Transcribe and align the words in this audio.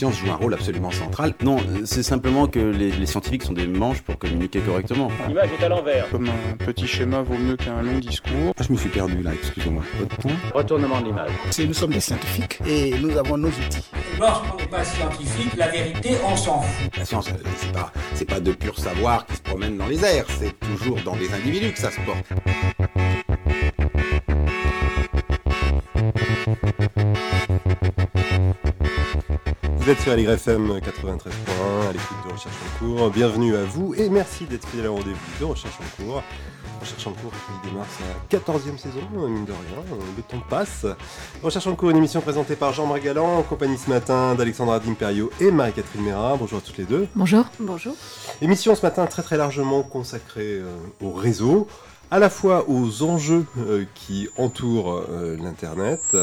science 0.00 0.18
joue 0.18 0.30
un 0.30 0.36
rôle 0.36 0.54
absolument 0.54 0.90
central. 0.90 1.34
Non, 1.44 1.58
c'est 1.84 2.02
simplement 2.02 2.46
que 2.46 2.58
les, 2.58 3.04
scientifiques 3.04 3.42
sont 3.42 3.52
des 3.52 3.66
manches 3.66 4.00
pour 4.00 4.16
communiquer 4.16 4.60
correctement. 4.60 5.10
L'image 5.28 5.50
est 5.60 5.62
à 5.62 5.68
l'envers. 5.68 6.08
Comme 6.08 6.30
un 6.30 6.56
petit 6.56 6.86
schéma 6.86 7.20
vaut 7.20 7.36
mieux 7.36 7.58
qu'un 7.58 7.82
long 7.82 7.98
discours. 7.98 8.54
Ah, 8.58 8.62
je 8.66 8.72
me 8.72 8.78
suis 8.78 8.88
perdu 8.88 9.22
là, 9.22 9.32
excusez-moi. 9.34 9.82
Retournement 10.54 11.02
de 11.02 11.06
l'image. 11.06 11.32
Nous 11.66 11.74
sommes 11.74 11.92
des 11.92 12.00
scientifiques 12.00 12.60
et 12.66 12.94
nous 12.98 13.14
avons 13.18 13.36
nos 13.36 13.48
outils. 13.48 13.90
Lorsqu'on 14.20 14.58
n'est 14.58 14.66
pas 14.66 14.84
scientifique, 14.84 15.56
la 15.56 15.68
vérité, 15.68 16.10
on 16.22 16.36
s'en 16.36 16.60
fout. 16.60 16.94
La 16.98 17.06
science, 17.06 17.30
c'est 17.56 17.72
pas, 17.72 17.90
c'est 18.12 18.26
pas 18.26 18.38
de 18.38 18.52
pur 18.52 18.78
savoir 18.78 19.24
qui 19.24 19.34
se 19.36 19.40
promène 19.40 19.78
dans 19.78 19.86
les 19.86 20.04
airs, 20.04 20.26
c'est 20.38 20.52
toujours 20.60 21.00
dans 21.06 21.16
des 21.16 21.32
individus 21.32 21.72
que 21.72 21.78
ça 21.78 21.90
se 21.90 22.00
porte. 22.00 22.26
Vous 29.78 29.88
êtes 29.88 30.00
sur 30.00 30.14
LYFM 30.14 30.80
93.1 30.80 31.88
à 31.88 31.92
l'écoute 31.92 32.18
de 32.28 32.32
Recherche 32.34 32.54
en 32.54 32.78
cours. 32.78 33.10
Bienvenue 33.10 33.56
à 33.56 33.64
vous 33.64 33.94
et 33.94 34.10
merci 34.10 34.44
d'être 34.44 34.68
fidèle 34.68 34.88
au 34.88 34.96
rendez-vous 34.96 35.40
de 35.40 35.44
Recherche 35.46 35.78
en 35.80 36.02
cours. 36.02 36.22
Recherche 36.80 37.06
en 37.06 37.12
cours 37.12 37.30
qui 37.30 37.68
démarre 37.68 37.86
sa 37.90 38.38
14e 38.38 38.78
saison, 38.78 39.00
mine 39.28 39.44
de 39.44 39.52
rien, 39.52 39.96
le 40.16 40.22
temps 40.22 40.42
passe. 40.48 40.86
Recherche 41.42 41.66
en 41.66 41.74
cours, 41.74 41.90
une 41.90 41.98
émission 41.98 42.22
présentée 42.22 42.56
par 42.56 42.72
Jean-Marc 42.72 43.02
Galland, 43.02 43.38
en 43.38 43.42
compagnie 43.42 43.76
ce 43.76 43.90
matin 43.90 44.34
d'Alexandra 44.34 44.80
D'Imperio 44.80 45.30
et 45.40 45.50
Marie-Catherine 45.50 46.02
Mera. 46.02 46.36
Bonjour 46.38 46.58
à 46.58 46.62
toutes 46.62 46.78
les 46.78 46.84
deux. 46.84 47.06
Bonjour. 47.14 47.44
Bonjour. 47.58 47.94
Émission 48.40 48.74
ce 48.74 48.80
matin 48.80 49.04
très 49.04 49.22
très 49.22 49.36
largement 49.36 49.82
consacrée 49.82 50.58
euh, 50.60 50.74
au 51.02 51.12
réseau, 51.12 51.68
à 52.10 52.18
la 52.18 52.30
fois 52.30 52.64
aux 52.66 53.02
enjeux 53.02 53.44
euh, 53.58 53.84
qui 53.94 54.30
entourent 54.38 55.04
euh, 55.10 55.36
l'Internet, 55.36 56.16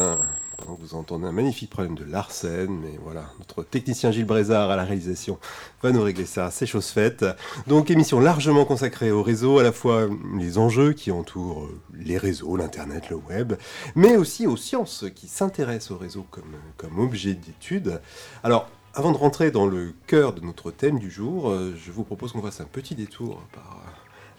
vous 0.66 0.94
entendez 0.94 1.26
un 1.26 1.32
magnifique 1.32 1.70
problème 1.70 1.94
de 1.94 2.04
Larsen, 2.04 2.68
mais 2.68 2.98
voilà, 3.02 3.30
notre 3.38 3.62
technicien 3.62 4.10
Gilles 4.10 4.26
Brézard 4.26 4.70
à 4.70 4.76
la 4.76 4.84
réalisation 4.84 5.38
va 5.82 5.92
nous 5.92 6.02
régler 6.02 6.26
ça, 6.26 6.50
c'est 6.50 6.66
chose 6.66 6.88
faite. 6.88 7.24
Donc 7.66 7.90
émission 7.90 8.20
largement 8.20 8.64
consacrée 8.64 9.10
au 9.10 9.22
réseau, 9.22 9.58
à 9.58 9.62
la 9.62 9.72
fois 9.72 10.08
les 10.36 10.58
enjeux 10.58 10.92
qui 10.92 11.10
entourent 11.10 11.64
euh, 11.64 11.80
les 11.94 12.18
réseaux, 12.18 12.56
l'Internet, 12.56 13.10
le 13.10 13.16
web, 13.16 13.54
mais 13.94 14.16
aussi 14.16 14.46
aux 14.46 14.56
sciences 14.56 15.04
qui 15.14 15.28
s'intéressent 15.28 15.92
au 15.92 15.98
réseau 15.98 16.26
comme, 16.30 16.56
comme 16.76 16.98
objet 16.98 17.34
d'étude. 17.34 18.00
Alors, 18.42 18.68
avant 18.94 19.12
de 19.12 19.16
rentrer 19.16 19.50
dans 19.50 19.66
le 19.66 19.94
cœur 20.06 20.32
de 20.32 20.40
notre 20.40 20.70
thème 20.70 20.98
du 20.98 21.10
jour, 21.10 21.50
euh, 21.50 21.74
je 21.76 21.92
vous 21.92 22.04
propose 22.04 22.32
qu'on 22.32 22.42
fasse 22.42 22.60
un 22.60 22.64
petit 22.64 22.94
détour 22.94 23.42
par 23.52 23.82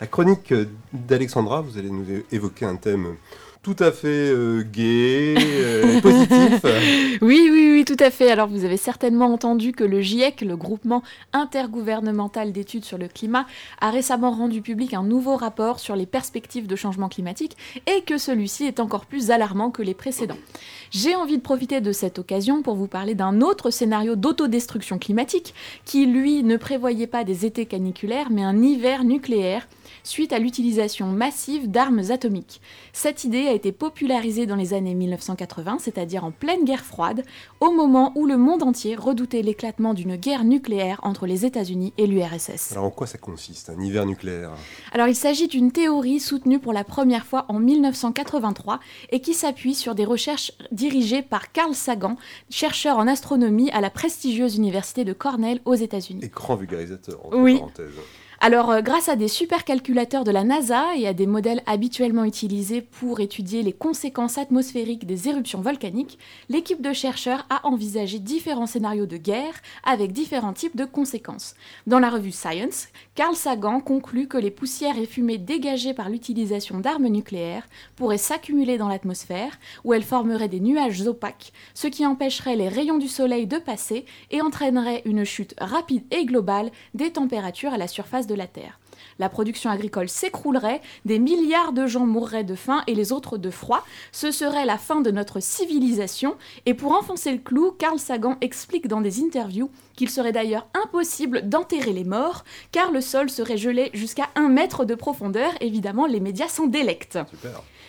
la 0.02 0.08
chronique 0.08 0.54
d'Alexandra. 0.94 1.62
Vous 1.62 1.78
allez 1.78 1.92
nous 1.92 2.06
évoquer 2.32 2.66
un 2.66 2.76
thème 2.76 3.16
tout 3.76 3.84
à 3.84 3.92
fait 3.92 4.08
euh, 4.08 4.64
gai, 4.64 5.36
euh, 5.38 6.02
positif. 6.02 6.66
Oui, 7.22 7.50
oui, 7.52 7.72
oui, 7.74 7.86
tout 7.86 8.04
à 8.04 8.10
fait. 8.10 8.32
Alors 8.32 8.48
vous 8.48 8.66
avez 8.66 8.78
certainement 8.78 9.32
entendu 9.32 9.74
que 9.74 9.84
le 9.84 10.02
GIEC, 10.02 10.42
le 10.42 10.58
groupement 10.58 11.04
intergouvernemental 11.34 12.52
d'études 12.52 12.84
sur 12.84 12.98
le 12.98 13.08
climat, 13.08 13.46
a 13.80 13.92
récemment 13.92 14.32
rendu 14.32 14.64
public 14.64 14.96
un 14.96 15.04
nouveau 15.04 15.36
rapport 15.36 15.80
sur 15.80 15.96
les 15.96 16.08
perspectives 16.08 16.66
de 16.66 16.76
changement 16.76 17.10
climatique 17.10 17.58
et 17.86 18.02
que 18.02 18.18
celui-ci 18.18 18.66
est 18.66 18.80
encore 18.80 19.06
plus 19.06 19.30
alarmant 19.30 19.70
que 19.70 19.84
les 19.84 19.94
précédents. 19.94 20.40
J'ai 20.90 21.16
envie 21.16 21.38
de 21.38 21.44
profiter 21.44 21.80
de 21.80 21.92
cette 21.92 22.18
occasion 22.18 22.64
pour 22.64 22.74
vous 22.74 22.88
parler 22.88 23.14
d'un 23.14 23.42
autre 23.42 23.70
scénario 23.70 24.16
d'autodestruction 24.16 24.98
climatique 24.98 25.54
qui, 25.86 26.08
lui, 26.08 26.42
ne 26.42 26.58
prévoyait 26.58 27.06
pas 27.06 27.24
des 27.24 27.46
étés 27.46 27.68
caniculaires 27.68 28.32
mais 28.32 28.44
un 28.44 28.64
hiver 28.64 29.04
nucléaire 29.04 29.68
suite 30.04 30.34
à 30.34 30.40
l'utilisation 30.40 31.08
massive 31.08 31.70
d'armes 31.70 32.04
atomiques. 32.10 32.62
Cette 32.94 33.24
idée 33.24 33.48
a 33.48 33.54
été 33.60 33.74
popularisée 33.74 34.46
dans 34.46 34.56
les 34.56 34.74
années 34.74 34.96
1980, 34.96 35.80
c'est-à-dire 35.82 36.24
en 36.24 36.32
pleine 36.32 36.64
guerre 36.64 36.86
froide, 36.86 37.26
au 37.60 37.72
moment 37.72 38.14
où 38.16 38.26
le 38.26 38.38
monde 38.38 38.64
entier 38.64 38.96
redoutait 38.96 39.42
l'éclatement 39.42 39.94
d'une 39.94 40.16
guerre 40.16 40.46
nucléaire 40.46 41.02
entre 41.04 41.26
les 41.26 41.46
États-Unis 41.46 41.94
et 41.98 42.08
l'URSS. 42.08 42.72
Alors 42.72 42.86
en 42.86 42.90
quoi 42.90 43.06
ça 43.06 43.18
consiste, 43.18 43.70
un 43.70 43.82
hiver 43.82 44.06
nucléaire? 44.06 44.52
Alors 44.94 45.08
il 45.10 45.16
s'agit 45.16 45.50
d'une 45.50 45.74
théorie 45.74 46.22
soutenue 46.22 46.60
pour 46.60 46.72
la 46.72 46.86
première 46.86 47.26
fois 47.26 47.44
en 47.50 47.60
1983 47.60 48.80
et 49.10 49.20
qui 49.20 49.34
s'appuie 49.34 49.76
sur 49.76 49.94
des 49.94 50.06
recherches 50.06 50.54
dirigées 50.72 51.22
par 51.22 51.52
Carl 51.52 51.76
Sagan, 51.76 52.16
chercheur 52.50 52.98
en 52.98 53.08
astronomie 53.08 53.70
à 53.72 53.82
la 53.82 53.90
prestigieuse 53.90 54.56
université 54.56 55.04
de 55.04 55.12
Cornell 55.12 55.60
aux 55.66 55.76
États-Unis. 55.76 56.24
Écran 56.24 56.56
vulgarisateur, 56.56 57.26
entre 57.26 57.38
oui. 57.38 57.58
parenthèses. 57.58 57.92
Alors, 58.42 58.72
euh, 58.72 58.80
grâce 58.80 59.10
à 59.10 59.18
des 59.18 59.28
supercalculateurs 59.28 60.24
de 60.24 60.32
la 60.32 60.46
NASA 60.46 60.96
et 60.96 61.06
à 61.06 61.14
des 61.14 61.28
modèles 61.28 61.62
habituellement 61.66 62.24
utilisés 62.24 62.82
pour 62.82 63.20
étudier 63.20 63.64
les 63.64 63.74
conséquences 63.74 64.38
atmosphériques 64.38 65.06
des 65.06 65.28
éruptions 65.28 65.60
volcaniques, 65.60 66.18
l'équipe 66.48 66.82
de 66.82 66.94
chercheurs 66.94 67.46
a 67.50 67.68
envisagé 67.68 68.18
différents 68.18 68.66
scénarios 68.66 69.08
de 69.08 69.18
guerre 69.18 69.56
avec 69.84 70.14
différents 70.14 70.54
types 70.54 70.78
de 70.78 70.86
conséquences. 70.86 71.54
Dans 71.86 72.00
la 72.00 72.10
revue 72.10 72.32
Science, 72.32 72.88
Carl 73.14 73.36
Sagan 73.36 73.82
conclut 73.82 74.30
que 74.30 74.38
les 74.38 74.52
poussières 74.52 74.98
et 74.98 75.06
fumées 75.06 75.38
dégagées 75.38 75.94
par 75.94 76.10
l'utilisation 76.10 76.80
d'armes 76.80 77.08
nucléaires 77.08 77.68
pourraient 77.98 78.18
s'accumuler 78.18 78.78
dans 78.78 78.88
l'atmosphère, 78.88 79.60
où 79.84 79.94
elles 79.94 80.02
formeraient 80.02 80.48
des 80.48 80.62
nuages 80.62 81.06
opaques, 81.06 81.52
ce 81.74 81.88
qui 81.88 82.06
empêcherait 82.06 82.56
les 82.56 82.70
rayons 82.70 83.00
du 83.00 83.10
Soleil 83.10 83.48
de 83.48 83.58
passer 83.58 84.06
et 84.32 84.42
entraînerait 84.42 85.02
une 85.04 85.26
chute 85.26 85.56
rapide 85.60 86.06
et 86.12 86.24
globale 86.24 86.72
des 86.94 87.12
températures 87.12 87.74
à 87.74 87.78
la 87.78 87.90
surface 87.90 88.29
de 88.30 88.36
la 88.36 88.48
Terre. 88.48 88.80
La 89.18 89.28
production 89.30 89.70
agricole 89.70 90.08
s'écroulerait, 90.08 90.82
des 91.06 91.20
milliards 91.20 91.74
de 91.74 91.88
gens 91.88 92.06
mourraient 92.06 92.44
de 92.44 92.56
faim 92.56 92.84
et 92.88 92.96
les 92.96 93.12
autres 93.12 93.38
de 93.38 93.50
froid. 93.50 93.86
Ce 94.12 94.32
serait 94.32 94.66
la 94.66 94.78
fin 94.78 95.02
de 95.02 95.12
notre 95.12 95.42
civilisation. 95.42 96.36
Et 96.66 96.74
pour 96.74 96.94
enfoncer 96.94 97.32
le 97.32 97.40
clou, 97.40 97.72
Carl 97.72 98.00
Sagan 98.00 98.38
explique 98.42 98.88
dans 98.88 99.02
des 99.02 99.22
interviews 99.22 99.72
qu'il 99.96 100.10
serait 100.10 100.32
d'ailleurs 100.32 100.68
impossible 100.74 101.50
d'enterrer 101.50 101.94
les 101.94 102.06
morts, 102.06 102.46
car 102.72 102.92
le 102.92 103.02
sol 103.02 103.30
serait 103.30 103.58
gelé 103.58 103.90
jusqu'à 103.94 104.30
un 104.36 104.48
mètre 104.48 104.86
de 104.86 104.96
profondeur. 104.96 105.52
Évidemment, 105.60 106.06
les 106.06 106.22
médias 106.22 106.48
s'en 106.48 106.68
délectent. 106.68 107.20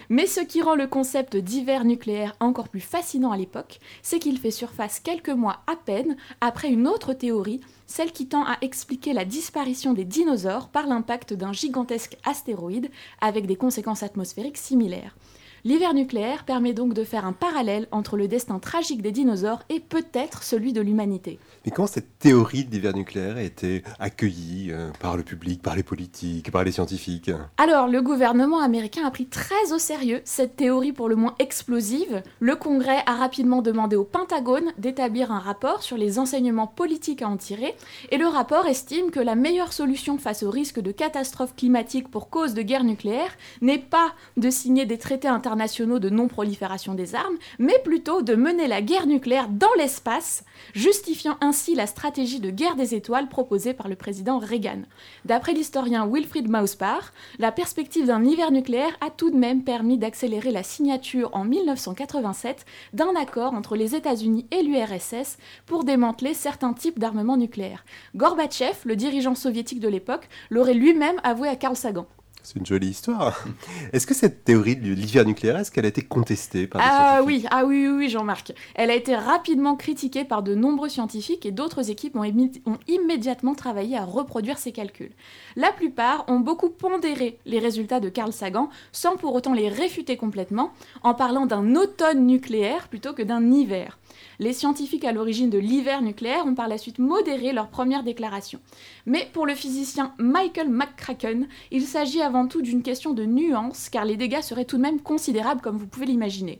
Mais 0.09 0.27
ce 0.27 0.41
qui 0.41 0.61
rend 0.61 0.75
le 0.75 0.89
concept 0.89 1.37
d'hiver 1.37 1.85
nucléaire 1.85 2.35
encore 2.41 2.69
plus 2.69 2.81
fascinant 2.81 3.31
à 3.31 3.37
l'époque, 3.37 3.79
c'est 4.03 4.19
qu'il 4.19 4.39
fait 4.39 4.51
surface 4.51 4.99
quelques 4.99 5.29
mois 5.29 5.61
à 5.69 5.77
peine 5.77 6.17
après 6.41 6.69
une 6.69 6.89
autre 6.89 7.13
théorie 7.13 7.61
celle 7.91 8.13
qui 8.13 8.29
tend 8.29 8.45
à 8.45 8.57
expliquer 8.61 9.13
la 9.13 9.25
disparition 9.25 9.95
des 9.95 10.05
dinosaures 10.05 10.69
par 10.69 10.87
l'impact 10.87 11.35
d'un 11.35 11.53
gigantesque 11.53 12.17
astéroïde 12.25 12.89
avec 13.21 13.47
des 13.47 13.57
conséquences 13.57 14.05
atmosphériques 14.05 14.59
similaires. 14.59 15.17
L'hiver 15.63 15.93
nucléaire 15.93 16.45
permet 16.45 16.73
donc 16.73 16.95
de 16.95 17.05
faire 17.05 17.27
un 17.27 17.35
parallèle 17.35 17.87
entre 17.93 18.17
le 18.17 18.29
destin 18.29 18.59
tragique 18.59 19.03
des 19.03 19.13
dinosaures 19.13 19.61
et 19.69 19.79
peut-être 19.79 20.43
celui 20.43 20.73
de 20.73 20.81
l'humanité. 20.81 21.39
Mais 21.67 21.71
comment 21.71 21.87
cette 21.87 22.19
théorie 22.19 22.65
de 22.65 22.71
l'hiver 22.71 22.95
nucléaire 22.95 23.37
a 23.37 23.43
été 23.43 23.83
accueillie 23.99 24.69
euh, 24.71 24.89
par 25.01 25.19
le 25.19 25.23
public, 25.23 25.61
par 25.61 25.77
les 25.77 25.83
politiques, 25.83 26.51
par 26.51 26.65
les 26.65 26.73
scientifiques? 26.73 27.31
Alors, 27.59 27.89
le 27.89 28.01
gouvernement 28.01 28.61
américain 28.61 29.05
a 29.05 29.11
pris 29.11 29.27
très 29.27 29.73
au 29.75 29.79
sérieux 29.79 30.23
cette 30.25 30.57
théorie 30.57 30.93
pour 30.93 31.11
le 31.11 31.17
moins 31.17 31.35
explosive. 31.39 32.23
Le 32.39 32.57
Congrès 32.57 33.03
a 33.05 33.17
rapidement 33.17 33.61
demandé 33.61 33.97
au 33.97 34.05
Pentagone 34.05 34.73
d'établir 34.79 35.31
un 35.31 35.41
rapport 35.41 35.83
sur 35.83 35.99
les 35.99 36.19
enseignements 36.19 36.69
politiques 36.69 37.21
à 37.21 37.29
en 37.29 37.37
tirer, 37.37 37.77
et 38.11 38.17
le 38.17 38.27
rapport 38.27 38.67
estime 38.67 39.11
que 39.11 39.21
la 39.21 39.35
meilleure 39.35 39.75
solution 39.75 40.17
face 40.17 40.43
au 40.43 40.51
risque 40.51 40.81
de 40.81 40.91
catastrophe 40.91 41.55
climatique 41.55 42.11
pour 42.11 42.31
cause 42.31 42.55
de 42.55 42.63
guerre 42.63 42.85
nucléaire 42.85 43.37
n'est 43.61 43.79
pas 43.79 44.15
de 44.39 44.49
signer 44.49 44.87
des 44.87 44.97
traités 44.97 45.29
internationaux 45.29 45.50
internationaux 45.51 45.99
de 45.99 46.11
non-prolifération 46.11 46.95
des 46.95 47.17
armes, 47.17 47.37
mais 47.59 47.79
plutôt 47.83 48.23
de 48.23 48.37
mener 48.37 48.69
la 48.69 48.83
guerre 48.83 49.09
nucléaire 49.09 49.49
dans 49.49 49.73
l'espace, 49.77 50.45
justifiant 50.75 51.37
ainsi 51.41 51.75
la 51.75 51.89
stratégie 51.89 52.39
de 52.39 52.51
guerre 52.51 52.77
des 52.77 52.95
étoiles 52.95 53.29
proposée 53.29 53.75
par 53.75 53.89
le 53.89 53.97
président 53.97 54.39
Reagan. 54.39 54.83
D'après 55.25 55.53
l'historien 55.53 56.07
Wilfried 56.07 56.49
Mauspar, 56.49 57.13
la 57.41 57.51
perspective 57.51 58.07
d'un 58.07 58.25
hiver 58.25 58.53
nucléaire 58.53 58.97
a 59.01 59.11
tout 59.11 59.31
de 59.31 59.37
même 59.37 59.65
permis 59.65 59.99
d'accélérer 59.99 60.53
la 60.53 60.63
signature 60.63 61.31
en 61.33 61.45
1987 61.45 62.65
d'un 62.93 63.17
accord 63.17 63.53
entre 63.53 63.75
les 63.75 63.97
États-Unis 63.97 64.47
et 64.53 64.63
l'URSS 64.63 65.37
pour 65.67 65.83
démanteler 65.83 66.33
certains 66.33 66.75
types 66.75 67.01
d'armements 67.01 67.37
nucléaires. 67.37 67.85
Gorbatchev, 68.15 68.77
le 68.85 68.95
dirigeant 68.95 69.35
soviétique 69.35 69.81
de 69.81 69.89
l'époque, 69.89 70.29
l'aurait 70.49 70.75
lui-même 70.75 71.21
avoué 71.25 71.49
à 71.49 71.57
Carl 71.57 71.75
Sagan. 71.75 72.07
C'est 72.43 72.59
une 72.59 72.67
jolie 72.67 72.89
histoire. 72.89 73.45
Est-ce 73.93 74.07
que 74.07 74.15
cette 74.15 74.45
théorie 74.45 74.77
de 74.77 74.93
l'hiver 74.93 75.25
nucléaire, 75.25 75.57
est-ce 75.59 75.71
qu'elle 75.71 75.85
a 75.85 75.89
été 75.89 76.03
contestée 76.03 76.67
par 76.67 76.81
des 76.81 76.87
ah, 76.91 77.23
oui, 77.25 77.45
Ah 77.51 77.65
oui, 77.65 77.87
oui, 77.89 78.09
Jean-Marc. 78.09 78.53
Elle 78.75 78.91
a 78.91 78.95
été 78.95 79.15
rapidement 79.15 79.77
critiquée 79.77 80.25
par 80.25 80.43
de 80.43 80.55
nombreux 80.55 80.89
scientifiques 80.89 81.45
et 81.47 81.53
d'autres 81.53 81.91
équipes 81.91 82.17
ont, 82.17 82.25
ont, 82.25 82.79
immédiatement 82.89 83.55
travaillé 83.55 83.97
à 83.97 84.05
reproduire 84.05 84.59
ces 84.59 84.73
calculs. 84.73 85.13
La 85.57 85.73
plupart 85.73 86.25
ont 86.29 86.41
beaucoup 86.41 86.71
pondéré 86.71 87.39
les 87.47 87.59
résultats 87.59 88.01
de 88.01 88.09
Carl 88.09 88.33
Sagan 88.33 88.71
sans 88.93 89.17
pour 89.17 89.35
autant 89.35 89.53
les 89.53 89.69
réfuter 89.69 90.17
complètement, 90.17 90.73
en 91.03 91.15
parlant 91.15 91.47
d'un 91.47 91.75
automne 91.77 92.27
nucléaire 92.27 92.89
plutôt 92.89 93.13
que 93.13 93.23
d'un 93.23 93.51
hiver. 93.51 93.99
Les 94.41 94.55
scientifiques 94.55 95.05
à 95.05 95.13
l'origine 95.13 95.51
de 95.51 95.59
l'hiver 95.59 96.01
nucléaire 96.01 96.47
ont 96.47 96.55
par 96.55 96.67
la 96.67 96.79
suite 96.79 96.99
modéré 96.99 97.53
leur 97.53 97.69
première 97.69 98.03
déclaration. 98.03 98.59
Mais 99.05 99.29
pour 99.35 99.45
le 99.45 99.55
physicien 99.55 100.15
Michael 100.17 100.71
McCracken, 100.71 101.47
il 101.71 101.83
s'agit 101.83 102.23
avant 102.23 102.47
tout 102.47 102.63
d'une 102.63 102.83
question 102.83 103.13
de 103.13 103.27
nuance, 103.27 103.91
car 103.91 104.07
les 104.07 104.17
dégâts 104.17 104.41
seraient 104.41 104.65
tout 104.65 104.79
de 104.79 104.83
même 104.83 105.03
considérables 105.03 105.61
comme 105.61 105.77
vous 105.77 105.87
pouvez 105.87 106.07
l'imaginer. 106.07 106.59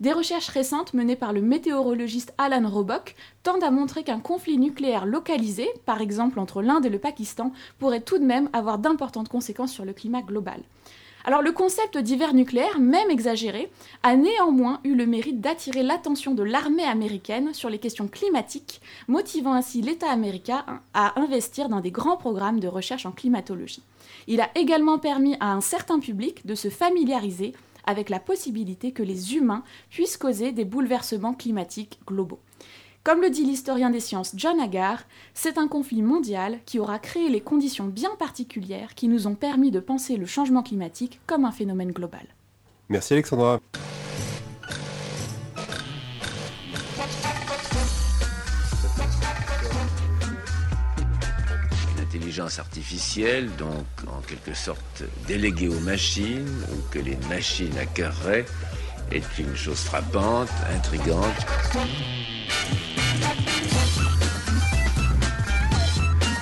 Des 0.00 0.12
recherches 0.12 0.48
récentes 0.48 0.92
menées 0.92 1.14
par 1.14 1.32
le 1.32 1.40
météorologiste 1.40 2.34
Alan 2.36 2.68
Robock 2.68 3.14
tendent 3.44 3.62
à 3.62 3.70
montrer 3.70 4.02
qu'un 4.02 4.18
conflit 4.18 4.58
nucléaire 4.58 5.06
localisé, 5.06 5.68
par 5.86 6.00
exemple 6.00 6.40
entre 6.40 6.62
l'Inde 6.62 6.86
et 6.86 6.90
le 6.90 6.98
Pakistan, 6.98 7.52
pourrait 7.78 8.00
tout 8.00 8.18
de 8.18 8.24
même 8.24 8.50
avoir 8.52 8.78
d'importantes 8.78 9.28
conséquences 9.28 9.72
sur 9.72 9.84
le 9.84 9.92
climat 9.92 10.22
global. 10.22 10.62
Alors 11.24 11.42
le 11.42 11.52
concept 11.52 11.98
d'hiver 11.98 12.32
nucléaire, 12.32 12.78
même 12.78 13.10
exagéré, 13.10 13.70
a 14.02 14.16
néanmoins 14.16 14.80
eu 14.84 14.94
le 14.94 15.06
mérite 15.06 15.40
d'attirer 15.40 15.82
l'attention 15.82 16.34
de 16.34 16.42
l'armée 16.42 16.84
américaine 16.84 17.52
sur 17.52 17.68
les 17.68 17.78
questions 17.78 18.08
climatiques, 18.08 18.80
motivant 19.06 19.52
ainsi 19.52 19.82
l'État 19.82 20.10
américain 20.10 20.64
à 20.94 21.20
investir 21.20 21.68
dans 21.68 21.80
des 21.80 21.90
grands 21.90 22.16
programmes 22.16 22.58
de 22.58 22.68
recherche 22.68 23.04
en 23.04 23.12
climatologie. 23.12 23.82
Il 24.28 24.40
a 24.40 24.50
également 24.54 24.98
permis 24.98 25.36
à 25.40 25.52
un 25.52 25.60
certain 25.60 25.98
public 25.98 26.46
de 26.46 26.54
se 26.54 26.70
familiariser 26.70 27.52
avec 27.84 28.08
la 28.08 28.20
possibilité 28.20 28.92
que 28.92 29.02
les 29.02 29.34
humains 29.34 29.62
puissent 29.90 30.16
causer 30.16 30.52
des 30.52 30.64
bouleversements 30.64 31.34
climatiques 31.34 31.98
globaux. 32.06 32.40
Comme 33.02 33.22
le 33.22 33.30
dit 33.30 33.44
l'historien 33.44 33.88
des 33.88 33.98
sciences 33.98 34.32
John 34.36 34.60
Agar, 34.60 34.98
c'est 35.32 35.56
un 35.56 35.68
conflit 35.68 36.02
mondial 36.02 36.58
qui 36.66 36.78
aura 36.78 36.98
créé 36.98 37.30
les 37.30 37.40
conditions 37.40 37.86
bien 37.86 38.10
particulières 38.18 38.94
qui 38.94 39.08
nous 39.08 39.26
ont 39.26 39.34
permis 39.34 39.70
de 39.70 39.80
penser 39.80 40.18
le 40.18 40.26
changement 40.26 40.62
climatique 40.62 41.18
comme 41.26 41.46
un 41.46 41.50
phénomène 41.50 41.92
global. 41.92 42.26
Merci 42.90 43.14
Alexandra. 43.14 43.58
L'intelligence 51.96 52.58
artificielle, 52.58 53.48
donc 53.56 53.86
en 54.08 54.20
quelque 54.20 54.52
sorte 54.52 55.04
déléguée 55.26 55.68
aux 55.68 55.80
machines, 55.80 56.64
ou 56.70 56.90
que 56.90 56.98
les 56.98 57.16
machines 57.30 57.78
acquerraient, 57.78 58.44
est 59.10 59.38
une 59.38 59.56
chose 59.56 59.80
frappante, 59.80 60.50
intrigante. 60.70 61.46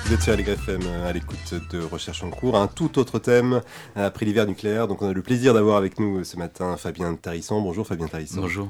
Vous 0.09 0.15
êtes 0.15 0.23
sur 0.23 0.35
LGFM 0.35 0.81
à 1.05 1.13
l'écoute 1.13 1.53
de 1.69 1.83
Recherche 1.83 2.23
en 2.23 2.31
cours. 2.31 2.57
Un 2.57 2.65
tout 2.65 2.97
autre 2.97 3.19
thème 3.19 3.61
après 3.95 4.25
l'hiver 4.25 4.47
nucléaire. 4.47 4.87
Donc, 4.87 5.03
on 5.03 5.07
a 5.07 5.13
le 5.13 5.21
plaisir 5.21 5.53
d'avoir 5.53 5.77
avec 5.77 5.99
nous 5.99 6.23
ce 6.23 6.35
matin 6.35 6.75
Fabien 6.77 7.13
Tarisson. 7.13 7.61
Bonjour 7.61 7.85
Fabien 7.85 8.07
Tarisson. 8.07 8.41
Bonjour. 8.41 8.67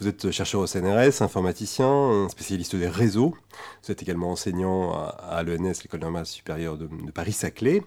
Vous 0.00 0.08
êtes 0.08 0.32
chercheur 0.32 0.62
au 0.62 0.66
CNRS, 0.66 1.22
informaticien, 1.22 2.26
spécialiste 2.28 2.74
des 2.74 2.88
réseaux. 2.88 3.36
Vous 3.84 3.92
êtes 3.92 4.02
également 4.02 4.32
enseignant 4.32 4.92
à, 4.92 5.44
l'ENS, 5.44 5.80
l'École 5.84 6.00
normale 6.00 6.26
supérieure 6.26 6.76
de, 6.76 6.88
de 6.88 7.10
Paris-Saclay. 7.12 7.84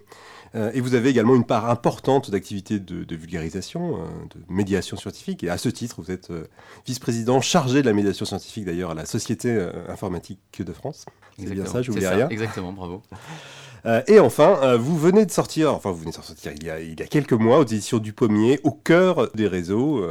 Euh, 0.56 0.72
et 0.74 0.82
vous 0.82 0.94
avez 0.94 1.10
également 1.10 1.36
une 1.36 1.46
part 1.46 1.70
importante 1.70 2.30
d'activités 2.30 2.80
de, 2.80 3.16
vulgarisation, 3.16 3.98
euh, 3.98 4.06
de 4.36 4.54
médiation 4.54 4.98
scientifique. 4.98 5.44
Et 5.44 5.50
à 5.50 5.58
ce 5.58 5.70
titre, 5.70 5.96
vous 6.02 6.12
êtes 6.12 6.30
euh, 6.30 6.46
vice-président 6.86 7.42
chargé 7.42 7.82
de 7.82 7.88
la 7.88 7.94
médiation 7.94 8.26
scientifique 8.26 8.66
d'ailleurs 8.66 8.92
à 8.92 8.94
la 8.94 9.06
Société 9.06 9.68
informatique 9.88 10.62
de 10.62 10.74
France. 10.74 11.06
C'est 11.38 11.50
bien 11.50 11.66
ça, 11.66 11.82
je 11.82 11.92
vous 11.92 11.98
rien. 11.98 12.30
Exactement, 12.30 12.72
bravo. 12.72 13.02
et 14.08 14.20
enfin, 14.20 14.78
vous 14.78 14.98
venez 14.98 15.26
de 15.26 15.32
sortir, 15.32 15.74
enfin 15.74 15.92
vous 15.92 16.00
venez 16.00 16.12
de 16.12 16.16
sortir 16.16 16.54
il 16.56 16.64
y 16.64 16.70
a, 16.70 16.80
il 16.80 17.00
y 17.00 17.04
a 17.04 17.08
quelques 17.08 17.34
mois 17.34 17.60
aux 17.60 17.64
éditions 17.64 17.98
du 17.98 18.14
Pommier, 18.14 18.60
au 18.64 18.72
cœur 18.72 19.30
des 19.34 19.48
réseaux, 19.48 20.06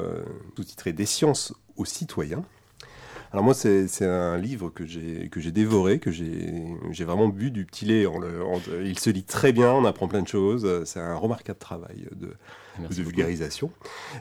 sous-titré 0.56 0.92
Des 0.92 1.06
sciences 1.06 1.54
aux 1.76 1.84
citoyens. 1.84 2.44
Alors 3.32 3.44
moi, 3.44 3.54
c'est 3.54 4.04
un 4.04 4.36
livre 4.36 4.68
que 4.68 4.84
j'ai 4.84 5.52
dévoré, 5.52 5.98
que 5.98 6.10
j'ai 6.10 7.04
vraiment 7.04 7.28
bu 7.28 7.50
du 7.50 7.64
petit 7.64 7.86
lait. 7.86 8.04
En 8.04 8.18
le, 8.18 8.44
il 8.84 8.98
se 8.98 9.08
lit 9.08 9.24
très 9.24 9.52
bien, 9.52 9.72
on 9.72 9.86
apprend 9.86 10.06
plein 10.06 10.20
de 10.20 10.28
choses. 10.28 10.84
C'est 10.84 11.00
un 11.00 11.14
remarquable 11.14 11.58
travail 11.58 12.08
de, 12.14 12.34
de 12.78 13.02
vulgarisation. 13.02 13.70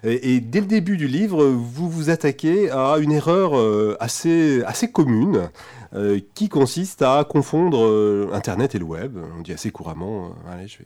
Et, 0.03 0.39
dès 0.39 0.61
le 0.61 0.65
début 0.65 0.95
du 0.95 1.07
livre, 1.07 1.45
vous 1.45 1.89
vous 1.89 2.09
attaquez 2.09 2.71
à 2.71 2.97
une 2.99 3.11
erreur 3.11 3.57
euh, 3.57 3.97
assez, 3.99 4.63
assez 4.63 4.89
commune 4.89 5.49
euh, 5.93 6.19
qui 6.35 6.49
consiste 6.49 7.01
à 7.01 7.23
confondre 7.23 7.85
euh, 7.85 8.29
Internet 8.33 8.75
et 8.75 8.79
le 8.79 8.85
web. 8.85 9.17
On 9.37 9.41
dit 9.41 9.53
assez 9.53 9.71
couramment, 9.71 10.35
allez, 10.49 10.67
je 10.67 10.79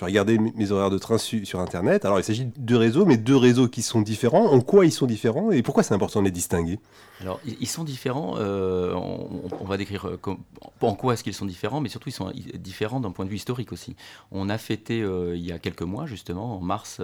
vais 0.00 0.06
regarder 0.06 0.38
mes 0.38 0.70
horaires 0.70 0.90
de 0.90 0.98
train 0.98 1.18
sur 1.18 1.60
Internet. 1.60 2.04
Alors, 2.04 2.18
il 2.18 2.24
s'agit 2.24 2.46
de 2.46 2.52
deux 2.56 2.76
réseaux, 2.76 3.06
mais 3.06 3.16
deux 3.16 3.36
réseaux 3.36 3.68
qui 3.68 3.82
sont 3.82 4.00
différents. 4.00 4.46
En 4.46 4.60
quoi 4.60 4.86
ils 4.86 4.92
sont 4.92 5.06
différents 5.06 5.50
et 5.50 5.62
pourquoi 5.62 5.82
c'est 5.82 5.94
important 5.94 6.20
de 6.20 6.26
les 6.26 6.30
distinguer? 6.30 6.78
Alors, 7.20 7.38
ils 7.44 7.68
sont 7.68 7.84
différents. 7.84 8.36
Euh, 8.38 8.94
on, 8.94 9.64
va 9.64 9.76
décrire 9.76 10.06
euh, 10.06 10.36
en 10.80 10.94
quoi 10.94 11.12
est-ce 11.12 11.22
qu'ils 11.22 11.34
sont 11.34 11.44
différents, 11.44 11.80
mais 11.80 11.90
surtout 11.90 12.08
ils 12.08 12.12
sont 12.12 12.32
différents 12.54 12.98
d'un 12.98 13.10
point 13.10 13.26
de 13.26 13.30
vue 13.30 13.36
historique 13.36 13.72
aussi. 13.72 13.94
On 14.30 14.48
a 14.48 14.56
fêté 14.56 15.02
euh, 15.02 15.36
il 15.36 15.44
y 15.44 15.52
a 15.52 15.58
quelques 15.58 15.82
mois, 15.82 16.06
justement, 16.06 16.56
en 16.56 16.60
mars 16.60 17.02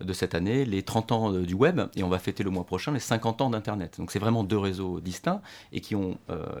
de 0.00 0.12
cette 0.12 0.34
année, 0.34 0.66
les 0.66 0.82
30 0.82 1.12
ans 1.12 1.32
du 1.32 1.54
web 1.54 1.80
et 1.96 2.02
on 2.02 2.08
va 2.08 2.18
fêter 2.18 2.42
le 2.42 2.50
mois 2.50 2.64
prochain 2.64 2.92
les 2.92 3.00
50 3.00 3.40
ans 3.40 3.50
d'Internet. 3.50 3.96
Donc, 3.98 4.10
c'est 4.10 4.18
vraiment 4.18 4.44
deux 4.44 4.58
réseaux 4.58 5.00
distincts 5.00 5.40
et 5.72 5.80
qui 5.80 5.94
ont 5.94 6.18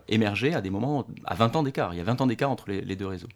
émergé 0.08 0.23
à 0.26 0.60
des 0.60 0.70
moments, 0.70 1.06
à 1.24 1.34
20 1.34 1.56
ans 1.56 1.62
d'écart. 1.62 1.94
Il 1.94 1.98
y 1.98 2.00
a 2.00 2.04
20 2.04 2.20
ans 2.20 2.26
d'écart 2.26 2.50
entre 2.50 2.70
les 2.70 2.96
deux 2.96 3.06
réseaux. 3.06 3.28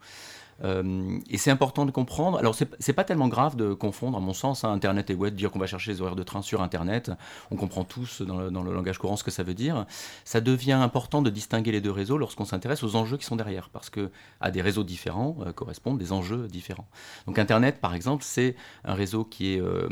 Euh, 0.65 1.19
et 1.31 1.39
c'est 1.39 1.51
important 1.51 1.87
de 1.87 1.91
comprendre. 1.91 2.39
Alors, 2.39 2.55
c'est 2.55 2.93
pas 2.93 3.05
tellement 3.05 3.29
grave 3.29 3.57
de 3.57 3.75
confondre, 3.75 4.19
à 4.19 4.21
mon 4.21 4.33
sens, 4.33 4.65
hein, 4.65 4.73
Internet 4.73 5.11
et 5.11 5.15
web, 5.15 5.35
dire 5.35 5.51
qu'on 5.51 5.59
va 5.59 5.67
chercher 5.67 5.93
les 5.93 6.01
horaires 6.01 6.17
de 6.17 6.23
train 6.23 6.43
sur 6.43 6.63
Internet. 6.63 7.11
On 7.51 7.57
comprend 7.57 7.85
tous 7.85 8.23
dans 8.23 8.39
le, 8.39 8.73
langage 8.73 8.99
courant 8.99 9.17
ce 9.17 9.25
que 9.25 9.31
ça 9.31 9.43
veut 9.43 9.55
dire. 9.55 9.87
Ça 10.25 10.41
devient 10.41 10.73
important 10.73 11.23
de 11.23 11.31
distinguer 11.31 11.73
les 11.73 11.81
deux 11.81 11.91
réseaux 11.91 12.19
lorsqu'on 12.19 12.45
s'intéresse 12.45 12.83
aux 12.83 12.97
enjeux 12.97 13.17
qui 13.17 13.25
sont 13.25 13.37
derrière, 13.37 13.69
parce 13.71 13.91
que 13.91 14.11
à 14.41 14.51
des 14.51 14.63
réseaux 14.63 14.85
différents 14.85 15.37
euh, 15.47 15.53
correspondent 15.53 15.99
des 15.99 16.13
enjeux 16.13 16.49
différents. 16.49 16.89
Donc, 17.27 17.39
Internet, 17.39 17.81
par 17.81 17.95
exemple, 17.95 18.25
c'est 18.25 18.57
un 18.85 18.95
réseau 18.95 19.25
qui 19.25 19.55
est 19.55 19.61
euh, 19.61 19.89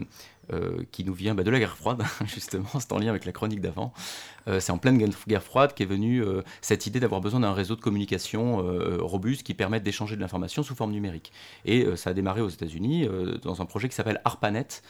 euh, 0.53 0.85
qui 0.93 1.03
nous 1.03 1.13
vient 1.13 1.35
bah, 1.35 1.43
de 1.43 1.51
la 1.51 1.59
guerre 1.59 1.77
froide, 1.77 2.03
justement, 2.25 2.69
c'est 2.79 2.93
en 2.93 2.99
lien 2.99 3.11
avec 3.11 3.25
la 3.25 3.33
chronique 3.33 3.61
d'avant. 3.61 3.93
Euh, 4.47 4.61
c'est 4.61 4.71
en 4.71 4.79
pleine 4.79 4.97
guerre 5.27 5.43
froide 5.43 5.75
qu'est 5.75 5.87
venue 5.87 6.23
euh, 6.23 6.43
cette 6.61 6.87
idée 6.87 7.01
d'avoir 7.01 7.21
besoin 7.21 7.41
d'un 7.41 7.53
réseau 7.53 7.75
de 7.75 7.81
communication 7.81 8.65
robuste 9.01 9.43
qui 9.43 9.55
permette 9.55 9.83
d'échanger 9.83 10.15
de 10.15 10.21
l'information 10.21 10.63
sous 10.63 10.75
forme 10.75 10.93
numérique. 10.93 11.33
Et 11.65 11.85
ça 11.97 12.11
a 12.11 12.13
démarré 12.13 12.41
aux 12.41 12.49
États-Unis 12.49 13.09
dans 13.43 13.61
un 13.61 13.65
projet 13.65 13.89
qui 13.89 13.95
s'appelle 13.95 14.21
ARPANET. 14.25 14.83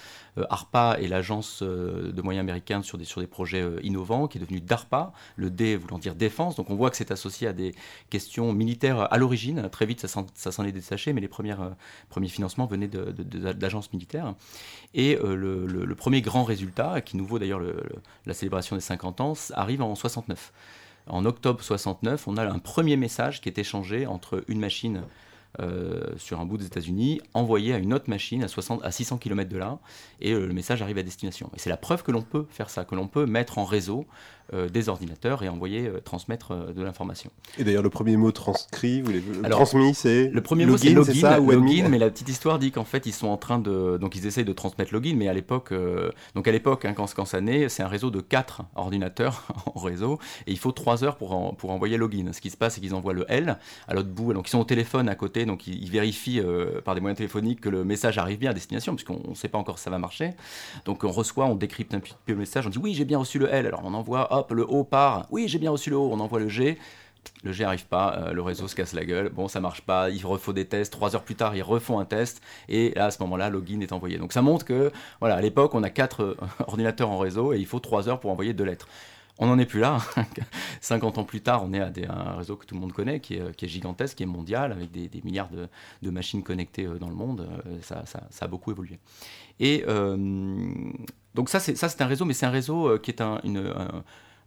ARPA 0.50 0.98
est 1.00 1.08
l'agence 1.08 1.62
de 1.62 2.22
moyens 2.22 2.42
américains 2.42 2.82
sur 2.82 2.98
des, 2.98 3.04
sur 3.04 3.20
des 3.20 3.26
projets 3.26 3.64
innovants, 3.82 4.28
qui 4.28 4.38
est 4.38 4.40
devenu 4.40 4.60
DARPA, 4.60 5.12
le 5.36 5.50
D 5.50 5.76
voulant 5.76 5.98
dire 5.98 6.14
défense. 6.14 6.56
Donc 6.56 6.70
on 6.70 6.74
voit 6.74 6.90
que 6.90 6.96
c'est 6.96 7.10
associé 7.10 7.48
à 7.48 7.52
des 7.52 7.74
questions 8.10 8.52
militaires 8.52 9.12
à 9.12 9.18
l'origine. 9.18 9.68
Très 9.70 9.86
vite, 9.86 10.06
ça 10.06 10.52
s'en 10.52 10.64
est 10.64 10.72
détaché, 10.72 11.12
mais 11.12 11.20
les 11.20 11.28
premières, 11.28 11.74
premiers 12.08 12.28
financements 12.28 12.66
venaient 12.66 12.88
d'agences 12.88 13.92
militaires. 13.92 14.34
Et 14.94 15.16
le 15.22 15.56
le, 15.66 15.94
premier 15.94 16.20
grand 16.20 16.44
résultat, 16.44 17.00
qui 17.00 17.16
nous 17.16 17.26
vaut 17.26 17.38
d'ailleurs 17.38 17.60
la 18.26 18.34
célébration 18.34 18.76
des 18.76 18.82
50 18.82 19.20
ans, 19.20 19.32
arrive 19.54 19.82
en 19.82 19.94
69. 19.94 20.52
En 21.08 21.24
octobre 21.24 21.62
69, 21.62 22.26
on 22.26 22.36
a 22.36 22.44
un 22.44 22.58
premier 22.58 22.96
message 22.96 23.40
qui 23.40 23.48
est 23.48 23.58
échangé 23.58 24.06
entre 24.06 24.44
une 24.48 24.58
machine 24.58 25.02
euh, 25.60 26.02
sur 26.18 26.38
un 26.40 26.44
bout 26.44 26.58
des 26.58 26.66
États-Unis, 26.66 27.20
envoyé 27.32 27.72
à 27.72 27.78
une 27.78 27.94
autre 27.94 28.10
machine 28.10 28.44
à, 28.44 28.48
60, 28.48 28.84
à 28.84 28.90
600 28.90 29.16
km 29.16 29.48
de 29.48 29.56
là, 29.56 29.78
et 30.20 30.32
euh, 30.32 30.46
le 30.46 30.52
message 30.52 30.82
arrive 30.82 30.98
à 30.98 31.02
destination. 31.02 31.50
Et 31.56 31.58
c'est 31.58 31.70
la 31.70 31.78
preuve 31.78 32.02
que 32.02 32.12
l'on 32.12 32.20
peut 32.20 32.44
faire 32.50 32.68
ça, 32.68 32.84
que 32.84 32.94
l'on 32.94 33.08
peut 33.08 33.24
mettre 33.24 33.56
en 33.56 33.64
réseau 33.64 34.04
euh, 34.52 34.68
des 34.68 34.90
ordinateurs 34.90 35.42
et 35.42 35.48
envoyer, 35.48 35.90
transmettre 36.04 36.72
de 36.74 36.82
l'information. 36.82 37.30
Et 37.58 37.64
d'ailleurs, 37.64 37.82
le 37.82 37.88
premier 37.88 38.18
mot 38.18 38.32
transcrit, 38.32 39.00
vous 39.00 39.12
Alors, 39.44 39.60
transmis, 39.60 39.94
c'est 39.94 40.28
Le 40.28 40.40
premier 40.42 40.66
mot, 40.66 40.76
c'est 40.76 40.90
login, 40.90 41.38
login 41.38 41.88
mais 41.88 41.98
la 41.98 42.10
petite 42.10 42.28
histoire 42.28 42.58
dit 42.58 42.70
qu'en 42.70 42.84
fait, 42.84 43.06
ils 43.06 43.14
sont 43.14 43.28
en 43.28 43.38
train 43.38 43.58
de... 43.58 43.96
Donc, 43.98 44.14
ils 44.14 44.26
essayent 44.26 44.44
de 44.44 44.52
transmettre 44.52 44.92
login, 44.92 45.14
mais 45.16 45.28
à 45.28 45.32
l'époque, 45.32 45.72
donc 46.34 46.46
à 46.46 46.52
l'époque, 46.52 46.84
hein, 46.84 46.92
quand, 46.94 47.12
quand 47.14 47.24
ça 47.24 47.40
naît, 47.40 47.70
c'est 47.70 47.82
un 47.82 47.88
réseau 47.88 48.10
de 48.10 48.20
4 48.20 48.62
ordinateurs 48.74 49.46
en 49.74 49.80
réseau, 49.80 50.18
et 50.46 50.52
il 50.52 50.58
faut 50.58 50.72
3 50.72 51.02
heures 51.02 51.16
pour, 51.16 51.56
pour 51.56 51.70
envoyer 51.70 51.96
login. 51.96 52.32
Ce 52.32 52.42
qui 52.42 52.50
se 52.50 52.56
passe, 52.58 52.74
c'est 52.74 52.80
qu'ils 52.82 52.94
envoient 52.94 53.14
le 53.14 53.24
L 53.28 53.56
à 53.88 53.94
l'autre 53.94 54.10
bout, 54.10 54.34
donc 54.34 54.48
ils 54.48 54.50
sont 54.50 54.60
au 54.60 54.64
téléphone 54.64 55.08
à 55.08 55.14
côté, 55.14 55.45
donc 55.46 55.66
ils, 55.66 55.90
vérifient 55.90 56.40
euh, 56.40 56.80
par 56.80 56.94
des 56.94 57.00
moyens 57.00 57.16
téléphoniques 57.16 57.60
que 57.60 57.68
le 57.68 57.84
message 57.84 58.18
arrive 58.18 58.38
bien 58.38 58.50
à 58.50 58.54
destination, 58.54 58.94
puisqu'on 58.94 59.22
ne 59.28 59.34
sait 59.34 59.48
pas 59.48 59.58
encore 59.58 59.78
si 59.78 59.84
ça 59.84 59.90
va 59.90 59.98
marcher. 59.98 60.32
Donc 60.84 61.04
on 61.04 61.10
reçoit, 61.10 61.46
on 61.46 61.54
décrypte 61.54 61.94
un 61.94 62.00
petit 62.00 62.14
peu 62.26 62.32
le 62.32 62.38
message, 62.38 62.66
on 62.66 62.70
dit 62.70 62.78
oui, 62.78 62.94
j'ai 62.94 63.04
bien 63.04 63.18
reçu 63.18 63.38
le 63.38 63.52
L, 63.52 63.66
alors 63.66 63.82
on 63.84 63.94
envoie, 63.94 64.36
hop, 64.36 64.52
le 64.52 64.62
O 64.62 64.84
part, 64.84 65.26
oui, 65.30 65.48
j'ai 65.48 65.58
bien 65.58 65.70
reçu 65.70 65.90
le 65.90 65.96
O, 65.96 66.10
on 66.12 66.20
envoie 66.20 66.40
le 66.40 66.48
G. 66.48 66.78
Le 67.42 67.52
G 67.52 67.64
arrive 67.64 67.86
pas, 67.86 68.16
euh, 68.18 68.32
le 68.32 68.42
réseau 68.42 68.68
se 68.68 68.76
casse 68.76 68.92
la 68.92 69.04
gueule, 69.04 69.30
bon 69.30 69.48
ça 69.48 69.60
marche 69.60 69.80
pas, 69.80 70.10
il 70.10 70.24
refont 70.24 70.52
des 70.52 70.64
tests, 70.64 70.92
trois 70.92 71.16
heures 71.16 71.24
plus 71.24 71.34
tard 71.34 71.56
ils 71.56 71.62
refont 71.62 71.98
un 71.98 72.04
test, 72.04 72.40
et 72.68 72.92
là, 72.94 73.06
à 73.06 73.10
ce 73.10 73.20
moment-là, 73.22 73.50
login 73.50 73.80
est 73.80 73.92
envoyé. 73.92 74.18
Donc 74.18 74.32
ça 74.32 74.42
montre 74.42 74.64
que, 74.64 74.92
voilà, 75.20 75.36
à 75.36 75.40
l'époque 75.40 75.74
on 75.74 75.82
a 75.82 75.90
quatre 75.90 76.22
euh, 76.22 76.36
ordinateurs 76.66 77.10
en 77.10 77.18
réseau 77.18 77.52
et 77.52 77.58
il 77.58 77.66
faut 77.66 77.80
trois 77.80 78.08
heures 78.08 78.20
pour 78.20 78.30
envoyer 78.30 78.52
deux 78.52 78.64
lettres. 78.64 78.88
On 79.38 79.46
n'en 79.46 79.58
est 79.58 79.66
plus 79.66 79.80
là. 79.80 79.98
50 80.80 81.18
ans 81.18 81.24
plus 81.24 81.42
tard, 81.42 81.62
on 81.64 81.72
est 81.72 81.80
à 81.80 82.12
un 82.12 82.36
réseau 82.36 82.56
que 82.56 82.64
tout 82.64 82.74
le 82.74 82.80
monde 82.80 82.92
connaît, 82.92 83.20
qui 83.20 83.34
est, 83.34 83.68
gigantesque, 83.68 84.16
qui 84.16 84.22
est 84.22 84.26
mondial, 84.26 84.72
avec 84.72 84.90
des, 84.90 85.20
milliards 85.24 85.50
de, 85.50 86.10
machines 86.10 86.42
connectées 86.42 86.86
euh, 86.86 86.98
dans 86.98 87.08
le 87.08 87.14
monde. 87.14 87.46
Euh, 87.66 87.78
ça, 87.82 88.04
a 88.40 88.46
beaucoup 88.48 88.70
évolué. 88.70 88.98
Et 89.60 89.84
euh, 89.86 90.16
donc 91.34 91.50
ça, 91.50 91.60
c'est 91.60 92.00
un 92.00 92.06
réseau, 92.06 92.24
mais 92.24 92.34
c'est 92.34 92.46
un 92.46 92.50
réseau 92.50 92.98
qui 92.98 93.10
est 93.10 93.20
un, 93.20 93.40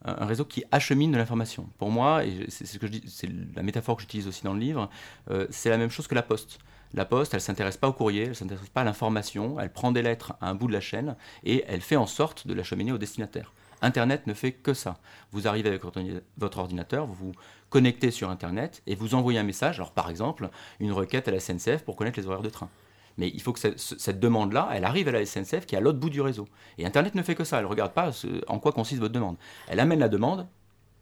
réseau 0.04 0.46
qui 0.46 0.64
achemine 0.72 1.12
de 1.12 1.18
l'information. 1.18 1.70
Pour 1.78 1.92
moi, 1.92 2.26
et 2.26 2.46
c'est 2.50 2.66
ce 2.66 2.80
que 2.80 2.88
je 2.88 2.94
dis, 2.94 3.04
c'est 3.08 3.30
la 3.56 3.62
métaphore 3.62 3.96
que 3.96 4.02
j'utilise 4.02 4.28
aussi 4.28 4.44
dans 4.44 4.54
le 4.54 4.60
livre, 4.60 4.90
euh, 5.30 5.46
c'est 5.52 5.70
la 5.70 5.78
même 5.78 5.92
chose 5.92 6.08
que 6.08 6.16
la 6.16 6.24
poste. 6.24 6.58
La 6.96 7.06
poste, 7.06 7.36
elle 7.36 7.42
s'intéresse 7.42 7.78
pas 7.78 7.88
au 7.88 7.94
courrier, 7.94 8.24
elle 8.24 8.36
s'intéresse 8.36 8.70
pas 8.70 8.82
à 8.82 8.84
l'information, 8.84 9.60
elle 9.60 9.72
prend 9.72 9.92
des 9.92 10.02
lettres 10.02 10.34
à 10.42 10.50
un 10.50 10.56
bout 10.56 10.68
de 10.68 10.74
la 10.74 10.82
chaîne 10.82 11.16
et 11.44 11.64
elle 11.68 11.82
fait 11.82 11.96
en 11.96 12.08
sorte 12.08 12.48
de 12.48 12.54
l'acheminer 12.56 12.92
au 12.92 12.98
destinataire. 12.98 13.54
Internet 13.82 14.28
ne 14.28 14.34
fait 14.34 14.52
que 14.52 14.74
ça. 14.74 14.98
Vous 15.32 15.48
arrivez 15.48 15.70
avec 15.70 15.84
votre 15.84 16.60
ordinateur, 16.60 17.06
vous 17.06 17.14
vous 17.14 17.32
connectez 17.70 18.12
sur 18.12 18.30
Internet 18.30 18.82
et 18.88 18.96
vous 18.96 19.16
envoyez 19.16 19.40
un 19.40 19.44
message, 19.44 19.76
alors 19.80 19.92
par 19.92 20.10
exemple 20.10 20.50
une 20.80 20.92
requête 20.92 21.28
à 21.28 21.32
la 21.32 21.40
SNCF 21.40 21.84
pour 21.84 21.96
connaître 21.96 22.20
les 22.20 22.28
horaires 22.28 22.42
de 22.42 22.50
train. 22.50 22.70
Mais 23.18 23.30
il 23.34 23.42
faut 23.42 23.52
que 23.52 23.60
cette, 23.60 24.20
demande-là, 24.20 24.70
elle 24.74 24.86
arrive 24.86 25.10
à 25.10 25.12
la 25.12 25.26
SNCF 25.26 25.66
qui 25.66 25.76
est 25.76 25.78
à 25.78 25.82
l'autre 25.82 26.00
bout 26.00 26.10
du 26.10 26.22
réseau. 26.22 26.48
Et 26.78 26.86
Internet 26.86 27.16
ne 27.16 27.22
fait 27.22 27.36
que 27.36 27.44
ça. 27.44 27.58
Elle 27.58 27.66
ne 27.66 27.70
regarde 27.70 27.92
pas 27.92 28.12
en 28.48 28.60
quoi 28.60 28.72
consiste 28.72 29.02
votre 29.02 29.14
demande. 29.14 29.36
Elle 29.68 29.82
amène 29.82 30.00
la 30.00 30.08
demande 30.08 30.48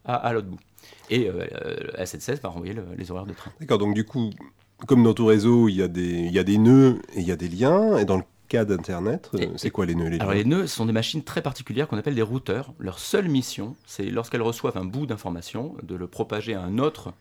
à, 0.04 0.32
l'autre 0.32 0.48
bout. 0.48 0.58
Et 1.10 1.28
euh, 1.28 1.46
la 1.96 2.06
SNCF 2.06 2.42
va 2.42 2.48
renvoyer 2.48 2.74
les 2.96 3.10
horaires 3.12 3.26
de 3.26 3.34
train. 3.34 3.52
D'accord, 3.60 3.78
donc 3.78 3.94
du 3.94 4.04
coup, 4.04 4.30
comme 4.88 5.04
dans 5.04 5.14
tout 5.14 5.26
réseau, 5.26 5.68
il 5.68 5.76
y, 5.76 5.82
a 5.82 5.86
des, 5.86 6.02
il 6.02 6.32
y 6.32 6.40
a 6.40 6.44
des 6.44 6.58
nœuds 6.58 7.00
et 7.14 7.20
il 7.20 7.26
y 7.26 7.30
a 7.30 7.36
des 7.36 7.48
liens. 7.48 7.98
Et 7.98 8.04
dans 8.04 8.16
le 8.16 8.24
cas 8.48 8.64
d'Internet, 8.64 9.30
euh, 9.34 9.46
c'est 9.56 9.70
quoi 9.70 9.86
les 9.86 9.94
nœuds 9.94 10.08
les 10.08 10.18
Alors 10.20 10.32
les 10.32 10.44
nœuds 10.44 10.66
sont 10.66 10.86
des 10.86 10.92
machines 10.92 11.22
très 11.22 11.42
particulières 11.42 11.86
qu'on 11.86 11.98
appelle 11.98 12.14
des 12.14 12.22
routeurs. 12.22 12.72
Leur 12.78 12.98
seule 12.98 13.28
mission, 13.28 13.76
c'est 13.86 14.06
lorsqu'elles 14.06 14.42
reçoivent 14.42 14.76
un 14.76 14.84
bout 14.84 15.06
d'information, 15.06 15.76
de 15.82 15.94
le 15.94 16.06
propager 16.06 16.54
à 16.54 16.62
un 16.62 16.78
autre 16.78 17.12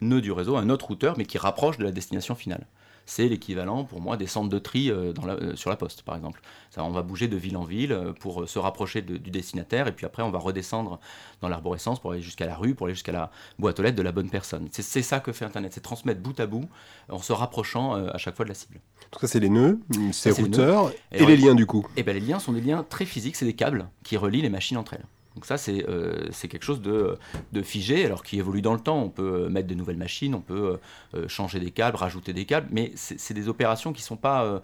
nœud 0.00 0.20
du 0.20 0.32
réseau, 0.32 0.56
un 0.56 0.68
autre 0.68 0.86
routeur, 0.86 1.16
mais 1.16 1.24
qui 1.24 1.38
rapproche 1.38 1.78
de 1.78 1.84
la 1.84 1.92
destination 1.92 2.34
finale 2.34 2.66
c'est 3.06 3.28
l'équivalent 3.28 3.84
pour 3.84 4.00
moi 4.00 4.16
des 4.16 4.26
centres 4.26 4.48
de 4.48 4.58
tri 4.58 4.90
euh, 4.90 5.12
euh, 5.24 5.56
sur 5.56 5.70
la 5.70 5.76
poste, 5.76 6.02
par 6.02 6.16
exemple. 6.16 6.42
Ça, 6.70 6.82
on 6.84 6.90
va 6.90 7.02
bouger 7.02 7.28
de 7.28 7.36
ville 7.36 7.56
en 7.56 7.62
ville 7.62 7.92
euh, 7.92 8.12
pour 8.12 8.48
se 8.48 8.58
rapprocher 8.58 9.00
du 9.00 9.30
destinataire, 9.30 9.86
et 9.86 9.92
puis 9.92 10.04
après 10.04 10.22
on 10.22 10.30
va 10.30 10.40
redescendre 10.40 10.98
dans 11.40 11.48
l'arborescence 11.48 12.00
pour 12.00 12.12
aller 12.12 12.20
jusqu'à 12.20 12.46
la 12.46 12.56
rue, 12.56 12.74
pour 12.74 12.86
aller 12.86 12.94
jusqu'à 12.94 13.12
la 13.12 13.30
boîte 13.58 13.78
aux 13.78 13.82
lettres 13.82 13.96
de 13.96 14.02
la 14.02 14.12
bonne 14.12 14.28
personne. 14.28 14.68
C'est 14.72 15.02
ça 15.02 15.20
que 15.20 15.32
fait 15.32 15.44
Internet, 15.44 15.72
c'est 15.72 15.80
transmettre 15.80 16.20
bout 16.20 16.38
à 16.40 16.46
bout 16.46 16.68
en 17.08 17.18
se 17.18 17.32
rapprochant 17.32 17.94
à 17.94 18.18
chaque 18.18 18.34
fois 18.34 18.44
de 18.44 18.50
la 18.50 18.54
cible. 18.54 18.80
Tout 19.10 19.20
ça, 19.20 19.28
c'est 19.28 19.40
les 19.40 19.48
nœuds, 19.48 19.78
ces 20.12 20.32
routeurs, 20.32 20.92
et, 21.12 21.24
les 21.24 21.36
liens 21.36 21.54
du 21.54 21.66
coup. 21.66 21.86
Et 21.96 22.00
eh 22.00 22.02
ben, 22.02 22.12
les 22.12 22.20
liens 22.20 22.40
sont 22.40 22.52
des 22.52 22.60
liens 22.60 22.84
très 22.88 23.04
physiques, 23.04 23.36
c'est 23.36 23.44
des 23.44 23.54
câbles 23.54 23.88
qui 24.02 24.16
relient 24.16 24.42
les 24.42 24.50
machines 24.50 24.76
entre 24.76 24.94
elles. 24.94 25.06
Donc 25.36 25.44
ça, 25.44 25.56
euh, 25.68 26.26
c'est 26.32 26.48
quelque 26.48 26.64
chose 26.64 26.80
de, 26.80 27.18
de, 27.52 27.62
figé, 27.62 28.06
alors 28.06 28.24
qui 28.24 28.38
évolue 28.38 28.62
dans 28.62 28.72
le 28.72 28.80
temps. 28.80 28.98
On 28.98 29.10
peut 29.10 29.44
euh, 29.44 29.48
mettre 29.50 29.68
de 29.68 29.74
nouvelles 29.74 29.98
machines, 29.98 30.34
on 30.34 30.40
peut 30.40 30.78
euh, 31.14 31.28
changer 31.28 31.60
des 31.60 31.70
câbles, 31.70 31.96
rajouter 31.96 32.32
des 32.32 32.46
câbles, 32.46 32.68
mais 32.72 32.90
c'est 32.94 33.34
des 33.34 33.48
opérations 33.48 33.92
qui 33.92 34.00
ne 34.00 34.06
sont 34.06 34.16
pas 34.16 34.62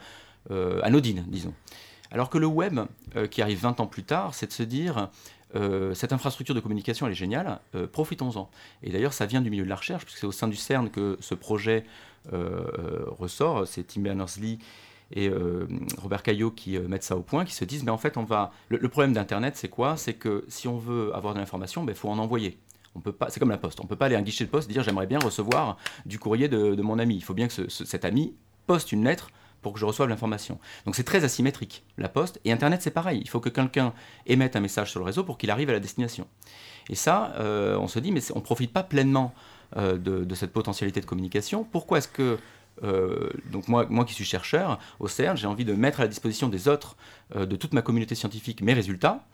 anodines, 0.83 1.25
disons. 1.29 1.55
Alors 2.11 2.31
que 2.31 2.39
le 2.39 2.47
web, 2.47 2.81
qui 3.31 3.43
arrive 3.43 3.61
20 3.61 3.81
ans 3.81 3.87
plus 3.87 4.03
tard, 4.03 4.35
c'est 4.35 4.47
de 4.47 4.53
se 4.53 4.63
dire, 4.63 5.11
cette 5.95 6.13
infrastructure 6.13 6.55
de 6.55 6.61
communication, 6.61 7.07
elle 7.07 7.13
est 7.13 7.17
géniale, 7.17 7.61
profitons-en. 7.93 8.51
Et 8.83 8.91
d'ailleurs, 8.91 9.13
ça 9.13 9.27
vient 9.27 9.41
du 9.41 9.51
milieu 9.51 9.65
de 9.65 9.69
la 9.69 9.77
recherche, 9.77 10.05
puisque 10.05 10.21
c'est 10.21 10.27
au 10.27 10.33
sein 10.33 10.49
du 10.49 10.57
CERN 10.57 10.91
que 10.91 11.17
ce 11.21 11.35
projet 11.35 11.85
ressort. 12.31 13.67
C'est 13.67 13.85
Tim 13.85 14.01
Berners-Lee 14.01 14.59
et 15.13 15.29
euh, 15.29 15.67
Robert 15.99 16.23
Caillot 16.23 16.51
qui 16.51 16.77
euh, 16.77 16.89
mettent 16.89 17.03
ça 17.03 17.17
au 17.17 17.23
point, 17.23 17.45
qui 17.45 17.55
se 17.55 17.65
disent, 17.65 17.85
mais 17.85 17.91
en 17.91 17.99
fait, 17.99 18.17
on 18.17 18.25
va. 18.25 18.53
Le, 18.69 18.89
problème 18.89 19.13
d'Internet, 19.13 19.57
c'est 19.57 19.69
quoi? 19.69 19.97
C'est 19.97 20.15
que 20.15 20.45
si 20.49 20.69
on 20.69 20.79
veut 20.79 21.15
avoir 21.15 21.35
de 21.35 21.39
l'information, 21.39 21.83
il 21.83 21.87
ben, 21.87 21.95
faut 21.95 22.09
en 22.09 22.19
envoyer. 22.19 22.59
On 22.95 23.01
peut 23.01 23.13
pas, 23.13 23.31
c'est 23.31 23.41
comme 23.41 23.51
la 23.51 23.59
poste. 23.59 23.81
On 23.81 23.87
peut 23.87 23.97
pas 23.97 24.07
aller 24.07 24.17
à 24.17 24.19
un 24.19 24.23
guichet 24.23 24.45
de 24.45 24.51
poste 24.51 24.69
et 24.69 24.73
dire 24.73 24.83
j'aimerais 24.83 25.07
bien 25.07 25.19
recevoir 25.19 25.79
du 26.05 26.19
courrier 26.19 26.49
de, 26.49 26.81
mon 26.83 26.99
ami. 26.99 27.17
Il 27.17 27.25
faut 27.25 27.35
bien 27.35 27.49
que 27.49 27.69
cet 27.69 28.05
ami 28.05 28.35
poste 28.67 28.93
une 28.93 29.05
lettre 29.05 29.31
pour 29.63 29.73
que 29.73 29.79
je 29.79 29.87
reçoive 29.87 30.09
l'information. 30.09 30.59
Donc 30.85 30.95
c'est 30.97 31.05
très 31.05 31.25
asymétrique, 31.25 31.85
la 31.97 32.09
poste. 32.09 32.41
Et 32.45 32.53
Internet, 32.53 32.83
c'est 32.83 32.91
pareil. 32.91 33.21
Il 33.23 33.31
faut 33.31 33.41
que 33.41 33.49
quelqu'un 33.49 33.95
émette 34.27 34.57
un 34.57 34.61
message 34.61 34.91
sur 34.91 35.01
le 35.01 35.07
réseau 35.07 35.25
pour 35.25 35.39
qu'il 35.39 35.51
arrive 35.51 35.71
à 35.71 35.73
la 35.73 35.81
destination. 35.81 36.27
Et 36.91 36.95
ça, 36.95 37.33
euh, 37.39 37.79
on 37.79 37.89
se 37.89 37.99
dit, 37.99 38.13
mais 38.13 38.21
on 38.35 38.41
ne 38.41 38.45
profite 38.45 38.73
pas 38.73 38.83
pleinement 38.83 39.35
de, 39.75 39.97
de, 39.97 40.35
cette 40.35 40.53
potentialité 40.53 41.01
de 41.01 41.07
communication. 41.07 41.65
Pourquoi 41.65 41.97
est-ce 41.97 42.09
que 42.09 42.39
euh, 42.83 43.31
donc 43.51 43.69
moi, 43.69 43.87
moi 43.89 44.05
qui 44.05 44.15
suis 44.15 44.25
chercheur 44.25 44.79
au 44.99 45.09
CERN, 45.09 45.37
j'ai 45.37 45.47
envie 45.47 45.65
de 45.65 45.75
mettre 45.75 46.01
à 46.01 46.05
la 46.05 46.09
disposition 46.09 46.49
des 46.49 46.69
autres, 46.69 46.97
euh, 47.37 47.47
de 47.47 47.57
toute 47.57 47.75
ma 47.75 47.83
communauté 47.83 48.15
scientifique, 48.15 48.63
mes 48.63 48.73
résultats. 48.73 49.25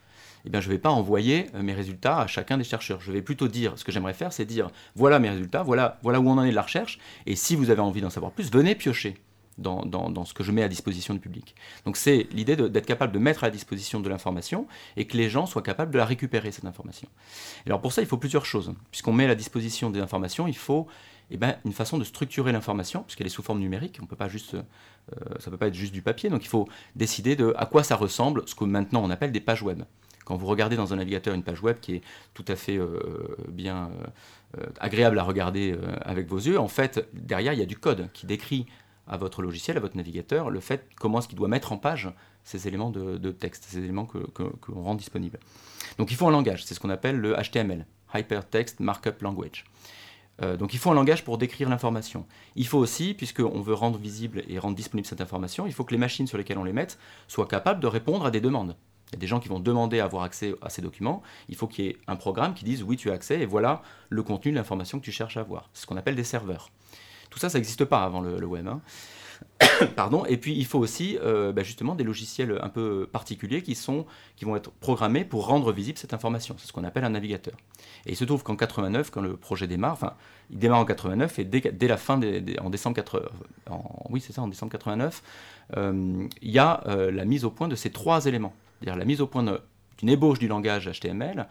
Eh 0.45 0.50
bien, 0.50 0.61
je 0.61 0.68
ne 0.68 0.73
vais 0.73 0.78
pas 0.78 0.90
envoyer 0.90 1.47
euh, 1.54 1.62
mes 1.62 1.75
résultats 1.75 2.21
à 2.21 2.26
chacun 2.26 2.59
des 2.59 2.64
chercheurs. 2.64 3.00
Je 3.00 3.12
vais 3.12 3.23
plutôt 3.23 3.49
dire, 3.49 3.73
ce 3.76 3.85
que 3.85 3.92
j'aimerais 3.92 4.14
faire, 4.14 4.33
c'est 4.33 4.45
dire, 4.45 4.71
voilà 4.95 5.18
mes 5.18 5.30
résultats, 5.30 5.62
voilà, 5.62 5.99
voilà 6.02 6.21
où 6.21 6.28
on 6.28 6.38
en 6.38 6.45
est 6.45 6.50
de 6.50 6.54
la 6.54 6.62
recherche, 6.62 6.99
et 7.26 7.37
si 7.37 7.57
vous 7.57 7.71
avez 7.71 7.80
envie 7.80 8.00
d'en 8.00 8.11
savoir 8.11 8.33
plus, 8.33 8.50
venez 8.50 8.75
piocher. 8.75 9.16
Dans, 9.59 10.25
ce 10.25 10.35
que 10.35 10.45
je 10.45 10.53
mets 10.53 10.62
à 10.62 10.69
disposition 10.69 11.15
du 11.15 11.21
public. 11.21 11.55
Donc 11.85 11.97
c'est 11.97 12.29
l'idée 12.33 12.55
d'être 12.55 12.87
capable 12.87 13.12
de 13.12 13.19
mettre 13.19 13.43
à 13.43 13.50
disposition 13.50 14.00
de 14.00 14.09
l'information 14.09 14.67
et 14.97 15.07
que 15.07 15.17
les 15.17 15.29
gens 15.29 15.47
soient 15.47 15.62
capables 15.62 15.91
de 15.91 15.99
la 15.99 16.05
récupérer, 16.05 16.53
cette 16.53 16.65
information. 16.65 17.09
Et 17.67 17.69
alors 17.69 17.81
pour 17.81 17.93
ça, 17.93 18.00
il 18.03 18.07
faut 18.07 18.19
plusieurs 18.19 18.47
choses. 18.47 18.73
Puisqu'on 18.91 19.12
met 19.12 19.29
à 19.29 19.35
disposition 19.35 19.91
des 19.91 20.00
informations, 20.00 20.47
il 20.47 20.57
faut 20.57 20.87
eh 21.31 21.37
ben, 21.37 21.57
une 21.65 21.73
façon 21.73 21.99
de 21.99 22.05
structurer 22.05 22.53
l'information, 22.53 23.03
puisqu'elle 23.03 23.27
est 23.27 23.31
sous 23.31 23.43
forme 23.43 23.59
numérique, 23.59 23.99
on 24.03 24.07
peut 24.07 24.17
pas 24.17 24.29
juste, 24.29 24.55
euh, 24.55 24.61
ça 25.38 25.50
ne 25.50 25.50
peut 25.50 25.59
pas 25.59 25.69
être 25.69 25.75
juste 25.75 25.93
du 25.93 26.00
papier, 26.03 26.31
donc 26.31 26.45
il 26.45 26.49
faut 26.49 26.67
décider 26.97 27.37
de 27.37 27.53
à 27.57 27.67
quoi 27.67 27.83
ça 27.83 27.97
ressemble, 27.97 28.43
ce 28.47 28.55
que 28.55 28.65
maintenant 28.65 29.03
on 29.05 29.11
appelle 29.11 29.33
des 29.33 29.41
pages 29.41 29.62
web. 29.62 29.83
Quand 30.25 30.37
vous 30.37 30.47
regardez 30.47 30.77
dans 30.77 30.93
un 30.93 30.97
navigateur 30.97 31.35
une 31.35 31.43
page 31.43 31.62
web 31.62 31.79
qui 31.81 31.97
est 31.97 32.03
tout 32.35 32.45
à 32.49 32.57
fait 32.57 32.77
euh, 32.77 32.99
bien 33.49 33.91
euh, 34.59 34.67
agréable 34.79 35.19
à 35.19 35.23
regarder 35.23 35.75
avec 36.03 36.29
vos 36.29 36.38
yeux, 36.38 36.59
en 36.59 36.69
fait, 36.69 37.09
derrière, 37.12 37.53
il 37.53 37.59
y 37.59 37.62
a 37.62 37.67
du 37.67 37.79
code 37.79 38.11
qui 38.12 38.27
décrit 38.27 38.67
à 39.09 39.17
votre 39.17 39.43
logiciel, 39.43 39.77
à 39.77 39.81
votre 39.81 39.97
navigateur, 39.97 40.50
le 40.50 40.61
fait 40.61 40.87
comment 40.97 41.19
est-ce 41.19 41.29
qu'il 41.29 41.38
doit 41.38 41.49
mettre 41.49 41.73
en 41.73 41.79
page 41.79 42.11
ces 42.45 42.69
éléments 42.69 42.91
de, 42.91 43.31
texte, 43.31 43.67
ces 43.69 43.79
éléments 43.79 44.07
que, 44.07 44.19
que, 44.19 44.73
rend 44.73 44.95
disponibles. 44.95 45.38
Donc 45.99 46.11
il 46.11 46.17
faut 46.17 46.29
un 46.29 46.31
langage, 46.31 46.65
c'est 46.65 46.75
ce 46.75 46.81
qu'on 46.81 46.91
appelle 46.91 47.17
le 47.17 47.35
HTML, 47.35 47.87
Hypertext 48.15 48.81
Markup 48.81 49.21
Language. 49.21 49.65
Euh, 50.41 50.57
donc 50.57 50.73
il 50.73 50.79
faut 50.79 50.91
un 50.91 50.95
langage 50.95 51.25
pour 51.25 51.37
décrire 51.37 51.69
l'information. 51.69 52.27
Il 52.55 52.67
faut 52.67 52.79
aussi, 52.79 53.15
puisqu'on 53.15 53.61
veut 53.61 53.75
rendre 53.75 53.99
visible 53.99 54.45
et 54.49 54.59
rendre 54.59 54.77
disponible 54.77 55.07
cette 55.07 55.21
information, 55.21 55.67
il 55.67 55.73
faut 55.73 55.85
que 55.85 55.93
les 55.93 55.99
machines 55.99 56.27
sur 56.27 56.38
lesquelles 56.38 56.59
on 56.59 56.65
les 56.65 56.73
mette 56.73 56.99
soient 57.27 57.49
capables 57.49 57.81
de 57.81 57.87
répondre 57.87 58.25
à 58.25 58.31
des 58.31 58.41
demandes. 58.41 58.77
Il 59.11 59.15
y 59.15 59.17
a 59.17 59.21
des 59.21 59.27
gens 59.27 59.41
qui 59.41 59.49
vont 59.49 59.61
demander 59.61 60.00
à 60.00 60.05
avoir 60.05 60.23
accès 60.23 60.55
à 60.61 60.69
ces 60.69 60.83
documents. 60.83 61.23
Il 61.49 61.57
faut 61.57 61.67
qu'il 61.67 61.87
y 61.87 61.88
ait 61.88 61.97
un 62.07 62.17
programme 62.17 62.55
qui 62.55 62.65
dise 62.65 62.83
oui, 62.83 62.97
tu 62.97 63.11
as 63.11 63.15
accès 63.15 63.41
et 63.41 63.47
voilà 63.47 63.83
le 64.11 64.23
contenu 64.23 64.53
de 64.53 64.57
l'information 64.57 65.00
que 65.00 65.05
tu 65.05 65.12
cherches 65.12 65.38
à 65.38 65.41
avoir. 65.41 65.71
C'est 65.73 65.83
ce 65.83 65.87
qu'on 65.87 65.97
appelle 65.97 66.17
des 66.17 66.25
serveurs. 66.25 66.71
Tout 67.38 67.42
ça, 67.42 67.50
ça 67.50 67.59
n'existe 67.59 67.85
pas 67.85 68.02
avant 68.02 68.21
le, 68.21 68.45
web. 68.45 68.66
Hein. 68.66 68.80
Pardon. 69.95 70.25
Et 70.25 70.38
puis 70.38 70.57
il 70.57 70.66
faut 70.66 70.80
aussi 70.80 71.16
euh, 71.23 71.52
bah, 71.52 71.62
justement 71.62 71.95
des 71.95 72.02
logiciels 72.02 72.59
un 72.61 72.68
peu 72.68 73.09
particuliers 73.12 73.62
qui, 73.62 73.76
sont, 73.76 74.07
qui 74.35 74.45
vont 74.45 74.57
être 74.57 74.73
programmés 74.73 75.25
pour 75.25 75.47
rendre 75.47 75.71
visible 75.71 75.99
cette 75.99 76.12
information. 76.12 76.57
C'est 76.59 76.66
ce 76.66 76.73
qu'on 76.73 76.83
appelle 76.83 77.04
un 77.04 77.11
navigateur. 77.11 77.54
Et 78.07 78.11
il 78.11 78.16
se 78.16 78.25
trouve 78.25 78.42
qu'en 78.42 78.57
89, 78.57 79.12
quand 79.12 79.21
le 79.21 79.37
projet 79.37 79.68
démarre, 79.68 79.92
enfin 79.92 80.14
il 80.50 80.59
démarre 80.59 80.80
en 80.80 80.85
89 80.85 81.38
et 81.38 81.45
dès, 81.45 81.87
la 81.87 81.97
fin, 81.97 82.18
en 82.61 82.71
décembre 82.71 82.97
80, 82.97 83.26
oui 84.11 84.21
c'est 84.21 84.33
ça, 84.33 84.42
en 84.42 84.49
décembre 84.49 84.73
89, 84.73 85.23
euh, 85.76 86.26
il 86.42 86.50
y 86.50 86.59
a 86.59 86.83
euh, 86.88 87.12
la 87.12 87.25
mise 87.25 87.45
au 87.45 87.52
point 87.52 87.68
de 87.68 87.76
ces 87.76 87.90
trois 87.90 88.26
éléments. 88.26 88.52
C'est-à-dire 88.80 88.99
la 88.99 89.04
mise 89.04 89.21
au 89.21 89.28
point 89.28 89.45
d'une 89.45 90.09
ébauche 90.09 90.40
du 90.40 90.49
langage 90.49 90.90
HTML, 90.90 91.47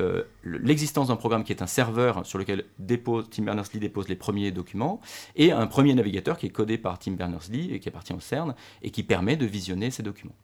euh, 0.00 0.24
l'existence 0.44 1.08
d'un 1.08 1.16
programme 1.16 1.44
qui 1.44 1.52
est 1.52 1.62
un 1.62 1.66
serveur 1.66 2.26
sur 2.26 2.38
lequel 2.38 2.64
dépose, 2.78 3.28
Tim 3.30 3.44
Berners-Lee 3.44 3.80
dépose 3.80 4.08
les 4.08 4.16
premiers 4.16 4.50
documents, 4.50 5.00
et 5.36 5.52
un 5.52 5.66
premier 5.66 5.94
navigateur 5.94 6.38
qui 6.38 6.46
est 6.46 6.50
codé 6.50 6.78
par 6.78 6.98
Tim 6.98 7.12
Berners-Lee 7.12 7.72
et 7.72 7.80
qui 7.80 7.88
appartient 7.88 8.12
au 8.12 8.20
CERN, 8.20 8.54
et 8.82 8.90
qui 8.90 9.02
permet 9.02 9.36
de 9.36 9.46
visionner 9.46 9.90
ces 9.90 10.02
documents. 10.02 10.34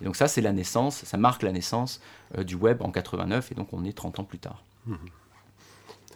Et 0.00 0.04
donc 0.04 0.16
ça, 0.16 0.28
c'est 0.28 0.42
la 0.42 0.52
naissance, 0.52 1.04
ça 1.04 1.16
marque 1.16 1.42
la 1.42 1.52
naissance 1.52 2.00
euh, 2.36 2.44
du 2.44 2.54
web 2.54 2.82
en 2.82 2.90
89, 2.90 3.52
et 3.52 3.54
donc 3.54 3.72
on 3.72 3.84
est 3.84 3.92
30 3.92 4.20
ans 4.20 4.24
plus 4.24 4.38
tard. 4.38 4.62
Mmh. 4.86 4.94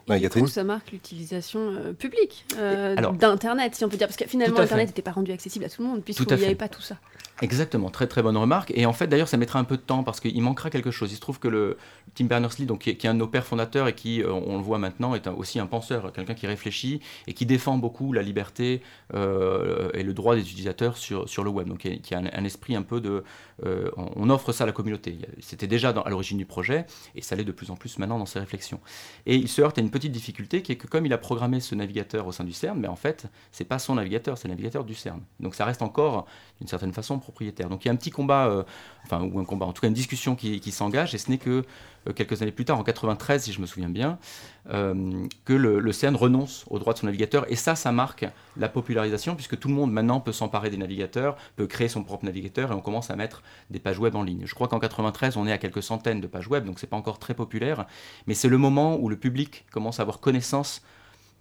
Et 0.09 0.47
ça 0.49 0.65
marque 0.65 0.91
l'utilisation 0.91 1.61
euh, 1.61 1.93
publique 1.93 2.45
d'Internet, 3.19 3.75
si 3.77 3.85
on 3.85 3.89
peut 3.89 3.97
dire, 3.97 4.09
parce 4.09 4.17
que 4.17 4.27
finalement, 4.27 4.59
Internet 4.59 4.89
n'était 4.89 5.03
pas 5.03 5.13
rendu 5.13 5.31
accessible 5.31 5.65
à 5.65 5.69
tout 5.69 5.83
le 5.83 5.89
monde, 5.89 6.03
puisqu'il 6.03 6.27
n'y 6.37 6.45
avait 6.45 6.55
pas 6.55 6.69
tout 6.69 6.83
ça. 6.83 6.97
Exactement, 7.43 7.89
très 7.89 8.07
très 8.07 8.23
bonne 8.23 8.37
remarque. 8.37 8.71
Et 8.77 8.85
en 8.85 8.93
fait, 8.93 9.07
d'ailleurs, 9.07 9.29
ça 9.29 9.39
mettra 9.39 9.59
un 9.59 9.65
peu 9.65 9.79
de 9.79 9.83
temps 9.83 10.03
parce 10.03 10.21
qu'il 10.21 10.43
manquera 10.43 10.69
quelque 10.69 10.91
chose. 10.91 11.11
Il 11.11 11.15
se 11.15 11.21
trouve 11.21 11.39
que 11.39 11.49
le 11.49 11.79
Tim 12.15 12.27
Berners-Lee, 12.27 12.67
donc 12.67 12.81
qui 12.81 12.91
est, 12.91 13.05
un 13.07 13.15
de 13.15 13.19
nos 13.19 13.29
pères 13.29 13.47
fondateurs 13.47 13.89
et 13.89 13.95
qui, 13.95 14.23
euh, 14.23 14.31
on 14.31 14.59
le 14.59 14.63
voit 14.63 14.79
maintenant, 14.79 15.15
est 15.15 15.27
aussi 15.27 15.59
un 15.59 15.67
penseur, 15.67 16.13
quelqu'un 16.13 16.35
qui 16.35 16.47
réfléchit 16.47 17.01
et 17.27 17.33
qui 17.33 17.47
défend 17.47 17.79
beaucoup 17.79 18.13
la 18.13 18.21
liberté 18.21 18.83
euh, 19.15 19.91
et 19.95 20.03
le 20.03 20.13
droit 20.13 20.35
des 20.35 20.43
utilisateurs 20.43 20.99
sur, 20.99 21.29
sur 21.31 21.43
le 21.43 21.49
web. 21.49 21.67
Donc, 21.67 21.79
qui 21.79 22.15
a, 22.15 22.19
un, 22.19 22.45
esprit 22.45 22.77
un 22.77 22.83
peu 22.83 23.01
de, 23.01 23.25
euh, 23.65 23.91
on 23.97 24.29
offre 24.29 24.53
ça 24.53 24.65
à 24.65 24.67
la 24.67 24.73
communauté. 24.73 25.17
C'était 25.41 25.67
déjà 25.67 25.91
à 25.91 26.11
l'origine 26.11 26.37
du 26.37 26.47
projet 26.47 26.85
et 27.15 27.23
ça 27.23 27.37
l'est 27.37 27.45
de 27.45 27.53
plus 27.53 27.71
en 27.71 27.77
plus 27.77 27.99
maintenant 27.99 28.19
dans 28.19 28.27
ses 28.27 28.39
réflexions. 28.39 28.81
Et 29.25 29.37
il 29.37 29.49
se 29.49 29.63
heurte 29.63 29.79
à 29.79 29.81
une 29.81 29.91
petite 29.91 30.13
difficulté 30.13 30.61
qui 30.61 30.73
est 30.73 30.77
que 30.77 30.87
comme 30.87 31.07
il 31.07 31.13
a 31.15 31.19
programmé 31.19 31.61
ce 31.61 31.75
navigateur 31.75 32.27
au 32.27 32.33
sein 32.33 32.45
du 32.45 32.53
CERN, 32.53 32.79
mais 32.79 32.89
en 32.89 32.97
fait, 32.97 33.27
c'est 33.51 33.65
pas 33.65 33.79
son 33.79 33.95
navigateur, 33.95 34.37
c'est 34.37 34.49
le 34.49 34.53
navigateur 34.53 34.85
du 34.85 34.95
CERN. 34.95 35.21
Donc, 35.41 35.55
ça 35.55 35.65
reste 35.65 35.81
encore 35.81 36.27
d'une 36.59 36.69
certaine 36.69 36.93
façon 36.93 37.19
Donc 37.69 37.85
il 37.85 37.89
y 37.89 37.89
a 37.89 37.93
un 37.93 37.97
petit 37.97 38.11
combat, 38.11 38.65
enfin 39.05 39.23
ou 39.23 39.39
un 39.39 39.45
combat, 39.45 39.67
en 39.67 39.73
tout 39.73 39.81
cas 39.81 39.89
une 39.89 39.95
discussion 39.95 40.37
qui, 40.37 40.73
s'engage, 40.73 41.15
et 41.15 41.19
ce 41.19 41.31
n'est 41.31 41.39
que 41.39 41.65
euh, 42.09 42.13
quelques 42.15 42.41
années 42.41 42.53
plus 42.53 42.65
tard, 42.65 42.79
en 42.79 42.83
93 42.83 43.43
si 43.43 43.53
je 43.53 43.61
me 43.61 43.67
souviens 43.67 43.91
bien, 43.91 44.19
euh, 44.71 45.27
que 45.45 45.53
le, 45.53 45.93
CN 45.93 46.17
renonce 46.17 46.65
aux 46.71 46.79
droits 46.79 46.95
de 46.95 46.99
son 46.99 47.07
navigateur. 47.07 47.45
Et 47.51 47.57
ça, 47.57 47.75
ça 47.75 47.93
marque 47.93 48.27
la 48.57 48.69
popularisation, 48.69 49.35
puisque 49.35 49.59
tout 49.59 49.69
le 49.69 49.75
monde 49.75 49.93
maintenant 49.93 50.21
peut 50.21 50.33
s'emparer 50.33 50.71
des 50.71 50.79
navigateurs, 50.79 51.37
peut 51.57 51.67
créer 51.67 51.89
son 51.89 52.03
propre 52.03 52.25
navigateur, 52.25 52.73
et 52.73 52.75
on 52.75 52.81
commence 52.81 53.11
à 53.11 53.17
mettre 53.17 53.43
des 53.69 53.81
pages 53.81 53.99
web 53.99 54.15
en 54.17 54.23
ligne. 54.23 54.43
Je 54.47 54.55
crois 54.55 54.69
qu'en 54.69 54.79
93, 54.79 55.37
on 55.37 55.47
est 55.47 55.53
à 55.53 55.59
quelques 55.59 55.83
centaines 55.83 56.21
de 56.21 56.27
pages 56.27 56.49
web, 56.49 56.65
donc 56.65 56.79
c'est 56.79 56.87
pas 56.87 56.97
encore 56.97 57.19
très 57.19 57.35
populaire, 57.35 57.87
mais 58.27 58.35
c'est 58.35 58.49
le 58.49 58.59
moment 58.59 58.97
où 58.97 59.09
le 59.09 59.17
public 59.17 59.67
commence 59.71 60.01
à 60.01 60.03
avoir 60.03 60.21
connaissance 60.21 60.83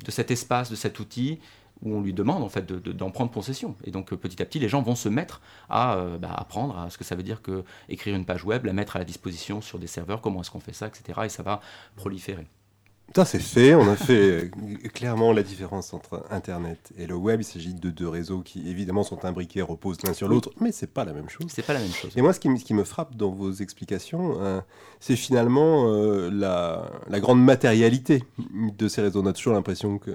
de 0.03 0.11
cet 0.11 0.31
espace, 0.31 0.69
de 0.69 0.75
cet 0.75 0.99
outil, 0.99 1.39
où 1.83 1.93
on 1.93 2.01
lui 2.01 2.13
demande 2.13 2.43
en 2.43 2.49
fait 2.49 2.71
d'en 2.71 3.11
prendre 3.11 3.31
possession. 3.31 3.75
Et 3.83 3.91
donc 3.91 4.13
petit 4.15 4.41
à 4.41 4.45
petit, 4.45 4.59
les 4.59 4.69
gens 4.69 4.81
vont 4.81 4.95
se 4.95 5.09
mettre 5.09 5.41
à 5.69 5.95
euh, 5.95 6.17
bah, 6.17 6.33
apprendre 6.35 6.77
à 6.77 6.89
ce 6.89 6.97
que 6.97 7.03
ça 7.03 7.15
veut 7.15 7.23
dire 7.23 7.41
que 7.41 7.63
écrire 7.87 8.15
une 8.15 8.25
page 8.25 8.43
web, 8.43 8.65
la 8.65 8.73
mettre 8.73 8.95
à 8.95 8.99
la 8.99 9.05
disposition 9.05 9.61
sur 9.61 9.79
des 9.79 9.87
serveurs, 9.87 10.21
comment 10.21 10.41
est-ce 10.41 10.51
qu'on 10.51 10.59
fait 10.59 10.73
ça, 10.73 10.87
etc. 10.87 11.21
Et 11.25 11.29
ça 11.29 11.43
va 11.43 11.61
proliférer. 11.95 12.47
Ça, 13.15 13.25
c'est 13.25 13.39
fait. 13.39 13.73
On 13.73 13.89
a 13.89 13.95
fait 13.95 14.13
euh, 14.13 14.49
clairement 14.93 15.33
la 15.33 15.41
différence 15.41 15.93
entre 15.93 16.23
Internet 16.29 16.93
et 16.97 17.07
le 17.07 17.15
web. 17.15 17.41
Il 17.41 17.43
s'agit 17.43 17.73
de 17.73 17.89
deux 17.89 18.07
réseaux 18.07 18.41
qui, 18.41 18.69
évidemment, 18.69 19.03
sont 19.03 19.25
imbriqués, 19.25 19.61
reposent 19.61 20.01
l'un 20.03 20.13
sur 20.13 20.27
l'autre, 20.27 20.51
mais 20.61 20.71
c'est 20.71 20.93
pas 20.93 21.05
la 21.05 21.13
même 21.13 21.27
chose. 21.27 21.47
C'est 21.49 21.65
pas 21.65 21.73
la 21.73 21.79
même 21.79 21.91
chose. 21.91 22.11
Et 22.15 22.21
moi, 22.21 22.33
ce 22.33 22.39
qui, 22.39 22.55
ce 22.57 22.63
qui 22.63 22.73
me 22.73 22.83
frappe 22.83 23.15
dans 23.15 23.31
vos 23.31 23.51
explications, 23.51 24.35
euh, 24.39 24.61
c'est 24.99 25.15
finalement 25.15 25.91
euh, 25.91 26.29
la, 26.31 26.89
la, 27.09 27.19
grande 27.19 27.43
matérialité 27.43 28.23
de 28.77 28.87
ces 28.87 29.01
réseaux. 29.01 29.21
On 29.23 29.25
a 29.25 29.33
toujours 29.33 29.53
l'impression 29.53 29.97
que 29.97 30.11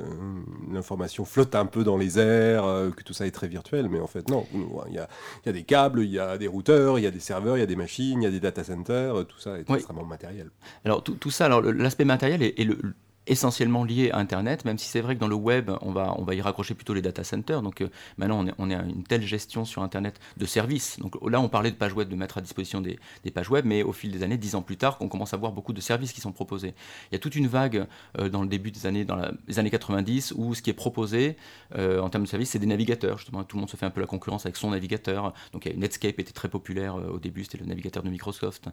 l'information 0.73 1.25
flotte 1.25 1.55
un 1.57 1.67
peu 1.67 1.83
dans 1.83 1.97
les 1.97 2.19
airs, 2.19 2.65
que 2.97 3.03
tout 3.03 3.13
ça 3.13 3.27
est 3.27 3.33
très 3.33 3.49
virtuel, 3.49 3.89
mais 3.89 4.01
en 4.01 4.07
fait, 4.07 4.29
non. 4.31 4.47
Il 4.89 4.95
y 4.95 4.99
a, 4.99 5.09
il 5.43 5.47
y 5.47 5.49
a 5.49 5.53
des 5.53 5.65
câbles, 5.65 6.03
il 6.03 6.11
y 6.11 6.19
a 6.19 6.39
des 6.39 6.47
routeurs, 6.47 6.99
il 6.99 7.03
y 7.03 7.07
a 7.07 7.11
des 7.11 7.21
serveurs, 7.21 7.57
il 7.57 7.61
y 7.61 7.65
a 7.65 7.67
des 7.67 7.77
machines, 7.77 8.23
il 8.23 8.25
y 8.25 8.29
a 8.29 8.31
des 8.31 8.41
data 8.41 8.63
centers. 8.63 9.27
Tout 9.27 9.41
ça 9.41 9.59
est 9.59 9.69
extrêmement 9.69 10.05
matériel. 10.05 10.51
Alors, 10.85 11.03
tout, 11.03 11.15
tout 11.15 11.31
ça, 11.31 11.47
alors 11.47 11.61
l'aspect 11.61 12.05
matériel 12.05 12.43
est, 12.43 12.59
est 12.61 12.65
le, 12.65 12.79
essentiellement 13.27 13.85
lié 13.85 14.11
à 14.11 14.19
Internet, 14.19 14.65
même 14.65 14.79
si 14.79 14.87
c'est 14.87 15.01
vrai 15.01 15.15
que 15.15 15.21
dans 15.21 15.29
le 15.29 15.35
web, 15.35 15.71
on 15.81 15.93
va, 15.93 16.15
on 16.19 16.25
va 16.25 16.35
y 16.35 16.43
raccrocher 16.43 16.75
plutôt 16.75 16.93
les 16.93 17.03
data 17.03 17.25
centers. 17.25 17.63
Donc 17.63 17.81
euh, 17.81 17.89
maintenant, 18.19 18.41
on 18.41 18.47
est, 18.47 18.55
on 18.59 18.71
est, 18.71 18.75
à 18.75 18.83
une 18.83 19.05
telle 19.05 19.23
gestion 19.23 19.65
sur 19.65 19.83
Internet 19.83 20.21
de 20.37 20.47
services. 20.47 20.99
Donc 21.01 21.17
là, 21.29 21.41
on 21.41 21.49
parlait 21.49 21.71
de 21.71 21.77
pages 21.77 21.95
web, 21.95 22.09
de 22.09 22.17
mettre 22.17 22.39
à 22.39 22.41
disposition 22.41 22.81
des, 22.81 22.99
des 23.25 23.31
pages 23.31 23.49
web, 23.49 23.65
mais 23.65 23.83
au 23.83 23.93
fil 23.93 24.13
des 24.13 24.23
années, 24.23 24.37
dix 24.37 24.55
ans 24.55 24.63
plus 24.63 24.77
tard, 24.77 24.99
qu'on 24.99 25.09
commence 25.09 25.33
à 25.33 25.37
voir 25.37 25.53
beaucoup 25.53 25.73
de 25.73 25.81
services 25.81 26.13
qui 26.13 26.21
sont 26.21 26.33
proposés. 26.33 26.75
Il 27.11 27.15
y 27.15 27.17
a 27.17 27.19
toute 27.19 27.35
une 27.35 27.47
vague 27.47 27.87
euh, 28.19 28.29
dans 28.29 28.43
le 28.43 28.49
début 28.49 28.71
des 28.71 28.87
années, 28.87 29.05
dans 29.05 29.19
les 29.49 29.59
années 29.59 29.71
90, 29.71 30.35
où 30.37 30.55
ce 30.55 30.61
qui 30.61 30.71
est 30.71 30.75
proposé 30.75 31.37
euh, 31.77 32.01
en 32.01 32.11
termes 32.11 32.25
de 32.25 32.29
services, 32.29 32.51
c'est 32.51 32.59
des 32.59 32.67
navigateurs. 32.67 33.19
Justement, 33.19 33.43
tout 33.45 33.57
le 33.57 33.61
monde 33.61 33.71
se 33.71 33.77
fait 33.77 33.87
un 33.87 33.91
peu 33.91 34.01
la 34.01 34.07
concurrence 34.07 34.45
avec 34.45 34.57
son 34.57 34.71
navigateur. 34.71 35.33
Donc 35.53 35.67
Netscape 35.67 36.19
était 36.19 36.33
très 36.33 36.49
populaire 36.49 36.97
au 36.97 37.19
début, 37.19 37.45
c'était 37.45 37.59
le 37.59 37.67
navigateur 37.67 38.03
de 38.03 38.11
Microsoft. 38.11 38.69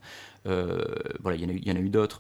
voilà, 0.46 1.38
il 1.38 1.42
y 1.42 1.46
en 1.46 1.50
a, 1.50 1.54
il 1.54 1.68
y 1.68 1.72
en 1.72 1.76
a 1.76 1.80
eu 1.80 1.90
d'autres. 1.90 2.20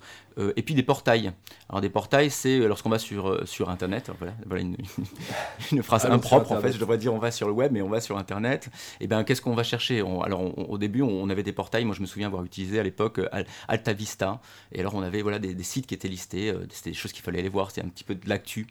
et 0.55 0.61
puis 0.63 0.75
des 0.75 0.83
portails. 0.83 1.31
Alors 1.69 1.81
des 1.81 1.89
portails, 1.89 2.20
c'est 2.29 2.59
euh, 2.59 2.67
lorsqu'on 2.67 2.89
va 2.89 2.99
sur, 2.99 3.29
euh, 3.29 3.45
sur 3.45 3.69
Internet, 3.69 4.11
voilà, 4.45 4.63
une, 4.63 5.83
phrase 5.83 6.05
ah, 6.05 6.13
impropre 6.13 6.51
en 6.51 6.61
fait, 6.61 6.71
je 6.71 6.77
devrais 6.77 6.97
dire 6.97 7.13
on 7.13 7.19
va 7.19 7.31
sur 7.31 7.47
le 7.47 7.53
web, 7.53 7.71
mais 7.71 7.81
on 7.81 7.89
va 7.89 8.01
sur 8.01 8.17
Internet, 8.17 8.67
et 8.99 9.05
eh 9.05 9.07
bien 9.07 9.23
qu'est-ce 9.23 9.41
qu'on 9.41 9.55
va 9.55 9.63
chercher? 9.63 9.99
Alors 10.23 10.57
au 10.69 10.77
début, 10.77 11.01
on, 11.01 11.29
avait 11.29 11.43
des 11.43 11.53
portails, 11.53 11.85
moi 11.85 11.95
je 11.95 12.01
me 12.01 12.05
souviens 12.05 12.27
avoir 12.27 12.43
utilisé 12.43 12.79
à 12.79 12.83
l'époque 12.83 13.19
euh, 13.19 13.43
Alta 13.67 13.93
Vista, 13.93 14.41
et 14.71 14.79
alors 14.79 14.95
on 14.95 15.01
avait 15.01 15.21
voilà, 15.21 15.39
des, 15.39 15.63
sites 15.63 15.87
qui 15.87 15.93
étaient 15.93 16.07
listés, 16.07 16.53
c'était 16.69 16.91
des 16.91 16.95
choses 16.95 17.11
qu'il 17.11 17.23
fallait 17.23 17.39
aller 17.39 17.49
voir, 17.49 17.71
c'était 17.71 17.85
un 17.85 17.89
petit 17.89 18.03
peu 18.03 18.15
de 18.15 18.27
l'actu, 18.27 18.67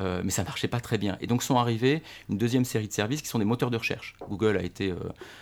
mais 0.00 0.30
ça 0.30 0.44
marchait 0.44 0.68
pas 0.68 0.80
très 0.80 0.98
bien. 0.98 1.16
Et 1.20 1.26
donc 1.26 1.42
sont 1.42 1.56
arrivés 1.56 2.02
une 2.28 2.38
deuxième 2.38 2.64
série 2.64 2.88
de 2.88 2.92
services 2.92 3.22
qui 3.22 3.28
sont 3.28 3.38
des 3.38 3.44
moteurs 3.44 3.70
de 3.70 3.76
recherche. 3.76 4.16
Google 4.28 4.56
a, 4.56 4.62
été, 4.62 4.92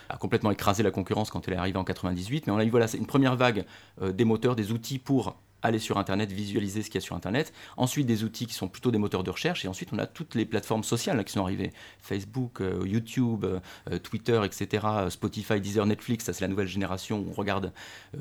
a 0.09 0.17
complètement 0.17 0.51
écrasé 0.51 0.83
la 0.83 0.91
concurrence 0.91 1.29
quand 1.29 1.47
elle 1.47 1.55
est 1.55 1.57
arrivée 1.57 1.79
en 1.79 1.83
98, 1.83 2.47
mais 2.47 2.53
on 2.53 2.57
a 2.57 2.63
eu 2.63 2.69
voilà, 2.69 2.87
une 2.93 3.05
première 3.05 3.35
vague 3.35 3.65
des 4.01 4.25
moteurs, 4.25 4.55
des 4.55 4.71
outils 4.71 4.99
pour 4.99 5.35
aller 5.63 5.79
sur 5.79 5.97
Internet, 5.97 6.31
visualiser 6.31 6.83
ce 6.83 6.87
qu'il 6.89 6.95
y 6.95 7.03
a 7.03 7.05
sur 7.05 7.15
Internet. 7.15 7.53
Ensuite, 7.77 8.05
des 8.05 8.23
outils 8.23 8.45
qui 8.45 8.53
sont 8.53 8.67
plutôt 8.67 8.91
des 8.91 8.97
moteurs 8.97 9.23
de 9.23 9.31
recherche. 9.31 9.65
Et 9.65 9.67
ensuite, 9.67 9.89
on 9.93 9.97
a 9.97 10.05
toutes 10.05 10.35
les 10.35 10.45
plateformes 10.45 10.83
sociales 10.83 11.23
qui 11.23 11.33
sont 11.33 11.41
arrivées. 11.41 11.71
Facebook, 11.99 12.61
euh, 12.61 12.83
YouTube, 12.85 13.45
euh, 13.45 13.99
Twitter, 13.99 14.41
etc. 14.43 14.85
Spotify, 15.09 15.59
Deezer, 15.59 15.85
Netflix. 15.85 16.25
Ça, 16.25 16.33
c'est 16.33 16.41
la 16.41 16.49
nouvelle 16.49 16.67
génération 16.67 17.19
où 17.19 17.29
on 17.29 17.33
regarde 17.33 17.71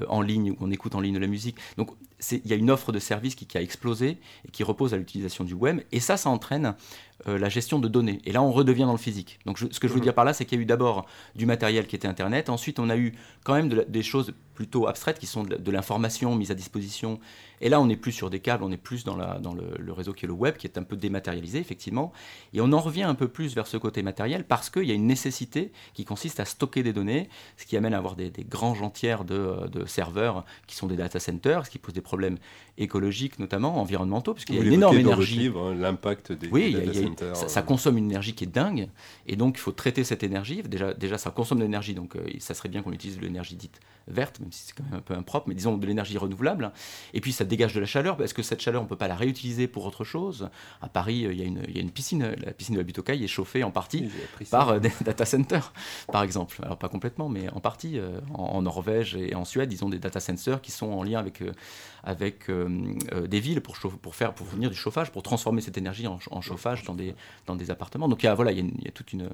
euh, 0.01 0.07
en 0.09 0.23
ligne, 0.23 0.53
où 0.53 0.57
on 0.61 0.71
écoute 0.71 0.95
en 0.95 1.01
ligne 1.01 1.15
de 1.15 1.19
la 1.19 1.27
musique. 1.27 1.57
Donc, 1.77 1.91
il 2.31 2.47
y 2.47 2.53
a 2.53 2.57
une 2.57 2.71
offre 2.71 2.93
de 2.93 3.01
services 3.01 3.35
qui, 3.35 3.47
qui, 3.47 3.59
a 3.59 3.63
explosé 3.63 4.19
et 4.47 4.51
qui 4.53 4.63
repose 4.63 4.95
à 4.95 4.97
l'utilisation 4.97 5.43
du 5.43 5.55
web. 5.55 5.81
Et 5.91 5.99
ça, 5.99 6.17
ça 6.17 6.31
entraîne 6.31 6.77
la 7.27 7.49
gestion 7.49 7.79
de 7.79 7.89
données. 7.89 8.21
Et 8.25 8.33
là, 8.33 8.43
on 8.43 8.53
redevient 8.53 8.83
dans 8.83 8.93
le 8.93 8.99
physique. 8.99 9.39
Donc, 9.47 9.59
ce 9.59 9.79
que 9.79 9.89
je 9.89 9.93
veux 9.93 10.01
mmh. 10.01 10.03
dire 10.03 10.15
par 10.15 10.25
là, 10.25 10.33
c'est 10.33 10.45
qu'il 10.45 10.59
y 10.59 10.61
a 10.61 10.63
eu 10.63 10.67
d'abord 10.67 11.07
du 11.37 11.47
matériel 11.47 11.87
qui 11.87 11.97
était 11.97 12.09
Internet. 12.09 12.49
Ensuite, 12.49 12.79
on 12.79 12.91
a 12.91 12.97
eu 12.97 13.15
quand 13.45 13.55
même 13.55 13.69
des 13.69 14.03
choses 14.03 14.35
plutôt 14.55 14.87
abstraites 14.87 15.19
qui 15.19 15.27
sont 15.27 15.45
de, 15.45 15.71
l'information 15.71 16.35
mise 16.35 16.51
à 16.51 16.55
disposition. 16.55 17.19
Et 17.63 17.69
là, 17.69 17.81
on 17.81 17.87
n'est 17.87 17.97
plus 17.97 18.13
sur 18.13 18.29
des 18.29 18.41
câbles, 18.41 18.65
on 18.65 18.73
est 18.73 18.77
plus 18.77 19.05
dans, 19.05 19.17
la, 19.17 19.39
dans 19.39 19.55
le, 19.55 19.93
réseau 19.93 20.13
qui 20.13 20.25
est 20.25 20.29
le 20.29 20.35
web, 20.35 20.57
qui 20.57 20.67
est 20.67 20.77
un 20.77 20.83
peu 20.83 20.97
dématérialisé, 20.97 21.59
effectivement. 21.61 22.13
Et 22.53 22.61
on 22.61 22.73
en 22.73 22.81
revient 22.81 23.05
un 23.05 23.15
peu 23.15 23.29
plus 23.29 23.55
vers 23.55 23.69
ce 23.69 23.77
côté 23.77 24.03
matériel 24.03 24.45
parce 24.45 24.69
qu'il 24.69 24.85
y 24.85 24.91
a 24.91 24.95
une 24.95 25.07
nécessité 25.07 25.71
qui 25.95 26.05
consiste 26.05 26.41
à 26.41 26.45
stocker 26.45 26.83
des 26.83 26.93
données, 26.93 27.29
ce 27.57 27.65
qui 27.65 27.77
amène 27.77 27.95
à 27.95 27.99
avoir 27.99 28.17
des, 28.17 28.31
des 28.31 28.43
grands 28.43 28.81
entières 28.81 29.25
de, 29.25 29.69
de, 29.69 29.87
serveurs 29.87 30.45
qui 30.67 30.75
sont 30.75 30.89
des 30.89 30.97
data 30.97 31.21
centers, 31.21 31.65
ce 31.65 31.71
qui 31.71 31.79
pose 31.79 31.95
des 31.95 32.01
problèmes 32.01 32.37
écologiques, 32.79 33.39
notamment 33.39 33.81
environnementaux, 33.81 34.35
puisqu'il 34.35 34.57
y 34.57 34.59
a 34.59 34.63
une 34.63 34.73
énorme 34.73 34.99
énergie. 34.99 35.53
L'impact 35.77 36.33
des, 36.33 36.49
oui, 36.49 36.73
data 36.73 36.93
centers. 36.93 37.37
Ça, 37.37 37.49
ça, 37.49 37.63
consomme 37.63 37.97
une 37.97 38.07
énergie 38.07 38.35
qui 38.35 38.45
est 38.45 38.53
dingue, 38.53 38.89
et 39.29 39.37
donc 39.37 39.57
il 39.57 39.61
faut 39.61 39.73
traiter 39.73 40.03
cette 40.03 40.25
énergie. 40.25 40.63
Déjà, 40.65 40.95
déjà 40.95 41.17
ça 41.17 41.31
consomme 41.31 41.59
de 41.59 41.65
l'énergie, 41.65 41.95
donc 41.95 42.17
euh, 42.17 42.27
ça 42.41 42.55
serait 42.55 42.69
bien 42.69 42.83
qu'on 42.83 42.93
utilise 42.93 43.21
l'énergie 43.21 43.55
dite 43.55 43.79
verte, 44.09 44.41
même 44.41 44.51
si 44.51 44.65
c'est 44.67 44.75
quand 44.75 44.85
même 44.85 44.95
un 44.95 45.01
peu 45.01 45.15
impropre, 45.15 45.49
mais 45.49 45.55
disons 45.55 45.77
de 45.77 45.87
l'énergie 45.87 46.19
renouvelable. 46.19 46.73
Et 47.15 47.21
puis 47.21 47.33
ça 47.33 47.45
dégage 47.53 47.75
de 47.75 47.81
la 47.81 47.87
chaleur, 47.87 48.17
parce 48.17 48.33
que 48.33 48.43
cette 48.43 48.63
chaleur, 48.63 48.81
on 48.81 48.85
ne 48.85 48.89
peut 48.89 48.97
pas 48.97 49.09
la 49.09 49.15
réutiliser 49.15 49.69
pour 49.69 49.85
autre 49.85 50.05
chose? 50.05 50.49
À 50.81 50.89
Paris, 50.89 51.27
il 51.31 51.39
y, 51.39 51.43
a 51.43 51.45
une, 51.45 51.63
il 51.69 51.77
y 51.77 51.79
a 51.79 51.83
une 51.83 51.91
piscine, 51.91 52.35
la 52.45 52.53
piscine 52.53 52.75
de 52.75 52.81
la 52.81 52.85
Butokai 52.85 53.23
est 53.23 53.27
chauffée 53.27 53.63
en 53.63 53.71
partie 53.71 54.09
par 54.51 54.71
euh, 54.71 54.79
des 54.79 54.91
data 55.05 55.27
centers, 55.27 55.73
par 56.11 56.23
exemple. 56.23 56.57
Alors 56.63 56.79
pas 56.79 56.89
complètement, 56.89 57.29
mais 57.29 57.51
en 57.51 57.61
partie. 57.61 57.99
Euh, 57.99 58.21
en, 58.33 58.63
Norvège 58.63 59.17
et 59.17 59.35
en 59.35 59.45
Suède, 59.45 59.73
ils 59.73 59.85
ont 59.85 59.89
des 59.89 59.99
data 59.99 60.21
centers 60.21 60.61
qui 60.63 60.71
sont 60.71 60.87
en 60.87 61.03
lien 61.03 61.19
avec, 61.19 61.43
euh, 61.43 61.53
avec 62.05 62.51
des 63.29 63.41
villes 63.41 63.61
pour, 63.61 63.77
pour, 63.77 64.15
faire, 64.15 64.33
pour 64.35 64.47
fournir 64.47 64.71
du 64.71 64.77
chauffage, 64.77 65.11
pour 65.11 65.23
transformer 65.23 65.61
cette 65.61 65.77
énergie 65.77 66.07
en, 66.07 66.41
chauffage 66.41 66.85
dans 66.85 66.95
des, 66.95 67.15
dans 67.47 67.57
des 67.57 67.71
appartements. 67.71 68.09
Donc 68.09 68.23
il 68.23 68.27
y 68.27 68.29
a, 68.29 68.35
voilà, 68.35 68.53
il 68.53 68.73
il 68.79 68.85
y 68.85 68.89
a 68.89 68.93
toute 68.93 69.13
une 69.13 69.29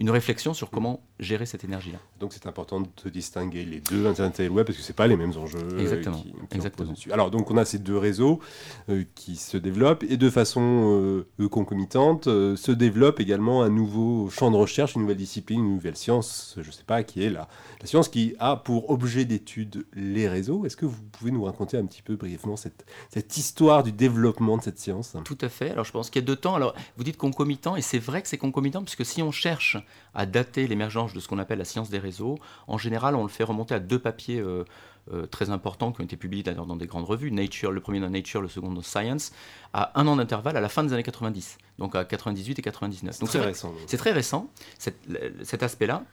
une 0.00 0.08
réflexion 0.08 0.54
sur 0.54 0.70
comment 0.70 1.02
gérer 1.18 1.44
cette 1.44 1.62
énergie-là. 1.62 1.98
Donc 2.20 2.32
c'est 2.32 2.46
important 2.46 2.80
de 2.80 3.10
distinguer 3.10 3.66
les 3.66 3.80
deux, 3.80 4.06
Internet 4.06 4.40
et 4.40 4.44
le 4.44 4.50
web, 4.50 4.66
parce 4.66 4.78
que 4.78 4.82
ce 4.82 4.92
pas 4.94 5.06
les 5.06 5.16
mêmes 5.16 5.36
enjeux. 5.36 5.58
Euh, 5.58 5.78
Exactement. 5.78 6.24
Exactement. 6.52 6.94
Alors 7.12 7.30
donc 7.30 7.50
on 7.50 7.58
a 7.58 7.66
ces 7.66 7.78
deux 7.78 7.98
réseaux 7.98 8.40
euh, 8.88 9.04
qui 9.14 9.36
se 9.36 9.58
développent 9.58 10.02
et 10.02 10.16
de 10.16 10.30
façon 10.30 11.26
euh, 11.38 11.48
concomitante 11.50 12.24
se 12.24 12.72
développe 12.72 13.20
également 13.20 13.62
un 13.62 13.68
nouveau 13.68 14.30
champ 14.30 14.50
de 14.50 14.56
recherche, 14.56 14.94
une 14.94 15.02
nouvelle 15.02 15.18
discipline, 15.18 15.60
une 15.60 15.74
nouvelle 15.74 15.96
science, 15.96 16.54
je 16.58 16.66
ne 16.66 16.72
sais 16.72 16.84
pas, 16.86 17.02
qui 17.02 17.22
est 17.22 17.28
la, 17.28 17.46
la 17.80 17.86
science 17.86 18.08
qui 18.08 18.34
a 18.38 18.56
pour 18.56 18.88
objet 18.88 19.26
d'étude 19.26 19.84
les 19.94 20.28
réseaux. 20.28 20.64
Est-ce 20.64 20.78
que 20.78 20.86
vous 20.86 21.02
pouvez 21.12 21.30
nous 21.30 21.44
raconter 21.44 21.76
un 21.76 21.84
petit 21.84 22.00
peu 22.00 22.16
brièvement 22.16 22.56
cette, 22.56 22.86
cette 23.12 23.36
histoire 23.36 23.82
du 23.82 23.92
développement 23.92 24.56
de 24.56 24.62
cette 24.62 24.78
science? 24.78 25.14
Tout 25.24 25.38
à 25.42 25.50
fait. 25.50 25.72
Alors 25.72 25.84
je 25.84 25.92
pense 25.92 26.08
qu'il 26.08 26.22
y 26.22 26.24
a 26.24 26.26
deux 26.26 26.36
temps. 26.36 26.54
Alors 26.54 26.74
vous 26.96 27.04
dites 27.04 27.18
concomitant 27.18 27.76
et 27.76 27.82
c'est 27.82 27.98
vrai 27.98 28.22
que 28.22 28.28
c'est 28.28 28.38
concomitant 28.38 28.82
puisque 28.82 29.04
si 29.04 29.22
on 29.22 29.30
cherche 29.30 29.76
à 30.14 30.26
dater 30.26 30.66
l'émergence 30.66 31.12
de 31.12 31.20
ce 31.20 31.28
qu'on 31.28 31.38
appelle 31.38 31.58
la 31.58 31.64
science 31.64 31.90
des 31.90 31.98
réseaux. 31.98 32.38
En 32.66 32.78
général, 32.78 33.14
on 33.14 33.22
le 33.22 33.28
fait 33.28 33.44
remonter 33.44 33.74
à 33.74 33.80
deux 33.80 33.98
papiers 33.98 34.40
euh, 34.40 34.64
euh, 35.12 35.26
très 35.26 35.50
importants 35.50 35.92
qui 35.92 36.00
ont 36.00 36.04
été 36.04 36.16
publiés 36.16 36.42
dans 36.42 36.76
des 36.76 36.86
grandes 36.86 37.04
revues, 37.04 37.32
Nature, 37.32 37.72
le 37.72 37.80
premier 37.80 38.00
dans 38.00 38.10
Nature, 38.10 38.40
le 38.40 38.48
second 38.48 38.70
dans 38.70 38.82
Science, 38.82 39.32
à 39.72 39.98
un 39.98 40.06
an 40.06 40.16
d'intervalle 40.16 40.56
à 40.56 40.60
la 40.60 40.68
fin 40.68 40.84
des 40.84 40.92
années 40.92 41.02
90, 41.02 41.58
donc 41.78 41.96
à 41.96 42.04
98 42.04 42.58
et 42.58 42.62
99. 42.62 43.16
C'est 43.18 43.26
très, 43.26 43.40
récent. 43.40 43.74
C'est 43.86 43.96
très 43.96 44.12
récent, 44.12 44.50
cet 44.78 45.62
aspect-là. 45.62 46.04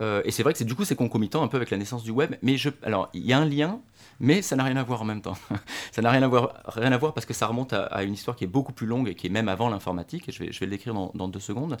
Euh, 0.00 0.22
et 0.24 0.30
c'est 0.30 0.42
vrai 0.42 0.52
que 0.52 0.62
du 0.64 0.74
coup 0.74 0.84
c'est 0.84 0.96
concomitant 0.96 1.42
un 1.42 1.48
peu 1.48 1.56
avec 1.56 1.70
la 1.70 1.78
naissance 1.78 2.02
du 2.02 2.10
web, 2.10 2.34
mais 2.42 2.56
je, 2.56 2.68
alors 2.82 3.08
il 3.14 3.24
y 3.24 3.32
a 3.32 3.38
un 3.38 3.46
lien, 3.46 3.80
mais 4.20 4.42
ça 4.42 4.54
n'a 4.54 4.64
rien 4.64 4.76
à 4.76 4.82
voir 4.82 5.02
en 5.02 5.04
même 5.04 5.22
temps. 5.22 5.36
ça 5.92 6.02
n'a 6.02 6.10
rien 6.10 6.22
à 6.22 6.28
voir, 6.28 6.54
rien 6.66 6.92
à 6.92 6.98
voir 6.98 7.14
parce 7.14 7.26
que 7.26 7.34
ça 7.34 7.46
remonte 7.46 7.72
à, 7.72 8.02
une 8.02 8.12
histoire 8.12 8.36
qui 8.36 8.44
est 8.44 8.48
beaucoup 8.48 8.72
plus 8.72 8.86
longue 8.86 9.08
et 9.08 9.14
qui 9.14 9.26
est 9.26 9.30
même 9.30 9.48
avant 9.48 9.68
l'informatique. 9.68 10.28
Et 10.28 10.32
je 10.32 10.44
vais, 10.44 10.52
je 10.52 10.60
vais 10.60 10.66
le 10.66 10.72
décrire 10.72 10.94
dans, 10.94 11.10
dans 11.14 11.28
deux 11.28 11.40
secondes 11.40 11.76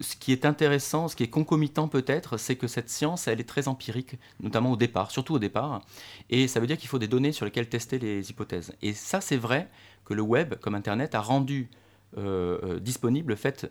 ce 0.00 0.16
qui 0.16 0.32
est 0.32 0.44
intéressant, 0.44 1.08
ce 1.08 1.16
qui 1.16 1.22
est 1.22 1.30
concomitant 1.30 1.88
peut-être, 1.88 2.36
c'est 2.36 2.56
que 2.56 2.66
cette 2.66 2.90
science, 2.90 3.28
elle 3.28 3.40
est 3.40 3.48
très 3.48 3.68
empirique, 3.68 4.16
notamment 4.40 4.72
au 4.72 4.76
départ, 4.76 5.10
surtout 5.10 5.34
au 5.34 5.38
départ. 5.38 5.82
Et 6.30 6.48
ça 6.48 6.60
veut 6.60 6.66
dire 6.66 6.78
qu'il 6.78 6.88
faut 6.88 6.98
des 6.98 7.08
données 7.08 7.32
sur 7.32 7.44
lesquelles 7.44 7.68
tester 7.68 7.98
les 7.98 8.30
hypothèses. 8.30 8.74
Et 8.82 8.92
ça, 8.92 9.20
c'est 9.20 9.36
vrai 9.36 9.68
que 10.04 10.14
le 10.14 10.22
web, 10.22 10.54
comme 10.60 10.74
Internet, 10.74 11.14
a 11.14 11.20
rendu 11.20 11.68
euh, 12.16 12.58
euh, 12.62 12.80
disponible 12.80 13.30
le 13.30 13.36
fait 13.36 13.70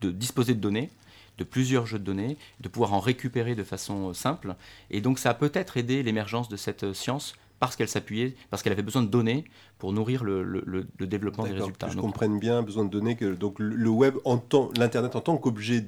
de, 0.00 0.10
disposer 0.10 0.54
de 0.54 0.60
données 0.60 0.90
de 1.38 1.44
plusieurs 1.44 1.84
jeux 1.84 1.98
de 1.98 2.04
données, 2.04 2.38
de 2.60 2.68
pouvoir 2.68 2.94
en 2.94 3.00
récupérer 3.00 3.54
de 3.54 3.64
façon 3.64 4.08
euh, 4.08 4.12
simple. 4.14 4.54
Et 4.90 5.00
donc 5.00 5.18
ça 5.18 5.30
a 5.30 5.34
peut-être 5.34 5.76
aidé 5.76 6.02
l'émergence 6.02 6.48
de 6.48 6.56
cette 6.56 6.94
science 6.94 7.34
parce 7.58 7.76
qu'elle 7.76 7.88
s'appuyait, 7.88 8.34
parce 8.50 8.62
qu'elle 8.62 8.72
avait 8.72 8.82
besoin 8.82 9.02
de 9.02 9.08
données 9.08 9.44
pour 9.78 9.92
nourrir 9.92 10.24
le, 10.24 10.42
le, 10.42 10.86
développement 11.06 11.44
des 11.44 11.52
résultats. 11.52 11.88
Je 11.88 11.96
comprenne 11.96 12.38
bien, 12.38 12.62
besoin 12.62 12.84
de 12.84 12.90
données 12.90 13.16
que 13.16 13.34
donc 13.34 13.56
le 13.58 13.88
web, 13.88 14.16
en 14.24 14.38
tant, 14.38 14.70
l'internet 14.76 15.16
en 15.16 15.20
tant 15.20 15.36
qu'objet 15.36 15.84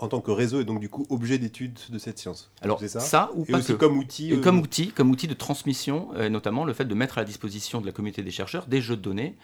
en 0.00 0.08
tant 0.08 0.20
que 0.20 0.32
réseau 0.32 0.60
et 0.60 0.64
donc 0.64 0.80
du 0.80 0.88
coup 0.88 1.06
objet 1.08 1.38
d'étude 1.38 1.78
de 1.88 1.98
cette 1.98 2.18
science. 2.18 2.50
Alors 2.62 2.80
ça, 2.80 2.98
ça 2.98 3.30
ou 3.34 3.44
pas 3.44 3.58
aussi 3.58 3.76
comme 3.76 3.96
outil, 3.96 4.40
comme 4.40 4.58
outil, 4.58 4.88
comme 4.88 5.10
outil 5.10 5.28
de 5.28 5.34
transmission, 5.34 6.08
notamment 6.30 6.64
le 6.64 6.72
fait 6.72 6.84
de 6.84 6.94
mettre 6.94 7.18
à 7.18 7.20
la 7.20 7.24
disposition 7.24 7.80
de 7.80 7.86
la 7.86 7.92
communauté 7.92 8.22
des 8.22 8.32
chercheurs 8.32 8.66
des 8.66 8.80
jeux 8.80 8.96
de 8.96 9.02
données 9.02 9.36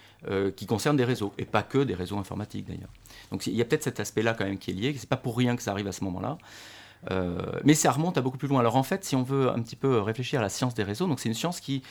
qui 0.56 0.66
concernent 0.66 0.96
des 0.96 1.04
réseaux 1.04 1.32
et 1.38 1.44
pas 1.44 1.62
que 1.62 1.78
des 1.78 1.94
réseaux 1.94 2.18
informatiques 2.18 2.66
d'ailleurs. 2.66 2.90
Donc 3.30 3.46
il 3.46 3.54
y 3.54 3.62
a 3.62 3.64
peut-être 3.64 3.84
cet 3.84 4.00
aspect-là 4.00 4.34
quand 4.34 4.44
même 4.44 4.58
qui 4.58 4.70
est 4.72 4.74
lié. 4.74 4.94
C'est 4.98 5.08
pas 5.08 5.16
pour 5.16 5.37
rien 5.37 5.54
que 5.54 5.62
ça 5.62 5.70
arrive 5.70 5.87
à 5.87 5.92
ce 5.92 6.02
moment-là. 6.04 6.38
Euh, 7.11 7.38
mais 7.64 7.74
ça 7.74 7.92
remonte 7.92 8.18
à 8.18 8.20
beaucoup 8.20 8.38
plus 8.38 8.48
loin. 8.48 8.61
Alors 8.61 8.76
en 8.76 8.82
fait, 8.82 9.04
si 9.04 9.16
on 9.16 9.22
veut 9.22 9.48
un 9.50 9.61
petit 9.61 9.76
peu 9.76 10.00
réfléchir 10.00 10.40
à 10.40 10.42
la 10.42 10.48
science 10.48 10.74
des 10.74 10.82
réseaux, 10.82 11.06
donc 11.06 11.20
c'est 11.20 11.28
une 11.28 11.34
science 11.34 11.61
qui, 11.61 11.82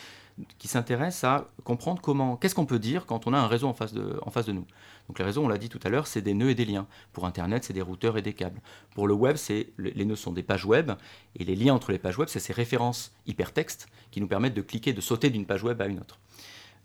qui 0.58 0.68
s'intéresse 0.68 1.24
à 1.24 1.48
comprendre 1.64 2.02
comment, 2.02 2.36
qu'est-ce 2.36 2.56
qu'on 2.56 2.66
peut 2.66 2.80
dire 2.80 3.06
quand 3.06 3.28
on 3.28 3.34
a 3.34 3.38
un 3.38 3.48
réseau 3.48 3.68
en 3.68 3.74
face 3.74 3.94
de, 3.94 4.20
en 4.22 4.32
face 4.32 4.46
de 4.46 4.52
nous. 4.52 4.66
Donc 5.08 5.20
les 5.20 5.26
réseaux, 5.26 5.44
on 5.44 5.48
l'a 5.48 5.58
dit 5.58 5.70
tout 5.70 5.80
à 5.84 5.90
l'heure, 5.90 6.08
c'est 6.08 6.22
des 6.22 6.34
nœuds 6.34 6.50
et 6.50 6.56
des 6.56 6.66
liens. 6.66 6.88
Pour 7.14 7.26
Internet, 7.26 7.64
c'est 7.64 7.74
des 7.74 7.82
routeurs 7.82 8.18
et 8.18 8.22
des 8.22 8.34
câbles. 8.34 8.62
Pour 8.94 9.08
le 9.08 9.14
web, 9.14 9.38
c'est 9.38 9.70
les 9.78 10.06
nœuds 10.06 10.16
sont 10.16 10.34
des 10.34 10.44
pages 10.44 10.66
web 10.66 10.92
et 11.36 11.46
les 11.46 11.56
liens 11.56 11.74
entre 11.74 11.92
les 11.92 12.00
pages 12.00 12.18
web, 12.18 12.28
c'est 12.28 12.40
ces 12.40 12.54
références 12.54 13.14
hypertextes 13.26 13.88
qui 14.12 14.20
nous 14.20 14.28
permettent 14.28 14.56
de 14.56 14.62
cliquer, 14.62 14.94
de 14.94 15.02
sauter 15.02 15.30
d'une 15.30 15.46
page 15.46 15.64
web 15.64 15.82
à 15.82 15.88
une 15.88 16.00
autre. 16.00 16.20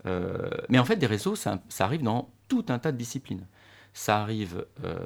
Euh, 0.06 0.50
mais 0.68 0.78
en 0.78 0.84
fait, 0.84 0.96
des 0.96 1.06
réseaux, 1.06 1.36
ça 1.36 1.60
arrive 1.80 2.02
dans 2.02 2.30
tout 2.48 2.64
un 2.68 2.78
tas 2.78 2.92
de 2.92 2.96
disciplines. 2.96 3.46
Ça 3.94 4.20
arrive 4.20 4.64
euh, 4.84 4.96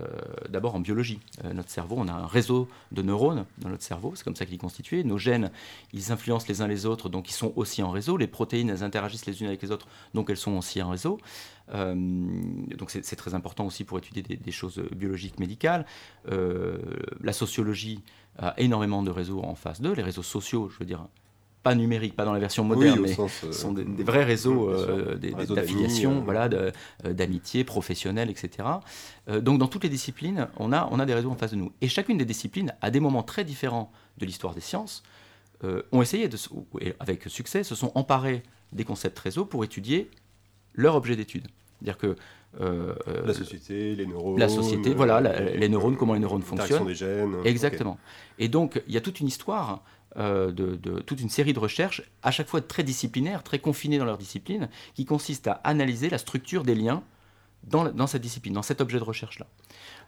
d'abord 0.48 0.76
en 0.76 0.80
biologie. 0.80 1.18
Euh, 1.44 1.52
notre 1.52 1.70
cerveau, 1.70 1.96
on 1.98 2.06
a 2.06 2.12
un 2.12 2.26
réseau 2.26 2.68
de 2.92 3.02
neurones 3.02 3.44
dans 3.58 3.68
notre 3.68 3.82
cerveau, 3.82 4.12
c'est 4.14 4.22
comme 4.22 4.36
ça 4.36 4.46
qu'il 4.46 4.54
est 4.54 4.58
constitué. 4.58 5.02
Nos 5.02 5.18
gènes, 5.18 5.50
ils 5.92 6.12
influencent 6.12 6.46
les 6.48 6.62
uns 6.62 6.68
les 6.68 6.86
autres, 6.86 7.08
donc 7.08 7.28
ils 7.28 7.34
sont 7.34 7.52
aussi 7.56 7.82
en 7.82 7.90
réseau. 7.90 8.16
Les 8.16 8.28
protéines, 8.28 8.70
elles 8.70 8.84
interagissent 8.84 9.26
les 9.26 9.40
unes 9.40 9.48
avec 9.48 9.60
les 9.60 9.72
autres, 9.72 9.88
donc 10.14 10.30
elles 10.30 10.36
sont 10.36 10.56
aussi 10.56 10.80
en 10.80 10.90
réseau. 10.90 11.18
Euh, 11.74 11.94
donc 11.96 12.90
c'est 12.90 13.16
très 13.16 13.34
important 13.34 13.66
aussi 13.66 13.82
pour 13.82 13.98
étudier 13.98 14.22
des, 14.22 14.52
choses 14.52 14.78
biologiques 14.94 15.40
médicales. 15.40 15.84
la 16.28 17.32
sociologie 17.32 18.02
a 18.38 18.54
énormément 18.58 19.02
de 19.02 19.10
réseaux 19.10 19.42
en 19.42 19.56
face 19.56 19.80
d'eux, 19.80 19.94
les 19.94 20.02
réseaux 20.02 20.22
sociaux, 20.22 20.68
je 20.68 20.78
veux 20.78 20.84
dire, 20.84 21.06
pas 21.66 21.74
numériques, 21.74 22.14
pas 22.14 22.24
dans 22.24 22.32
la 22.32 22.38
version 22.38 22.62
moderne, 22.62 23.00
mais 23.02 23.18
euh, 23.18 23.50
sont 23.50 23.72
des, 23.72 24.04
vrais 24.04 24.22
réseaux 24.22 24.70
euh, 24.70 25.16
d'affiliation, 25.16 26.18
euh. 26.18 26.24
voilà, 26.24 26.48
d'amitié 27.02 27.64
professionnelle, 27.64 28.30
etc. 28.30 28.68
donc 29.40 29.58
dans 29.58 29.66
toutes 29.66 29.82
les 29.82 29.88
disciplines, 29.88 30.46
on 30.58 30.72
a, 30.72 30.88
on 30.92 31.00
a 31.00 31.06
des 31.06 31.14
réseaux 31.14 31.32
en 31.32 31.34
face 31.34 31.50
de 31.50 31.56
nous. 31.56 31.72
Et 31.80 31.88
chacune 31.88 32.18
des 32.18 32.24
disciplines, 32.24 32.72
à 32.82 32.92
des 32.92 33.00
moments 33.00 33.24
très 33.24 33.42
différents 33.42 33.90
de 34.18 34.26
l'histoire 34.26 34.54
des 34.54 34.60
sciences, 34.60 35.02
ont 35.90 36.02
essayé, 36.02 36.28
de, 36.28 36.38
avec 37.00 37.24
succès, 37.24 37.64
se 37.64 37.74
sont 37.74 37.90
emparés 37.96 38.44
des 38.72 38.84
concepts 38.84 39.18
réseaux 39.18 39.44
pour 39.44 39.64
étudier 39.64 40.08
leur 40.74 40.94
objet 40.94 41.16
d'étude. 41.16 41.48
C'est-à-dire 41.80 41.98
que 41.98 42.14
la 42.60 43.34
société, 43.34 43.96
les 43.96 44.06
neurones. 44.06 44.38
La 44.38 44.48
société, 44.48 44.94
voilà, 44.94 45.20
les 45.40 45.68
neurones, 45.68 45.96
comment 45.96 46.14
les 46.14 46.20
neurones 46.20 46.42
fonctionnent. 46.42 46.86
des 46.86 46.94
gènes. 46.94 47.34
Exactement. 47.44 47.98
Et 48.38 48.46
donc, 48.46 48.80
il 48.86 48.94
y 48.94 48.96
a 48.96 49.00
toute 49.00 49.18
une 49.18 49.26
histoire 49.26 49.82
euh, 50.18 50.50
de, 50.50 51.00
toute 51.00 51.20
une 51.20 51.28
série 51.28 51.52
de 51.52 51.58
recherches, 51.58 52.02
à 52.22 52.30
chaque 52.30 52.48
fois 52.48 52.60
très 52.62 52.82
disciplinaires, 52.82 53.42
très 53.42 53.58
confinées 53.58 53.98
dans 53.98 54.04
leur 54.04 54.18
discipline, 54.18 54.68
qui 54.94 55.04
consistent 55.04 55.48
à 55.48 55.60
analyser 55.64 56.08
la 56.08 56.18
structure 56.18 56.62
des 56.62 56.74
liens 56.74 57.02
dans, 57.64 58.06
cette 58.06 58.22
discipline, 58.22 58.54
dans 58.54 58.62
cet 58.62 58.80
objet 58.80 58.98
de 58.98 59.04
recherche-là. 59.04 59.46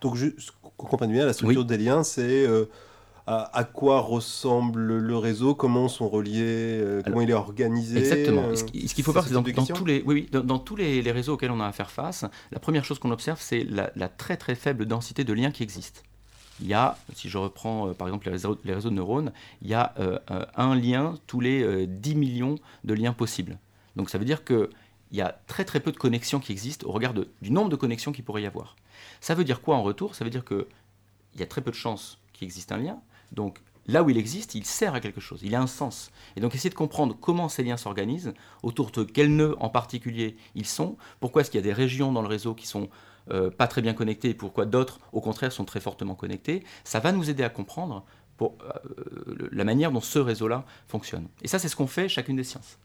Donc, 0.01 0.15
je 0.15 0.31
comprends 0.77 1.07
bien, 1.07 1.27
la 1.27 1.33
structure 1.33 1.65
des 1.65 1.77
liens, 1.77 2.05
c'est 2.05 2.47
euh, 2.47 2.67
à, 3.27 3.65
quoi 3.65 4.01
ressemble 4.01 4.81
le 4.81 5.17
réseau, 5.19 5.55
comment 5.55 5.89
sont 5.89 6.09
reliés, 6.09 6.79
euh, 6.81 7.03
comment 7.05 7.21
il 7.21 7.31
est 7.31 7.35
organisé. 7.35 7.99
Exactement. 7.99 8.55
ce 8.55 8.65
qu'il 8.65 9.05
faut 9.05 9.13
voir, 9.13 9.27
c'est 9.27 9.35
dans, 9.35 9.43
dans, 9.43 9.67
tous, 9.67 9.85
les, 9.85 10.03
oui, 10.07 10.29
dans, 10.33 10.59
tous 10.59 10.77
les, 10.77 11.03
réseaux 11.11 11.35
auxquels 11.35 11.51
on 11.51 11.61
a 11.61 11.67
à 11.67 11.73
faire 11.73 11.91
face, 11.91 12.25
la 12.51 12.61
première 12.61 12.85
chose 12.85 12.99
qu'on 12.99 13.11
observe, 13.11 13.41
c'est 13.43 13.65
la, 13.65 13.91
la 13.97 14.09
très 14.09 14.39
très 14.39 14.55
faible 14.55 14.87
densité 14.87 15.25
de 15.25 15.33
liens 15.35 15.51
qui 15.51 15.63
existent 15.63 16.01
il 16.61 16.67
y 16.67 16.75
a, 16.75 16.99
si 17.15 17.29
je 17.29 17.39
reprends 17.39 17.89
euh, 17.89 17.93
par 17.93 18.09
exemple 18.09 18.27
les 18.27 18.33
réseaux, 18.33 18.91
de 18.91 18.95
neurones, 18.95 19.33
il 19.63 19.69
y 19.69 19.75
a 19.75 19.95
euh, 19.99 20.19
euh, 20.31 20.45
un 20.57 20.75
lien 20.75 21.15
tous 21.27 21.41
les 21.41 21.87
10 21.87 22.15
millions 22.15 22.57
de 22.85 22.95
liens 22.95 23.13
possibles. 23.13 23.59
Donc 23.97 24.11
ça 24.11 24.19
veut 24.19 24.25
dire 24.25 24.45
qu'il 24.45 24.69
y 25.13 25.21
a 25.21 25.39
très 25.47 25.65
très 25.65 25.81
peu 25.81 25.93
de 25.93 25.97
connexions 25.97 26.41
qui 26.41 26.53
existent 26.53 26.87
au 26.87 26.93
regard 26.93 27.15
du 27.15 27.51
nombre 27.51 27.71
de 27.71 27.77
connexions 27.77 28.13
qu'il 28.13 28.25
pourrait 28.25 28.43
y 28.43 28.47
avoir. 28.47 28.77
Ça 29.21 29.35
veut 29.35 29.45
dire 29.45 29.61
quoi 29.61 29.77
en 29.77 29.83
retour? 29.83 30.15
Ça 30.15 30.25
veut 30.25 30.31
dire 30.31 30.45
qu'il 30.45 30.67
y 31.37 31.43
a 31.43 31.47
très 31.47 31.61
peu 31.61 31.71
de 31.71 31.77
chances 31.77 32.19
qu'il 32.33 32.47
existe 32.47 32.73
un 32.73 32.79
lien. 32.79 33.01
Donc 33.33 33.61
là 33.87 34.03
où 34.03 34.11
il 34.11 34.19
existe, 34.19 34.55
il 34.55 34.65
sert 34.65 34.95
à 34.95 35.01
quelque 35.01 35.21
chose, 35.21 35.41
il 35.43 35.55
a 35.55 35.61
un 35.61 35.67
sens. 35.67 36.11
Et 36.37 36.41
donc 36.41 36.55
essayer 36.55 36.71
de 36.71 36.75
comprendre 36.75 37.17
comment 37.21 37.49
ces 37.49 37.65
liens 37.65 37.77
s'organisent, 37.77 38.35
autour 38.63 38.91
de 38.91 39.03
quels 39.05 39.35
nœuds 39.35 39.57
en 39.61 39.69
particulier 39.69 40.37
ils 40.55 40.67
sont, 40.67 40.97
pourquoi 41.21 41.43
est-ce 41.43 41.51
qu'il 41.51 41.59
y 41.59 41.63
a 41.63 41.67
des 41.67 41.73
régions 41.73 42.13
dans 42.13 42.23
le 42.23 42.29
réseau 42.29 42.55
qui 42.55 42.67
sont 42.67 42.89
euh, 43.31 43.51
pas 43.51 43.67
très 43.67 43.83
bien 43.83 43.95
connectés 43.95 44.35
pourquoi 44.35 44.67
d'autres, 44.67 44.99
au 45.13 45.21
contraire, 45.21 45.53
sont 45.53 45.65
très 45.65 45.81
fortement 45.81 46.15
connectés, 46.15 46.65
ça 46.85 47.01
va 47.01 47.13
nous 47.13 47.31
aider 47.31 47.43
à 47.43 47.49
comprendre 47.49 48.05
euh, 48.41 49.49
la 49.51 49.65
manière 49.65 49.91
dont 49.93 50.01
ce 50.01 50.19
réseau-là 50.19 50.65
fonctionne. 50.87 51.29
Et 51.43 51.49
ça, 51.49 51.59
c'est 51.59 51.69
ce 51.69 51.77
qu'on 51.77 51.87
fait 51.87 52.09
chacune 52.09 52.37
des 52.37 52.45
sciences. 52.45 52.79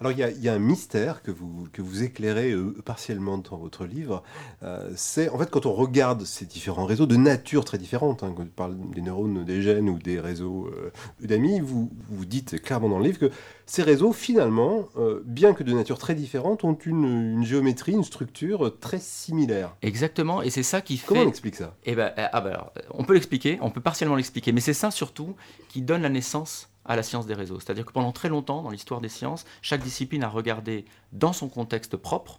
Alors 0.00 0.12
il 0.12 0.42
y, 0.42 0.48
a 0.48 0.54
un 0.54 0.58
mystère 0.58 1.22
que 1.22 1.30
vous, 1.30 1.68
que 1.74 1.82
vous 1.82 2.02
éclairez 2.02 2.52
euh, 2.52 2.74
partiellement 2.86 3.36
dans 3.36 3.58
votre 3.58 3.84
livre. 3.84 4.22
Euh, 4.62 4.90
c'est 4.96 5.28
en 5.28 5.36
fait 5.36 5.50
quand 5.50 5.66
on 5.66 5.74
regarde 5.74 6.24
ces 6.24 6.46
différents 6.46 6.86
réseaux 6.86 7.04
de 7.04 7.16
nature 7.16 7.66
très 7.66 7.76
différente, 7.76 8.22
hein, 8.22 8.32
quand 8.34 8.44
on 8.44 8.46
parle 8.46 8.78
des 8.94 9.02
neurones, 9.02 9.44
des 9.44 9.60
gènes 9.60 9.90
ou 9.90 9.98
des 9.98 10.18
réseaux 10.18 10.68
euh, 10.68 10.90
d'amis, 11.20 11.60
vous, 11.60 11.90
vous 12.08 12.24
dites 12.24 12.62
clairement 12.62 12.88
dans 12.88 12.98
le 12.98 13.04
livre 13.04 13.18
que 13.18 13.30
ces 13.66 13.82
réseaux 13.82 14.12
finalement, 14.12 14.88
bien 15.24 15.52
que 15.52 15.62
de 15.62 15.72
nature 15.72 15.96
très 15.96 16.16
différente, 16.16 16.64
ont 16.64 16.76
une, 16.86 17.04
une, 17.36 17.44
géométrie, 17.44 17.92
une 17.92 18.02
structure 18.02 18.76
très 18.80 18.98
similaire. 18.98 19.76
Exactement, 19.82 20.42
et 20.42 20.50
c'est 20.50 20.64
ça 20.64 20.80
qui 20.80 20.96
fait... 20.96 21.06
Comment 21.06 21.20
on 21.20 21.28
explique 21.28 21.54
ça? 21.54 21.76
Eh 21.84 21.94
ben, 21.94 22.12
ah 22.16 22.40
ben 22.40 22.50
alors, 22.50 22.72
On 22.90 23.04
peut 23.04 23.12
l'expliquer, 23.12 23.58
on 23.62 23.70
peut 23.70 23.80
partiellement 23.80 24.16
l'expliquer, 24.16 24.50
mais 24.50 24.60
c'est 24.60 24.74
ça 24.74 24.90
surtout 24.90 25.36
qui 25.68 25.82
donne 25.82 26.02
la 26.02 26.08
naissance 26.08 26.69
à 26.90 26.96
la 26.96 27.04
science 27.04 27.24
des 27.24 27.34
réseaux. 27.34 27.60
C'est-à-dire 27.60 27.86
que 27.86 27.92
pendant 27.92 28.10
très 28.10 28.28
longtemps, 28.28 28.62
dans 28.62 28.70
l'histoire 28.70 29.00
des 29.00 29.08
sciences, 29.08 29.44
chaque 29.62 29.80
discipline 29.80 30.24
a 30.24 30.28
regardé 30.28 30.84
dans 31.12 31.32
son 31.32 31.48
contexte 31.48 31.96
propre 31.96 32.38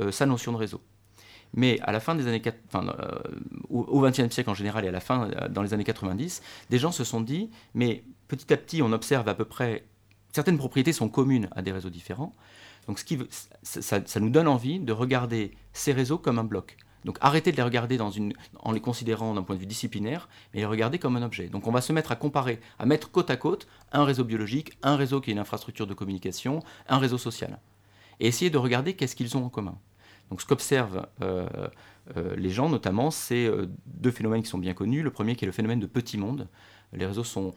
euh, 0.00 0.12
sa 0.12 0.26
notion 0.26 0.52
de 0.52 0.58
réseau. 0.58 0.82
Mais 1.54 1.80
à 1.80 1.92
la 1.92 2.00
fin 2.00 2.14
des 2.14 2.26
années, 2.26 2.42
enfin, 2.68 2.86
euh, 2.86 3.18
au 3.70 4.02
XXe 4.02 4.28
siècle 4.28 4.50
en 4.50 4.54
général 4.54 4.84
et 4.84 4.88
à 4.88 4.90
la 4.90 5.00
fin, 5.00 5.30
euh, 5.30 5.48
dans 5.48 5.62
les 5.62 5.72
années 5.72 5.82
90, 5.82 6.42
des 6.68 6.78
gens 6.78 6.92
se 6.92 7.04
sont 7.04 7.22
dit, 7.22 7.48
mais 7.72 8.04
petit 8.28 8.52
à 8.52 8.58
petit, 8.58 8.82
on 8.82 8.92
observe 8.92 9.26
à 9.30 9.34
peu 9.34 9.46
près 9.46 9.86
certaines 10.34 10.58
propriétés 10.58 10.92
sont 10.92 11.08
communes 11.08 11.48
à 11.52 11.62
des 11.62 11.72
réseaux 11.72 11.88
différents. 11.88 12.34
Donc, 12.88 12.98
ce 12.98 13.04
qui, 13.04 13.18
ça 13.62 14.20
nous 14.20 14.28
donne 14.28 14.46
envie 14.46 14.78
de 14.78 14.92
regarder 14.92 15.52
ces 15.72 15.94
réseaux 15.94 16.18
comme 16.18 16.38
un 16.38 16.44
bloc. 16.44 16.76
Donc 17.06 17.18
arrêtez 17.20 17.52
de 17.52 17.56
les 17.56 17.62
regarder 17.62 17.96
dans 17.96 18.10
une, 18.10 18.34
en 18.58 18.72
les 18.72 18.80
considérant 18.80 19.32
d'un 19.32 19.44
point 19.44 19.54
de 19.54 19.60
vue 19.60 19.66
disciplinaire, 19.66 20.28
mais 20.52 20.60
les 20.60 20.66
regarder 20.66 20.98
comme 20.98 21.16
un 21.16 21.22
objet. 21.22 21.46
Donc 21.46 21.68
on 21.68 21.70
va 21.70 21.80
se 21.80 21.92
mettre 21.92 22.10
à 22.10 22.16
comparer, 22.16 22.60
à 22.80 22.84
mettre 22.84 23.12
côte 23.12 23.30
à 23.30 23.36
côte 23.36 23.68
un 23.92 24.04
réseau 24.04 24.24
biologique, 24.24 24.72
un 24.82 24.96
réseau 24.96 25.20
qui 25.20 25.30
est 25.30 25.32
une 25.32 25.38
infrastructure 25.38 25.86
de 25.86 25.94
communication, 25.94 26.64
un 26.88 26.98
réseau 26.98 27.16
social. 27.16 27.60
Et 28.18 28.26
essayer 28.26 28.50
de 28.50 28.58
regarder 28.58 28.94
qu'est-ce 28.94 29.14
qu'ils 29.14 29.36
ont 29.36 29.44
en 29.44 29.48
commun. 29.48 29.78
Donc 30.30 30.40
ce 30.40 30.46
qu'observent 30.46 31.06
euh, 31.22 31.46
euh, 32.16 32.34
les 32.34 32.50
gens 32.50 32.68
notamment, 32.68 33.12
c'est 33.12 33.46
euh, 33.46 33.66
deux 33.86 34.10
phénomènes 34.10 34.42
qui 34.42 34.48
sont 34.48 34.58
bien 34.58 34.74
connus. 34.74 35.04
Le 35.04 35.12
premier 35.12 35.36
qui 35.36 35.44
est 35.44 35.46
le 35.46 35.52
phénomène 35.52 35.78
de 35.78 35.86
petit 35.86 36.18
monde. 36.18 36.48
Les 36.92 37.06
réseaux 37.06 37.24
sont... 37.24 37.54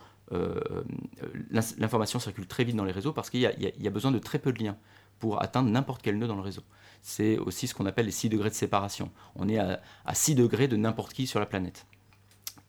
L'information 1.49 2.19
circule 2.19 2.45
très 2.45 2.63
vite 2.63 2.75
dans 2.75 2.85
les 2.85 2.91
réseaux 2.91 3.13
parce 3.13 3.31
qu'il 3.31 3.41
y, 3.41 3.87
a 3.87 3.89
besoin 3.89 4.11
de 4.11 4.19
très 4.19 4.37
peu 4.37 4.53
de 4.53 4.63
liens 4.63 4.77
pour 5.17 5.41
atteindre 5.41 5.71
n'importe 5.71 6.03
quel 6.03 6.19
nœud 6.19 6.27
dans 6.27 6.35
le 6.35 6.41
réseau 6.41 6.61
c'est 7.01 7.37
aussi 7.37 7.67
ce 7.67 7.73
qu'on 7.73 7.85
appelle 7.85 8.05
les 8.05 8.11
6 8.11 8.29
degrés 8.29 8.49
de 8.49 8.55
séparation. 8.55 9.11
On 9.35 9.47
est 9.47 9.57
à, 9.57 9.79
6 10.13 10.35
degrés 10.35 10.67
de 10.67 10.75
n'importe 10.75 11.13
qui 11.13 11.27
sur 11.27 11.39
la 11.39 11.45
planète 11.45 11.85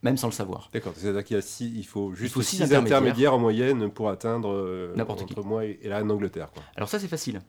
même 0.02 0.16
sans 0.16 0.28
le 0.28 0.32
savoir. 0.32 0.70
D'accord, 0.72 0.94
c'est-à-dire 0.96 1.22
qu'il 1.22 1.42
six, 1.42 1.70
il 1.76 1.84
faut 1.84 2.14
juste 2.14 2.40
6 2.40 2.62
intermédiaires. 2.62 3.34
en 3.34 3.38
moyenne 3.38 3.90
pour 3.90 4.08
atteindre 4.08 4.50
euh, 4.50 4.94
n'importe 4.96 5.26
qui. 5.26 5.38
moi 5.40 5.66
et, 5.66 5.78
la 5.84 5.98
reine 5.98 6.08
d'Angleterre. 6.08 6.48
Alors 6.74 6.88
ça 6.88 6.98
c'est 6.98 7.06
facile. 7.06 7.42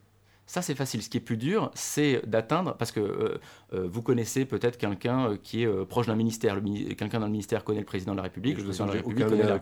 Ça, 0.52 0.62
c'est 0.62 0.76
facile. 0.76 1.02
Ce 1.02 1.08
qui 1.08 1.16
est 1.16 1.22
plus 1.22 1.38
dur, 1.38 1.72
c'est 1.76 2.24
d'atteindre, 2.28 2.76
parce 2.76 2.92
que 2.92 3.00
euh, 3.00 3.40
euh, 3.74 3.88
vous 3.90 4.02
connaissez 4.02 4.44
peut-être 4.44 4.78
quelqu'un 4.78 5.30
euh, 5.30 5.38
qui 5.42 5.64
est 5.64 5.86
proche 5.86 6.08
d'un 6.08 6.16
ministère. 6.16 6.60
quelqu'un 6.98 7.22
dans 7.22 7.28
le 7.28 7.32
ministère 7.32 7.64
connaît 7.64 7.80
le 7.80 7.86
président 7.86 8.12
de 8.12 8.18
la 8.18 8.24
République. 8.24 8.60
Je 8.60 8.78
dans 8.78 8.86
la 8.88 8.92
République 8.92 9.28
connaît 9.28 9.44
la 9.44 9.60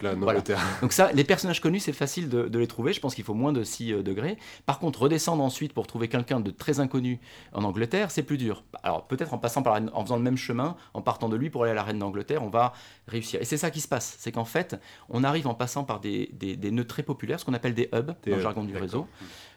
Donc 0.82 0.92
ça, 0.92 1.12
les 1.12 1.24
personnages 1.24 1.62
connus, 1.62 1.82
c'est 1.82 1.94
facile 1.94 2.28
de, 2.28 2.58
les 2.58 2.66
trouver. 2.66 2.92
Je 2.92 3.00
pense 3.02 3.14
qu'il 3.14 3.24
faut 3.24 3.36
moins 3.36 3.54
de 3.54 3.64
6 3.64 4.02
degrés. 4.02 4.40
Par 4.66 4.80
contre, 4.80 5.04
redescendre 5.04 5.44
ensuite 5.44 5.74
pour 5.74 5.86
trouver 5.86 6.08
quelqu'un 6.08 6.40
de 6.40 6.50
très 6.50 6.80
inconnu 6.80 7.20
en 7.54 7.64
Angleterre, 7.66 8.10
c'est 8.10 8.24
plus 8.24 8.40
dur. 8.40 8.64
Alors 8.82 9.06
peut-être 9.06 9.36
en 9.36 9.38
passant 9.38 9.62
par 9.62 9.80
en 9.94 10.04
faisant 10.04 10.18
le 10.18 10.24
même 10.24 10.38
chemin, 10.38 10.76
en 10.96 11.04
partant 11.04 11.30
de 11.30 11.36
lui 11.36 11.52
pour 11.52 11.66
aller 11.66 11.72
à 11.74 11.76
la 11.76 11.84
reine 11.84 12.00
d'Angleterre, 12.00 12.42
on 12.42 12.50
va 12.50 12.74
réussir. 13.08 13.40
Et 13.40 13.46
c'est 13.46 13.58
ça 13.58 13.70
qui 13.70 13.82
se 13.82 13.88
passe. 13.88 14.16
C'est 14.18 14.32
qu'en 14.32 14.44
fait, 14.44 14.76
on 15.10 15.24
arrive 15.24 15.46
en 15.46 15.54
passant 15.54 15.84
par 15.84 16.00
des, 16.00 16.32
des, 16.34 16.72
nœuds 16.72 16.88
très 16.88 17.04
populaires, 17.04 17.40
ce 17.40 17.46
qu'on 17.46 17.54
appelle 17.54 17.76
des 17.76 17.90
hubs 17.94 18.08
dans 18.26 18.36
le 18.36 18.42
jargon 18.42 18.64
du 18.64 18.76
réseau. 18.76 19.08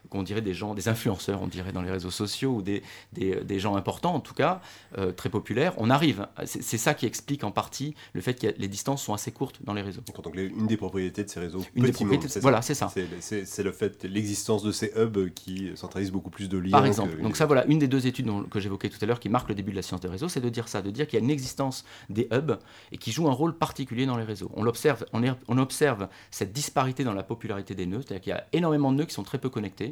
Qu'on 0.08 0.22
dirait 0.22 0.42
des 0.42 0.54
gens, 0.54 0.74
des 0.74 0.88
influenceurs, 0.88 1.42
on 1.42 1.46
dirait 1.46 1.72
dans 1.72 1.82
les 1.82 1.90
réseaux 1.90 2.10
sociaux, 2.10 2.56
ou 2.56 2.62
des, 2.62 2.82
des, 3.12 3.58
gens 3.58 3.76
importants 3.76 4.14
en 4.14 4.20
tout 4.20 4.34
cas, 4.34 4.60
euh, 4.98 5.12
très 5.12 5.28
populaires, 5.28 5.74
on 5.78 5.90
arrive. 5.90 6.26
C'est 6.44 6.78
ça 6.78 6.94
qui 6.94 7.06
explique 7.06 7.44
en 7.44 7.50
partie 7.50 7.94
le 8.12 8.20
fait 8.20 8.34
que 8.34 8.54
les 8.58 8.68
distances 8.68 9.02
sont 9.02 9.14
assez 9.14 9.30
courtes 9.30 9.60
dans 9.64 9.74
les 9.74 9.82
réseaux. 9.82 10.02
Donc, 10.22 10.36
une 10.36 10.66
des 10.66 10.76
propriétés 10.76 11.24
de 11.24 11.30
ces 11.30 11.40
réseaux, 11.40 11.64
une 11.74 11.84
des 11.84 11.92
propriétés, 11.92 12.40
voilà, 12.40 12.62
c'est 12.62 12.74
ça. 12.74 12.92
C'est 13.20 13.62
le 13.62 13.72
fait, 13.72 14.04
l'existence 14.04 14.62
de 14.62 14.72
ces 14.72 14.92
hubs 14.96 15.30
qui 15.34 15.70
centralisent 15.74 16.12
beaucoup 16.12 16.30
plus 16.30 16.48
de 16.48 16.58
liens. 16.58 16.72
Par 16.72 16.86
exemple. 16.86 17.20
Donc 17.22 17.36
ça, 17.36 17.46
voilà, 17.46 17.66
une 17.66 17.78
des 17.78 17.88
deux 17.88 18.06
études 18.06 18.28
que 18.50 18.60
j'évoquais 18.60 18.88
tout 18.88 18.98
à 19.00 19.06
l'heure 19.06 19.20
qui 19.20 19.28
marque 19.28 19.48
le 19.48 19.54
début 19.54 19.70
de 19.70 19.76
la 19.76 19.82
science 19.82 20.00
des 20.00 20.08
réseaux, 20.08 20.28
c'est 20.28 20.40
de 20.40 20.48
dire 20.48 20.68
ça, 20.68 20.82
de 20.82 20.90
dire 20.90 21.06
qu'il 21.06 21.18
y 21.18 21.22
a 21.22 21.24
une 21.24 21.30
existence 21.30 21.84
des 22.10 22.28
hubs 22.32 22.58
et 22.90 22.98
qui 22.98 23.12
jouent 23.12 23.28
un 23.28 23.32
rôle 23.32 23.56
particulier 23.56 24.06
dans 24.06 24.16
les 24.16 24.24
réseaux. 24.24 24.50
On 24.54 24.62
l'observe, 24.62 25.04
on, 25.12 25.22
on 25.48 25.58
observe 25.58 26.08
cette 26.30 26.52
disparité 26.52 27.04
dans 27.04 27.14
la 27.14 27.22
popularité 27.22 27.74
des 27.74 27.86
nœuds, 27.86 28.02
c'est-à-dire 28.02 28.20
qu'il 28.20 28.30
y 28.30 28.36
a 28.36 28.46
énormément 28.52 28.92
de 28.92 28.98
nœuds 28.98 29.06
qui 29.06 29.14
sont 29.14 29.22
très 29.22 29.38
peu 29.38 29.48
connectés 29.48 29.91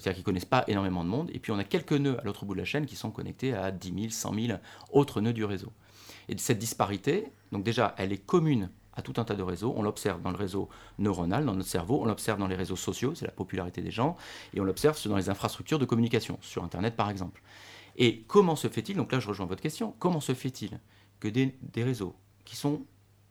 c'est-à-dire 0.00 0.14
qu'ils 0.14 0.22
ne 0.22 0.24
connaissent 0.24 0.44
pas 0.44 0.64
énormément 0.68 1.04
de 1.04 1.08
monde, 1.08 1.30
et 1.32 1.38
puis 1.38 1.52
on 1.52 1.58
a 1.58 1.64
quelques 1.64 1.92
nœuds 1.92 2.18
à 2.20 2.24
l'autre 2.24 2.44
bout 2.44 2.54
de 2.54 2.60
la 2.60 2.64
chaîne 2.64 2.86
qui 2.86 2.96
sont 2.96 3.10
connectés 3.10 3.54
à 3.54 3.70
10 3.70 3.94
000, 3.94 4.10
100 4.10 4.34
000 4.34 4.58
autres 4.92 5.20
nœuds 5.20 5.32
du 5.32 5.44
réseau. 5.44 5.72
Et 6.28 6.36
cette 6.38 6.58
disparité, 6.58 7.32
donc 7.52 7.64
déjà, 7.64 7.94
elle 7.98 8.12
est 8.12 8.24
commune 8.24 8.70
à 8.94 9.02
tout 9.02 9.14
un 9.18 9.24
tas 9.24 9.34
de 9.34 9.42
réseaux. 9.42 9.74
On 9.76 9.82
l'observe 9.82 10.22
dans 10.22 10.30
le 10.30 10.36
réseau 10.36 10.68
neuronal, 10.98 11.44
dans 11.44 11.54
notre 11.54 11.68
cerveau, 11.68 12.00
on 12.02 12.06
l'observe 12.06 12.38
dans 12.38 12.46
les 12.46 12.56
réseaux 12.56 12.76
sociaux, 12.76 13.14
c'est 13.14 13.26
la 13.26 13.32
popularité 13.32 13.82
des 13.82 13.90
gens, 13.90 14.16
et 14.54 14.60
on 14.60 14.64
l'observe 14.64 14.98
dans 15.08 15.16
les 15.16 15.28
infrastructures 15.28 15.78
de 15.78 15.84
communication, 15.84 16.38
sur 16.40 16.64
Internet 16.64 16.96
par 16.96 17.10
exemple. 17.10 17.42
Et 17.96 18.22
comment 18.26 18.56
se 18.56 18.68
fait-il, 18.68 18.96
donc 18.96 19.12
là 19.12 19.20
je 19.20 19.28
rejoins 19.28 19.46
votre 19.46 19.62
question, 19.62 19.94
comment 19.98 20.20
se 20.20 20.34
fait-il 20.34 20.80
que 21.20 21.28
des, 21.28 21.56
des 21.62 21.84
réseaux 21.84 22.14
qui 22.44 22.56
sont 22.56 22.84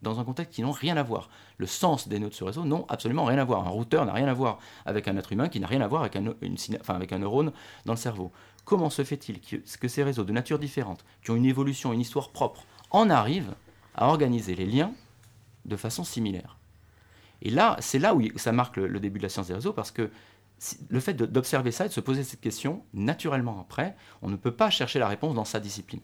dans 0.05 0.19
un 0.19 0.23
contexte 0.23 0.53
qui 0.53 0.61
n'ont 0.61 0.71
rien 0.71 0.95
à 0.97 1.03
voir. 1.03 1.29
Le 1.57 1.65
sens 1.65 2.07
des 2.07 2.19
nœuds 2.19 2.29
de 2.29 2.33
ce 2.33 2.43
réseau 2.43 2.63
n'ont 2.63 2.85
absolument 2.87 3.25
rien 3.25 3.37
à 3.37 3.43
voir. 3.43 3.67
Un 3.67 3.71
routeur 3.71 4.05
n'a 4.05 4.13
rien 4.13 4.27
à 4.27 4.33
voir 4.33 4.59
avec 4.85 5.07
un 5.07 5.17
être 5.17 5.31
humain 5.31 5.49
qui 5.49 5.59
n'a 5.59 5.67
rien 5.67 5.81
à 5.81 5.87
voir 5.87 6.01
avec 6.01 6.15
un, 6.15 6.33
enfin, 6.79 6.95
avec 6.95 7.11
un 7.11 7.19
neurone 7.19 7.51
dans 7.85 7.93
le 7.93 7.97
cerveau. 7.97 8.31
Comment 8.63 8.89
se 8.89 9.03
fait-il 9.03 9.41
que, 9.41 9.87
ces 9.87 10.03
réseaux 10.03 10.23
de 10.23 10.31
nature 10.31 10.59
différente, 10.59 11.05
qui 11.23 11.31
ont 11.31 11.35
une 11.35 11.45
évolution, 11.45 11.93
une 11.93 12.01
histoire 12.01 12.29
propre, 12.29 12.63
en 12.91 13.09
arrivent 13.09 13.53
à 13.95 14.07
organiser 14.07 14.55
les 14.55 14.65
liens 14.65 14.91
de 15.65 15.75
façon 15.75 16.03
similaire? 16.03 16.57
Et 17.41 17.51
là, 17.51 17.75
c'est 17.79 17.99
là 17.99 18.15
où 18.15 18.21
ça 18.37 18.51
marque 18.51 18.77
le, 18.77 18.99
début 18.99 19.19
de 19.19 19.23
la 19.23 19.29
science 19.29 19.47
des 19.47 19.53
réseaux, 19.53 19.73
parce 19.73 19.91
que 19.91 20.09
le 20.87 20.99
fait 20.99 21.13
d'observer 21.13 21.71
ça 21.71 21.85
et 21.85 21.89
de 21.89 21.93
se 21.93 21.99
poser 21.99 22.23
cette 22.23 22.41
question, 22.41 22.83
naturellement 22.93 23.59
après, 23.59 23.95
on 24.21 24.29
ne 24.29 24.35
peut 24.35 24.53
pas 24.53 24.69
chercher 24.69 24.99
la 24.99 25.07
réponse 25.07 25.35
dans 25.35 25.45
sa 25.45 25.59
discipline. 25.59 26.01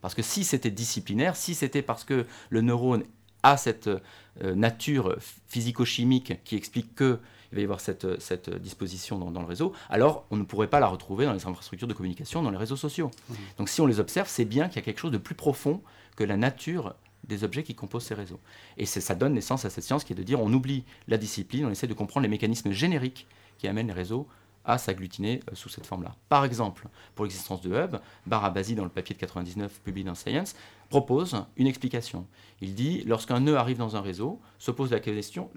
Parce 0.00 0.14
que 0.14 0.22
si 0.22 0.44
c'était 0.44 0.70
disciplinaire, 0.70 1.36
si 1.36 1.54
c'était 1.54 1.82
parce 1.82 2.04
que 2.04 2.26
le 2.50 2.60
neurone 2.60 3.02
à 3.42 3.56
cette 3.56 3.88
euh, 3.88 4.54
nature 4.54 5.16
physico-chimique 5.48 6.42
qui 6.44 6.56
explique 6.56 6.94
qu'il 6.96 7.18
va 7.52 7.60
y 7.60 7.64
avoir 7.64 7.80
cette, 7.80 8.20
cette 8.20 8.50
disposition 8.50 9.18
dans, 9.18 9.40
le 9.40 9.46
réseau, 9.46 9.72
alors 9.88 10.26
on 10.30 10.36
ne 10.36 10.44
pourrait 10.44 10.68
pas 10.68 10.80
la 10.80 10.88
retrouver 10.88 11.24
dans 11.24 11.32
les 11.32 11.46
infrastructures 11.46 11.88
de 11.88 11.94
communication, 11.94 12.42
dans 12.42 12.50
les 12.50 12.56
réseaux 12.56 12.76
sociaux. 12.76 13.10
Mmh. 13.28 13.34
Donc 13.58 13.68
si 13.68 13.80
on 13.80 13.86
les 13.86 14.00
observe, 14.00 14.28
c'est 14.28 14.44
bien 14.44 14.68
qu'il 14.68 14.76
y 14.76 14.78
a 14.80 14.82
quelque 14.82 15.00
chose 15.00 15.12
de 15.12 15.18
plus 15.18 15.34
profond 15.34 15.82
que 16.16 16.24
la 16.24 16.36
nature 16.36 16.94
des 17.26 17.44
objets 17.44 17.62
qui 17.62 17.74
composent 17.74 18.04
ces 18.04 18.14
réseaux. 18.14 18.40
Et 18.76 18.86
ça 18.86 19.14
donne 19.14 19.34
naissance 19.34 19.64
à 19.64 19.70
cette 19.70 19.84
science 19.84 20.04
qui 20.04 20.12
est 20.12 20.16
de 20.16 20.22
dire 20.22 20.40
on 20.40 20.52
oublie 20.52 20.84
la 21.06 21.18
discipline, 21.18 21.66
on 21.66 21.70
essaie 21.70 21.86
de 21.86 21.94
comprendre 21.94 22.22
les 22.22 22.30
mécanismes 22.30 22.72
génériques 22.72 23.26
qui 23.58 23.68
amènent 23.68 23.88
les 23.88 23.92
réseaux 23.92 24.26
à 24.68 24.78
s'agglutiner 24.78 25.40
euh, 25.50 25.54
sous 25.54 25.68
cette 25.68 25.86
forme-là. 25.86 26.14
Par 26.28 26.44
exemple, 26.44 26.86
pour 27.16 27.24
l'existence 27.24 27.62
de 27.62 27.70
Hub, 27.70 27.96
Barabasi, 28.26 28.76
dans 28.76 28.84
le 28.84 28.90
papier 28.90 29.14
de 29.14 29.20
99 29.20 29.80
publié 29.80 30.04
dans 30.04 30.14
Science, 30.14 30.54
propose 30.90 31.44
une 31.56 31.66
explication. 31.66 32.26
Il 32.60 32.74
dit, 32.74 33.02
lorsqu'un 33.06 33.40
nœud 33.40 33.56
arrive 33.56 33.78
dans 33.78 33.96
un 33.96 34.00
réseau, 34.00 34.40
se 34.58 34.70
pose 34.70 34.92
la 34.92 35.00
question, 35.00 35.50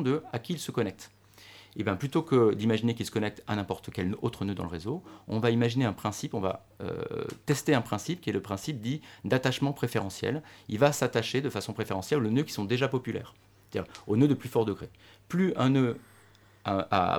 de 0.00 0.22
à 0.32 0.38
qui 0.38 0.54
il 0.54 0.58
se 0.58 0.70
connecte. 0.70 1.10
Et 1.74 1.80
eh 1.80 1.84
bien, 1.84 1.96
plutôt 1.96 2.22
que 2.22 2.54
d'imaginer 2.54 2.94
qu'il 2.94 3.04
se 3.04 3.10
connecte 3.10 3.42
à 3.46 3.54
n'importe 3.54 3.90
quel 3.92 4.14
autre 4.22 4.46
nœud 4.46 4.54
dans 4.54 4.62
le 4.62 4.70
réseau, 4.70 5.02
on 5.28 5.40
va 5.40 5.50
imaginer 5.50 5.84
un 5.84 5.92
principe, 5.92 6.32
on 6.32 6.40
va 6.40 6.64
euh, 6.80 7.02
tester 7.44 7.74
un 7.74 7.82
principe 7.82 8.22
qui 8.22 8.30
est 8.30 8.32
le 8.32 8.40
principe 8.40 8.80
dit 8.80 9.02
d'attachement 9.26 9.74
préférentiel. 9.74 10.42
Il 10.70 10.78
va 10.78 10.92
s'attacher 10.92 11.42
de 11.42 11.50
façon 11.50 11.74
préférentielle 11.74 12.24
aux 12.24 12.30
nœuds 12.30 12.44
qui 12.44 12.54
sont 12.54 12.64
déjà 12.64 12.88
populaires, 12.88 13.34
c'est-à-dire 13.68 13.92
aux 14.06 14.16
nœuds 14.16 14.26
de 14.26 14.32
plus 14.32 14.48
fort 14.48 14.64
degré. 14.64 14.88
Plus 15.28 15.52
un 15.56 15.68
nœud 15.68 15.98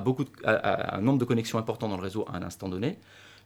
beaucoup 0.04 0.26
un 0.44 1.02
nombre 1.02 1.20
de 1.20 1.26
connexions 1.26 1.58
important 1.58 1.88
dans 1.88 1.98
le 1.98 2.04
réseau 2.04 2.26
à 2.28 2.38
un 2.38 2.44
instant 2.44 2.70
donné, 2.70 3.00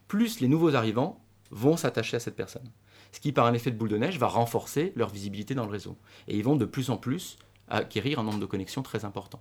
plus 0.08 0.40
les 0.40 0.48
nouveaux 0.48 0.74
arrivants 0.74 1.20
vont 1.50 1.76
s'attacher 1.76 2.16
à 2.16 2.20
cette 2.20 2.36
personne 2.36 2.70
ce 3.12 3.20
qui, 3.20 3.32
par 3.32 3.46
un 3.46 3.52
effet 3.52 3.70
de 3.70 3.76
boule 3.76 3.90
de 3.90 3.98
neige, 3.98 4.18
va 4.18 4.26
renforcer 4.26 4.92
leur 4.96 5.10
visibilité 5.10 5.54
dans 5.54 5.64
le 5.64 5.70
réseau. 5.70 5.96
Et 6.28 6.36
ils 6.36 6.44
vont 6.44 6.56
de 6.56 6.64
plus 6.64 6.90
en 6.90 6.96
plus 6.96 7.38
acquérir 7.68 8.18
un 8.18 8.24
nombre 8.24 8.40
de 8.40 8.46
connexions 8.46 8.82
très 8.82 9.04
important. 9.04 9.38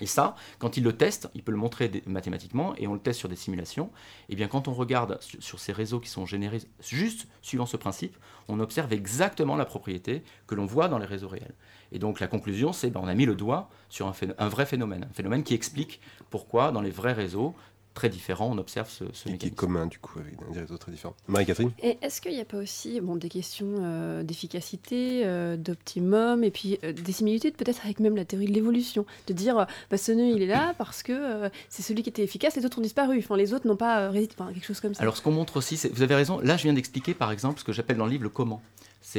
Et 0.00 0.06
ça, 0.06 0.36
quand 0.58 0.76
il 0.76 0.84
le 0.84 0.92
teste, 0.92 1.28
il 1.34 1.42
peut 1.42 1.52
le 1.52 1.58
montrer 1.58 1.90
mathématiquement, 2.06 2.74
et 2.76 2.86
on 2.86 2.94
le 2.94 3.00
teste 3.00 3.18
sur 3.18 3.28
des 3.28 3.36
simulations, 3.36 3.86
et 4.28 4.32
eh 4.32 4.36
bien 4.36 4.48
quand 4.48 4.68
on 4.68 4.74
regarde 4.74 5.18
sur, 5.20 5.58
ces 5.58 5.72
réseaux 5.72 6.00
qui 6.00 6.10
sont 6.10 6.26
générés 6.26 6.60
juste 6.80 7.28
suivant 7.42 7.66
ce 7.66 7.76
principe, 7.76 8.16
on 8.48 8.60
observe 8.60 8.92
exactement 8.92 9.56
la 9.56 9.64
propriété 9.64 10.22
que 10.46 10.54
l'on 10.54 10.66
voit 10.66 10.88
dans 10.88 10.98
les 10.98 11.06
réseaux 11.06 11.28
réels. 11.28 11.54
Et 11.92 11.98
donc 11.98 12.20
la 12.20 12.26
conclusion, 12.26 12.72
c'est 12.72 12.90
qu'on 12.90 13.02
ben, 13.02 13.08
a 13.08 13.14
mis 13.14 13.26
le 13.26 13.34
doigt 13.34 13.70
sur 13.88 14.06
un, 14.06 14.14
un, 14.38 14.48
vrai 14.48 14.66
phénomène, 14.66 15.06
un 15.10 15.14
phénomène 15.14 15.42
qui 15.42 15.54
explique 15.54 16.00
pourquoi 16.30 16.72
dans 16.72 16.82
les 16.82 16.90
vrais 16.90 17.12
réseaux, 17.12 17.54
très 17.96 18.08
différents, 18.10 18.50
on 18.52 18.58
observe 18.58 18.88
ce, 18.88 19.04
ce 19.12 19.28
mécanisme. 19.28 19.38
qui 19.38 19.46
est 19.46 19.50
commun, 19.50 19.86
du 19.86 19.98
coup, 19.98 20.20
avec 20.20 20.36
des 20.52 20.60
réseaux 20.60 20.76
très 20.76 20.92
différents. 20.92 21.16
Marie-Catherine 21.26 21.72
Et 21.82 21.98
est-ce 22.02 22.20
qu'il 22.20 22.32
n'y 22.32 22.40
a 22.40 22.44
pas 22.44 22.58
aussi 22.58 23.00
bon, 23.00 23.16
des 23.16 23.30
questions 23.30 23.74
euh, 23.80 24.22
d'efficacité, 24.22 25.22
euh, 25.24 25.56
d'optimum, 25.56 26.44
et 26.44 26.50
puis 26.50 26.78
euh, 26.84 26.92
des 26.92 27.12
similitudes 27.12 27.56
peut-être 27.56 27.80
avec 27.84 27.98
même 27.98 28.14
la 28.14 28.24
théorie 28.24 28.46
de 28.46 28.52
l'évolution? 28.52 29.06
De 29.26 29.32
dire, 29.32 29.66
bah, 29.90 29.96
ce 29.96 30.12
nœud, 30.12 30.28
il 30.28 30.42
est 30.42 30.46
là 30.46 30.74
parce 30.78 31.02
que 31.02 31.50
c'est 31.68 31.82
celui 31.82 32.02
qui 32.02 32.10
était 32.10 32.22
efficace, 32.22 32.54
les 32.54 32.66
autres 32.66 32.78
ont 32.78 32.82
disparu, 32.82 33.18
enfin, 33.18 33.36
les 33.36 33.54
autres 33.54 33.66
n'ont 33.66 33.76
pas 33.76 34.10
résisté, 34.10 34.36
enfin, 34.38 34.52
quelque 34.52 34.66
chose 34.66 34.80
comme 34.80 34.94
ça. 34.94 35.02
Alors, 35.02 35.16
ce 35.16 35.22
qu'on 35.22 35.32
montre 35.32 35.56
aussi, 35.56 35.80
vous 35.92 36.02
avez 36.02 36.14
raison, 36.14 36.38
là, 36.40 36.56
je 36.56 36.64
viens 36.64 36.74
d'expliquer, 36.74 37.14
par 37.14 37.32
exemple, 37.32 37.58
ce 37.58 37.64
que 37.64 37.72
j'appelle 37.72 37.96
dans 37.96 38.04
le 38.04 38.12
livre 38.12 38.24
le 38.24 38.28
comment 38.28 38.60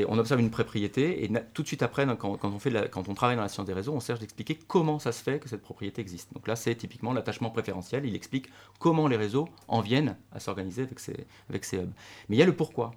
on 0.07 0.17
observe 0.17 0.39
une 0.39 0.49
propriété 0.49 1.23
et 1.23 1.31
tout 1.53 1.61
de 1.61 1.67
suite 1.67 1.83
après, 1.83 2.05
quand, 2.17 2.37
on 2.43 2.59
fait 2.59 2.89
quand 2.89 3.09
on 3.09 3.13
travaille 3.13 3.35
dans 3.35 3.41
la 3.41 3.49
science 3.49 3.67
des 3.67 3.73
réseaux, 3.73 3.93
on 3.93 3.99
cherche 3.99 4.19
d'expliquer 4.19 4.55
comment 4.67 4.99
ça 4.99 5.11
se 5.11 5.23
fait 5.23 5.39
que 5.39 5.49
cette 5.49 5.61
propriété 5.61 6.01
existe. 6.01 6.33
Donc 6.33 6.47
là, 6.47 6.55
c'est 6.55 6.75
typiquement 6.75 7.13
l'attachement 7.13 7.49
préférentiel. 7.49 8.05
Il 8.05 8.15
explique 8.15 8.49
comment 8.79 9.07
les 9.07 9.17
réseaux 9.17 9.47
en 9.67 9.81
viennent 9.81 10.17
à 10.31 10.39
s'organiser 10.39 10.83
avec 10.83 10.99
ces, 10.99 11.25
avec 11.49 11.65
hubs. 11.73 11.91
Mais 12.29 12.35
il 12.35 12.39
y 12.39 12.43
a 12.43 12.45
le 12.45 12.55
pourquoi. 12.55 12.91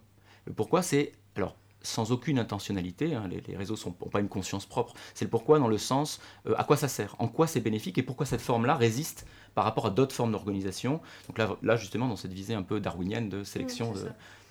Le 0.47 0.53
pourquoi, 0.53 0.83
c'est 0.83 1.13
alors 1.37 1.57
sans 1.83 2.13
aucune 2.13 2.39
intentionnalité, 2.39 3.15
hein, 3.15 3.29
les, 3.29 3.57
réseaux 3.57 3.77
n'ont 3.87 3.93
pas 3.93 4.21
une 4.21 4.29
conscience 4.29 4.67
propre, 4.67 4.95
c'est 5.15 5.25
le 5.25 5.31
pourquoi 5.31 5.59
dans 5.59 5.69
le 5.69 5.79
sens 5.79 6.21
euh, 6.47 6.55
à 6.59 6.65
quoi 6.65 6.77
ça 6.77 6.89
sert, 6.89 7.17
en 7.19 7.29
quoi 7.29 7.47
c'est 7.47 7.61
bénéfique 7.61 7.99
et 7.99 8.03
pourquoi 8.03 8.27
cette 8.27 8.41
forme-là 8.41 8.75
résiste 8.75 9.27
par 9.55 9.65
rapport 9.65 9.87
à 9.87 9.91
d'autres 9.91 10.15
formes 10.15 10.33
d'organisation. 10.33 11.01
Donc 11.29 11.39
là, 11.39 11.57
là, 11.63 11.77
justement, 11.77 12.09
dans 12.09 12.17
cette 12.17 12.33
visée 12.33 12.55
un 12.55 12.63
peu 12.63 12.81
darwinienne 12.81 13.29
de 13.29 13.45
sélection, 13.45 13.93
de, 13.93 14.09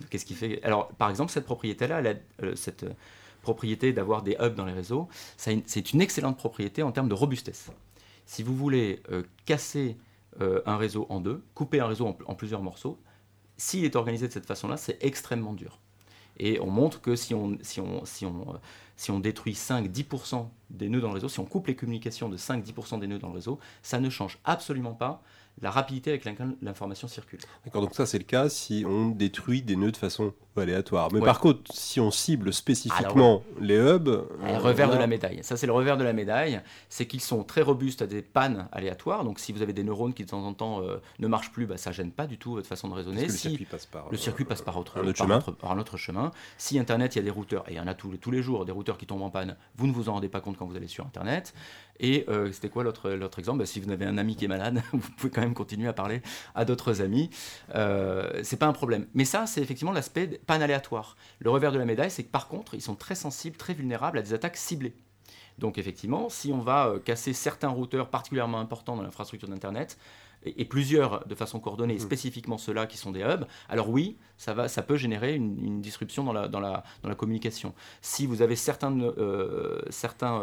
qu'est-ce 0.10 0.26
qui 0.26 0.34
fait. 0.34 0.62
Alors, 0.64 0.90
par 0.90 1.10
exemple, 1.10 1.32
cette 1.32 1.46
propriété-là, 1.46 2.02
euh, 2.42 2.56
cette 2.56 2.84
euh, 2.84 2.94
propriété 3.42 3.94
d'avoir 3.94 4.22
des 4.24 4.36
hubs 4.40 4.56
dans 4.56 4.66
les 4.66 4.74
réseaux, 4.74 5.08
c'est 5.38 5.94
une 5.94 6.02
excellente 6.02 6.38
propriété 6.38 6.84
en 6.84 6.92
termes 6.92 7.10
de 7.10 7.14
robustesse. 7.14 7.72
Si 8.26 8.44
vous 8.44 8.56
voulez 8.56 9.02
casser 9.46 9.98
un 10.40 10.78
réseau 10.78 11.08
en 11.10 11.20
deux, 11.20 11.42
couper 11.56 11.80
un 11.80 11.88
réseau 11.88 12.06
en, 12.06 12.18
en 12.28 12.36
plusieurs 12.36 12.62
morceaux, 12.62 13.00
s'il 13.58 13.86
est 13.86 13.96
organisé 13.96 14.28
de 14.28 14.34
cette 14.34 14.46
façon-là, 14.46 14.76
c'est 14.78 14.98
extrêmement 15.02 15.54
dur. 15.54 15.80
Et 16.40 16.60
on 16.60 16.70
montre 16.70 17.02
que 17.02 17.16
si 17.16 17.34
on, 17.34 17.58
on 19.10 19.20
détruit 19.20 19.54
5-10% 19.54 20.48
des 20.70 20.90
nœuds 20.90 21.02
dans 21.02 21.10
le 21.10 21.16
réseau, 21.16 21.30
si 21.30 21.40
on 21.40 21.46
coupe 21.46 21.68
les 21.68 21.76
communications 21.76 22.30
de 22.30 22.38
5-10% 22.38 23.00
des 23.00 23.08
nœuds 23.08 23.20
dans 23.20 23.30
le 23.30 23.36
réseau, 23.36 23.60
ça 23.82 24.00
ne 24.00 24.10
change 24.10 24.40
absolument 24.46 24.94
pas 24.94 25.22
la 25.62 25.72
rapidité 25.72 26.12
avec 26.12 26.26
laquelle 26.26 26.56
l'information 26.62 27.08
circule. 27.08 27.40
D'accord, 27.66 27.82
donc 27.82 27.96
ça 27.96 28.06
c'est 28.06 28.18
le 28.18 28.24
cas 28.24 28.50
si 28.50 28.86
on 28.88 29.10
détruit 29.10 29.62
des 29.62 29.76
nœuds 29.76 29.92
de 29.92 29.98
façon 29.98 30.34
aléatoire. 30.60 31.12
Mais 31.12 31.20
par 31.20 31.40
contre, 31.40 31.74
si 31.74 32.00
on 32.00 32.12
cible 32.12 32.54
spécifiquement 32.54 33.44
les 33.60 33.78
hubs... 33.78 34.08
Le 34.08 34.28
euh, 34.44 34.58
revers 34.58 34.90
de 34.90 34.98
la 34.98 35.08
médaille. 35.08 35.40
Ça 35.44 35.58
c'est 35.58 35.68
le 35.68 35.74
revers 35.74 35.98
de 35.98 36.04
la 36.04 36.14
médaille, 36.14 36.62
c'est 36.90 37.06
qu'ils 37.06 37.22
sont 37.22 37.44
très 37.44 37.62
robustes 37.62 38.02
à 38.02 38.08
des 38.08 38.22
pannes 38.22 38.68
aléatoires. 38.72 39.24
Donc 39.24 39.40
si 39.40 39.52
vous 39.52 39.62
avez 39.62 39.74
des 39.74 39.84
neurones 39.84 40.14
qui 40.14 40.24
de 40.24 40.30
temps 40.30 40.46
en 40.46 40.54
temps 40.54 40.82
euh, 40.82 40.98
ne 41.20 41.28
marchent 41.28 41.52
plus, 41.52 41.66
bah, 41.66 41.78
ça 41.78 41.92
gêne 41.92 42.12
pas 42.12 42.28
du 42.28 42.38
tout 42.38 42.52
votre 42.52 42.68
façon 42.68 42.88
de 42.90 42.94
raisonner. 42.94 43.28
si, 43.30 43.50
le 43.50 43.56
circuit 43.56 43.66
passe 43.66 43.86
par, 43.86 44.10
le 44.12 44.18
circuit 44.18 44.46
passe 44.46 44.62
par, 44.62 44.78
autre, 44.78 45.00
un, 45.00 45.08
autre 45.08 45.18
chemin. 45.18 45.40
par 45.40 45.72
un 45.72 45.80
autre 45.80 45.98
chemin. 45.98 46.32
Si 46.58 46.78
Internet, 46.80 47.16
il 47.16 47.20
y 47.20 47.22
a 47.22 47.24
des 47.24 47.30
routeurs, 47.30 47.68
et 47.70 47.74
il 47.74 47.78
y 47.78 47.80
en 47.80 47.88
a 47.88 47.94
tous, 47.94 48.18
tous 48.18 48.32
les 48.32 48.42
jours, 48.42 48.66
des 48.66 48.72
routeurs 48.72 48.98
qui 48.98 49.06
tombent 49.06 49.24
en 49.24 49.30
panne, 49.30 49.56
vous 49.76 49.88
ne 49.88 49.94
vous 49.94 50.10
en 50.10 50.14
rendez 50.14 50.30
pas 50.30 50.42
compte 50.42 50.58
quand 50.58 50.66
vous 50.66 50.76
allez 50.76 50.88
sur 50.88 51.06
Internet. 51.06 51.54
Et 52.00 52.26
euh, 52.30 52.52
c'était 52.52 52.70
quoi 52.70 52.84
l'autre 52.84 53.40
exemple? 53.40 53.60
Bah, 53.60 53.66
Si 53.66 53.80
vous 53.80 53.92
avez 53.92 54.06
un 54.06 54.18
ami 54.18 54.36
qui 54.36 54.46
est 54.46 54.50
malade, 54.50 54.82
vous 54.94 55.10
pouvez 55.18 55.32
quand 55.32 55.42
même 55.42 55.49
continuer 55.54 55.88
à 55.88 55.94
parler 55.94 56.22
à 56.56 56.66
d'autres 56.66 57.02
amis. 57.02 57.30
Euh, 57.76 58.42
c'est 58.44 58.58
pas 58.58 58.68
un 58.68 58.74
problème. 58.74 59.08
Mais 59.14 59.26
ça, 59.26 59.46
c'est 59.46 59.62
effectivement 59.62 59.92
l'aspect 59.92 60.40
panne 60.46 60.62
aléatoire. 60.62 61.16
Le 61.40 61.50
revers 61.50 61.72
de 61.72 61.78
la 61.78 61.86
médaille, 61.86 62.12
c'est 62.12 62.24
que 62.24 62.32
par 62.32 62.48
contre, 62.48 62.76
ils 62.76 62.82
sont 62.82 62.96
très 62.96 63.16
sensibles, 63.16 63.58
très 63.58 63.74
vulnérables 63.74 64.18
à 64.18 64.22
des 64.22 64.34
attaques 64.34 64.58
ciblées. 64.58 64.96
Donc 65.58 65.78
effectivement, 65.78 66.30
si 66.30 66.52
on 66.54 66.60
va 66.60 66.88
euh, 66.88 67.00
casser 67.00 67.34
certains 67.34 67.70
routeurs 67.70 68.10
particulièrement 68.10 68.60
importants 68.60 68.96
dans 68.96 69.04
l'infrastructure 69.04 69.50
d'Internet, 69.50 69.98
et, 70.46 70.64
plusieurs 70.66 71.28
de 71.28 71.36
façon 71.36 71.60
coordonnée, 71.60 71.96
mmh. 71.96 72.00
spécifiquement 72.00 72.58
ceux-là 72.58 72.88
qui 72.88 72.98
sont 72.98 73.12
des 73.12 73.22
hubs, 73.22 73.46
alors 73.68 73.90
oui, 73.90 74.18
ça, 74.38 74.54
va, 74.54 74.70
ça 74.70 74.82
peut 74.82 74.96
générer 74.96 75.36
une, 75.36 75.82
disruption 75.82 76.24
dans 76.24 76.32
la, 76.32 76.48
dans, 76.48 76.62
la, 76.62 76.84
dans 77.04 77.10
la 77.10 77.16
communication. 77.16 77.74
Si 78.02 78.26
vous 78.26 78.42
avez 78.42 78.56
certains, 78.56 78.98
euh, 79.02 79.82
certains 79.90 80.42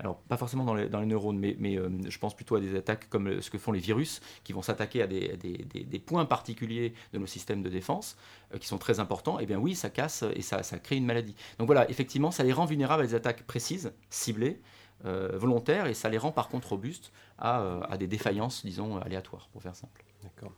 Alors, 0.00 0.18
pas 0.20 0.36
forcément 0.36 0.64
dans 0.64 0.74
les, 0.74 0.88
neurones, 1.06 1.38
mais, 1.38 1.76
euh, 1.76 1.88
je 2.08 2.18
pense 2.18 2.34
plutôt 2.34 2.54
à 2.54 2.60
des 2.60 2.76
attaques 2.76 3.08
comme 3.08 3.26
euh, 3.26 3.40
ce 3.40 3.50
que 3.50 3.58
font 3.58 3.72
les 3.72 3.80
virus, 3.80 4.20
qui 4.44 4.52
vont 4.52 4.62
s'attaquer 4.62 5.02
à 5.02 5.06
des, 5.08 6.02
points 6.06 6.24
particuliers 6.24 6.94
de 7.12 7.18
nos 7.18 7.26
systèmes 7.26 7.62
de 7.62 7.68
défense, 7.68 8.16
euh, 8.54 8.58
qui 8.58 8.68
sont 8.68 8.78
très 8.78 9.00
importants. 9.00 9.40
Et 9.40 9.42
eh 9.42 9.46
bien 9.46 9.58
oui, 9.58 9.74
ça 9.74 9.90
casse 9.90 10.24
et 10.34 10.42
ça, 10.42 10.62
crée 10.78 10.96
une 10.96 11.06
maladie. 11.06 11.34
Donc 11.58 11.66
voilà, 11.66 11.90
effectivement, 11.90 12.30
ça 12.30 12.44
les 12.44 12.52
rend 12.52 12.64
vulnérables 12.64 13.02
à 13.02 13.06
des 13.06 13.14
attaques 13.14 13.42
précises, 13.42 13.92
ciblées, 14.10 14.60
volontaires, 15.04 15.86
et 15.86 15.94
ça 15.94 16.08
les 16.08 16.18
rend 16.18 16.32
par 16.32 16.48
contre 16.48 16.70
robustes 16.70 17.12
à, 17.38 17.96
des 17.98 18.08
défaillances, 18.08 18.64
disons, 18.64 18.98
aléatoires, 18.98 19.48
pour 19.52 19.62
faire 19.62 19.76
simple. 19.76 20.04
D'accord. 20.24 20.52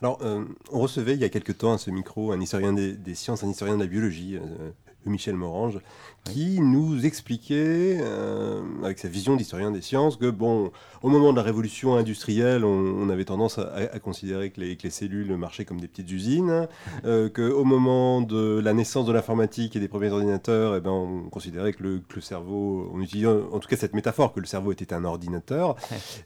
Alors, 0.00 0.18
euh, 0.22 0.44
on 0.70 0.80
recevait 0.80 1.14
il 1.14 1.20
y 1.20 1.24
a 1.24 1.28
quelque 1.28 1.52
temps 1.52 1.72
à 1.72 1.78
ce 1.78 1.90
micro 1.90 2.32
un 2.32 2.40
historien 2.40 2.72
des, 2.72 3.14
sciences, 3.14 3.44
un 3.44 3.48
historien 3.48 3.76
de 3.76 3.82
la 3.82 3.86
biologie, 3.86 4.36
euh, 4.36 4.70
Michel 5.04 5.34
Morange, 5.34 5.78
qui 6.24 6.60
nous 6.60 7.06
expliquait, 7.06 7.98
euh, 8.00 8.62
avec 8.84 8.98
sa 8.98 9.08
vision 9.08 9.36
d'historien 9.36 9.70
des 9.70 9.80
sciences, 9.80 10.16
que 10.16 10.30
bon, 10.30 10.70
au 11.02 11.08
moment 11.08 11.32
de 11.32 11.36
la 11.36 11.42
révolution 11.42 11.96
industrielle, 11.96 12.64
on, 12.64 13.08
avait 13.08 13.24
tendance 13.24 13.58
à, 13.58 13.98
considérer 13.98 14.50
que 14.50 14.60
les, 14.60 14.76
que 14.76 14.84
les, 14.84 14.90
cellules 14.90 15.34
marchaient 15.36 15.64
comme 15.64 15.80
des 15.80 15.88
petites 15.88 16.10
usines, 16.10 16.68
euh, 17.04 17.28
qu'au 17.28 17.64
moment 17.64 18.20
de 18.20 18.60
la 18.62 18.74
naissance 18.74 19.06
de 19.06 19.12
l'informatique 19.12 19.74
et 19.76 19.80
des 19.80 19.88
premiers 19.88 20.10
ordinateurs, 20.10 20.76
eh 20.76 20.80
ben, 20.80 20.90
on 20.90 21.28
considérait 21.30 21.72
que 21.72 21.82
le, 21.82 22.02
le, 22.14 22.20
cerveau, 22.20 22.90
on 22.92 23.00
utilisait 23.00 23.26
en 23.26 23.58
tout 23.58 23.68
cas 23.68 23.76
cette 23.76 23.94
métaphore, 23.94 24.32
que 24.32 24.40
le 24.40 24.46
cerveau 24.46 24.72
était 24.72 24.92
un 24.92 25.04
ordinateur. 25.04 25.76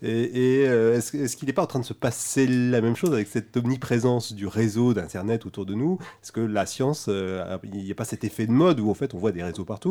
Et, 0.02 0.64
euh, 0.66 0.98
est-ce 0.98 1.36
qu'il 1.36 1.46
n'est 1.46 1.54
pas 1.54 1.62
en 1.62 1.66
train 1.66 1.80
de 1.80 1.84
se 1.84 1.94
passer 1.94 2.46
la 2.46 2.80
même 2.80 2.96
chose 2.96 3.12
avec 3.12 3.28
cette 3.28 3.56
omniprésence 3.56 4.32
du 4.32 4.46
réseau 4.46 4.92
d'Internet 4.92 5.46
autour 5.46 5.64
de 5.66 5.74
nous? 5.74 5.98
Est-ce 6.22 6.32
que 6.32 6.40
la 6.40 6.66
science, 6.66 7.08
il 7.08 7.70
n'y 7.70 7.90
a 7.90 7.94
pas 7.94 8.04
cet 8.04 8.24
effet 8.24 8.46
de 8.46 8.52
mode 8.52 8.80
où 8.80 8.90
en 8.90 8.94
fait 8.94 9.14
on 9.14 9.18
voit 9.18 9.32
des 9.32 9.42
réseaux 9.42 9.64
partout? 9.64 9.83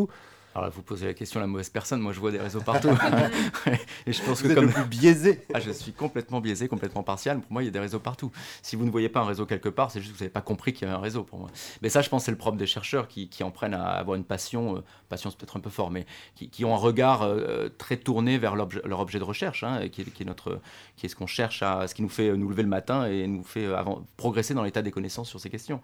Alors 0.56 0.65
là, 0.65 0.69
vous 0.69 0.84
posez 0.84 1.08
la 1.08 1.15
question 1.15 1.39
à 1.39 1.41
la 1.41 1.47
mauvaise 1.47 1.69
personne. 1.69 1.99
Moi, 1.99 2.13
je 2.13 2.19
vois 2.19 2.32
des 2.32 2.39
réseaux 2.39 2.62
partout. 2.62 2.89
et 4.06 4.13
je 4.13 4.21
pense 4.21 4.43
que 4.43 4.53
comme 4.53 4.67
le 4.67 4.84
biaisé. 4.86 5.41
Ah, 5.51 5.60
je 5.60 5.71
suis 5.71 5.93
complètement 5.93 6.41
biaisé, 6.41 6.67
complètement 6.67 7.01
partial. 7.01 7.41
Pour 7.41 7.51
moi, 7.51 7.63
il 7.63 7.65
y 7.65 7.69
a 7.69 7.71
des 7.71 7.79
réseaux 7.79 7.99
partout. 7.99 8.32
Si 8.62 8.75
vous 8.75 8.86
ne 8.86 8.91
voyez 8.91 9.10
pas 9.10 9.21
un 9.21 9.25
réseau 9.25 9.47
quelque 9.47 9.69
part, 9.69 9.89
c'est 9.89 9.99
juste 9.99 10.13
que 10.13 10.17
vous 10.17 10.23
n'avez 10.23 10.34
pas 10.34 10.41
compris 10.41 10.71
qu'il 10.71 10.88
y 10.88 10.91
avait 10.91 10.97
un 10.97 11.01
réseau 11.01 11.23
pour 11.23 11.39
moi. 11.39 11.49
Mais 11.82 11.89
ça, 11.89 12.01
je 12.01 12.10
pense, 12.10 12.25
c'est 12.25 12.32
le 12.32 12.38
propre 12.38 12.58
des 12.58 12.67
chercheurs 12.67 13.08
qui, 13.08 13.29
en 13.41 13.49
prennent 13.49 13.73
à 13.73 13.84
avoir 13.84 14.15
une 14.15 14.23
passion, 14.23 14.77
euh, 14.77 14.84
passion 15.10 15.32
c'est 15.32 15.38
peut-être 15.38 15.58
un 15.58 15.60
peu 15.60 15.71
fort, 15.71 15.89
mais 15.89 16.06
qui, 16.36 16.65
ont 16.65 16.75
un 16.75 16.77
regard 16.77 17.23
euh, 17.23 17.69
très 17.79 17.97
tourné 17.97 18.38
vers 18.38 18.56
leur 18.56 18.99
objet 18.99 19.17
de 19.17 19.23
recherche, 19.23 19.63
hein, 19.63 19.89
qui, 19.89 20.01
est, 20.01 20.25
notre, 20.25 20.62
qui 20.97 21.08
est 21.08 21.10
ce 21.10 21.15
qu'on 21.15 21.27
cherche 21.27 21.63
à, 21.63 21.88
ce 21.88 21.95
qui 21.95 22.03
nous 22.03 22.10
fait 22.10 22.32
nous 22.38 22.47
lever 22.47 22.63
le 22.63 22.69
matin 22.69 23.08
et 23.08 23.25
nous 23.25 23.43
fait 23.43 23.65
euh, 23.65 23.75
avant, 23.75 24.06
progresser 24.17 24.53
dans 24.53 24.63
l'état 24.63 24.84
des 24.84 24.91
connaissances 24.91 25.29
sur 25.29 25.39
ces 25.39 25.49
questions. 25.49 25.82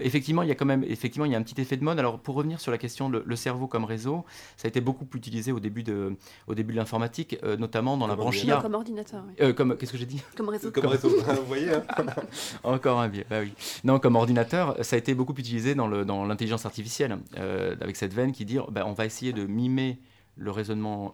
Effectivement, 0.00 0.42
il 0.42 0.48
y 0.48 0.52
a 0.52 0.54
quand 0.54 0.66
même, 0.66 0.84
effectivement, 0.84 1.24
il 1.24 1.32
y 1.32 1.34
a 1.34 1.38
un 1.38 1.42
petit 1.42 1.60
effet 1.60 1.76
de 1.76 1.84
mode. 1.84 1.98
Alors, 1.98 2.18
pour 2.18 2.34
revenir 2.34 2.60
sur 2.60 2.70
la 2.70 2.78
question, 2.78 3.08
le, 3.08 3.22
le 3.24 3.36
cerveau 3.36 3.66
comme 3.66 3.84
réseau. 3.84 4.24
Ça 4.56 4.66
a 4.66 4.68
été 4.68 4.80
beaucoup 4.80 5.06
utilisé 5.14 5.52
au 5.52 5.60
début 5.60 5.82
de, 5.82 6.16
au 6.46 6.54
début 6.54 6.72
de 6.72 6.78
l'informatique, 6.78 7.38
euh, 7.42 7.56
notamment 7.56 7.96
dans 7.96 8.06
la 8.06 8.16
branche 8.16 8.42
IA. 8.44 8.60
Comme 8.60 8.74
ordinateur. 8.74 9.24
Euh, 9.40 9.52
comme 9.52 9.76
qu'est-ce 9.76 9.92
que 9.92 9.98
j'ai 9.98 10.06
dit? 10.06 10.22
Comme 10.36 10.48
réseau. 10.48 10.70
Comme 10.70 10.86
réseau. 10.86 11.08
Vous 11.26 11.46
voyez. 11.46 11.72
Hein 11.72 11.82
Encore 12.64 13.00
un 13.00 13.08
biais. 13.08 13.26
Bah 13.28 13.40
oui. 13.40 13.52
Non, 13.84 13.98
comme 13.98 14.16
ordinateur, 14.16 14.76
ça 14.82 14.96
a 14.96 14.98
été 14.98 15.14
beaucoup 15.14 15.34
utilisé 15.34 15.74
dans 15.74 15.88
le 15.88 16.04
dans 16.04 16.24
l'intelligence 16.24 16.66
artificielle, 16.66 17.18
euh, 17.38 17.74
avec 17.80 17.96
cette 17.96 18.14
veine 18.14 18.32
qui 18.32 18.44
dit, 18.44 18.58
bah, 18.70 18.84
on 18.86 18.92
va 18.92 19.06
essayer 19.06 19.32
de 19.32 19.46
mimer 19.46 19.98
le 20.36 20.50
raisonnement 20.50 21.12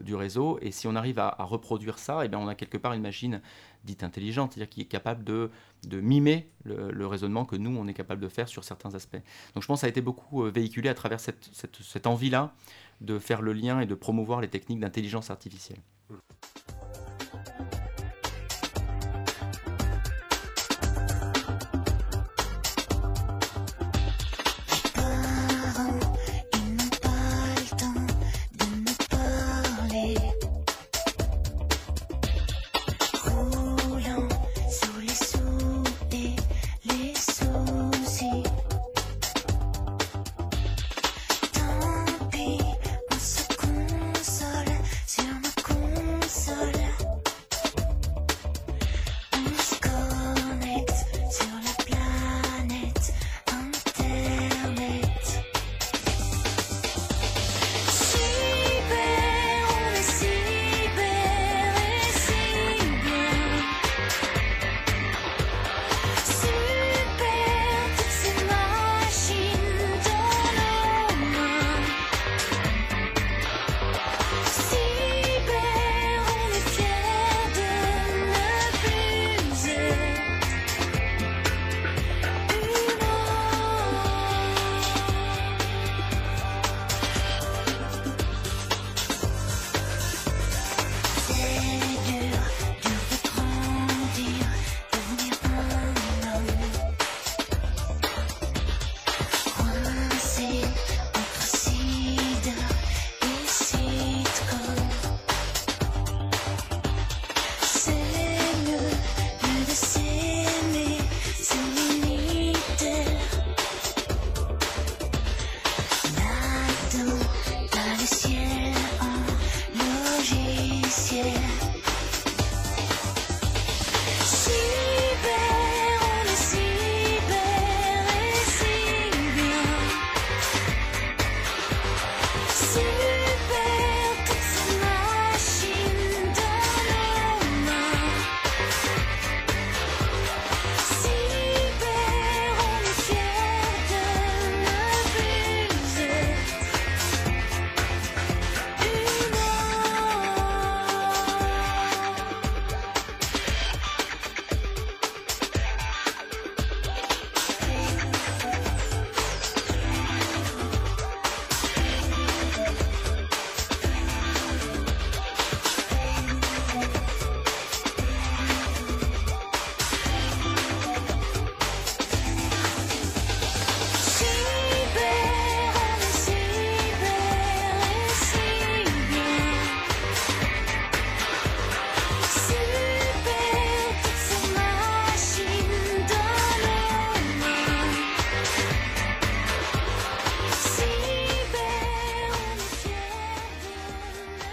du 0.00 0.14
réseau. 0.14 0.58
Et 0.60 0.70
si 0.70 0.86
on 0.86 0.94
arrive 0.94 1.18
à, 1.18 1.34
reproduire 1.38 1.98
ça, 1.98 2.22
et 2.22 2.26
eh 2.26 2.28
bien 2.28 2.38
on 2.38 2.48
a 2.48 2.54
quelque 2.54 2.76
part 2.76 2.92
une 2.92 3.00
machine 3.00 3.40
dite 3.86 4.02
intelligente, 4.02 4.52
c'est-à-dire 4.52 4.68
qui 4.68 4.80
est 4.82 4.86
capable 4.86 5.24
de, 5.24 5.50
de 5.86 6.00
mimer 6.00 6.50
le, 6.64 7.06
raisonnement 7.06 7.44
que 7.44 7.56
nous, 7.56 7.74
on 7.76 7.86
est 7.86 7.94
capable 7.94 8.20
de 8.20 8.28
faire 8.28 8.48
sur 8.48 8.64
certains 8.64 8.94
aspects. 8.94 9.22
Donc 9.54 9.62
je 9.62 9.66
pense 9.68 9.78
que 9.78 9.80
ça 9.82 9.86
a 9.86 9.90
été 9.90 10.00
beaucoup 10.00 10.44
euh, 10.44 10.50
véhiculé 10.50 10.88
à 10.88 10.94
travers 10.94 11.20
cette, 11.20 11.48
cette, 11.52 11.76
cette 11.76 12.06
envie-là 12.06 12.52
de 13.00 13.18
faire 13.18 13.42
le 13.42 13.52
lien 13.52 13.80
et 13.80 13.86
de 13.86 13.94
promouvoir 13.94 14.40
les 14.40 14.48
techniques 14.48 14.80
d'intelligence 14.80 15.30
artificielle. 15.30 15.80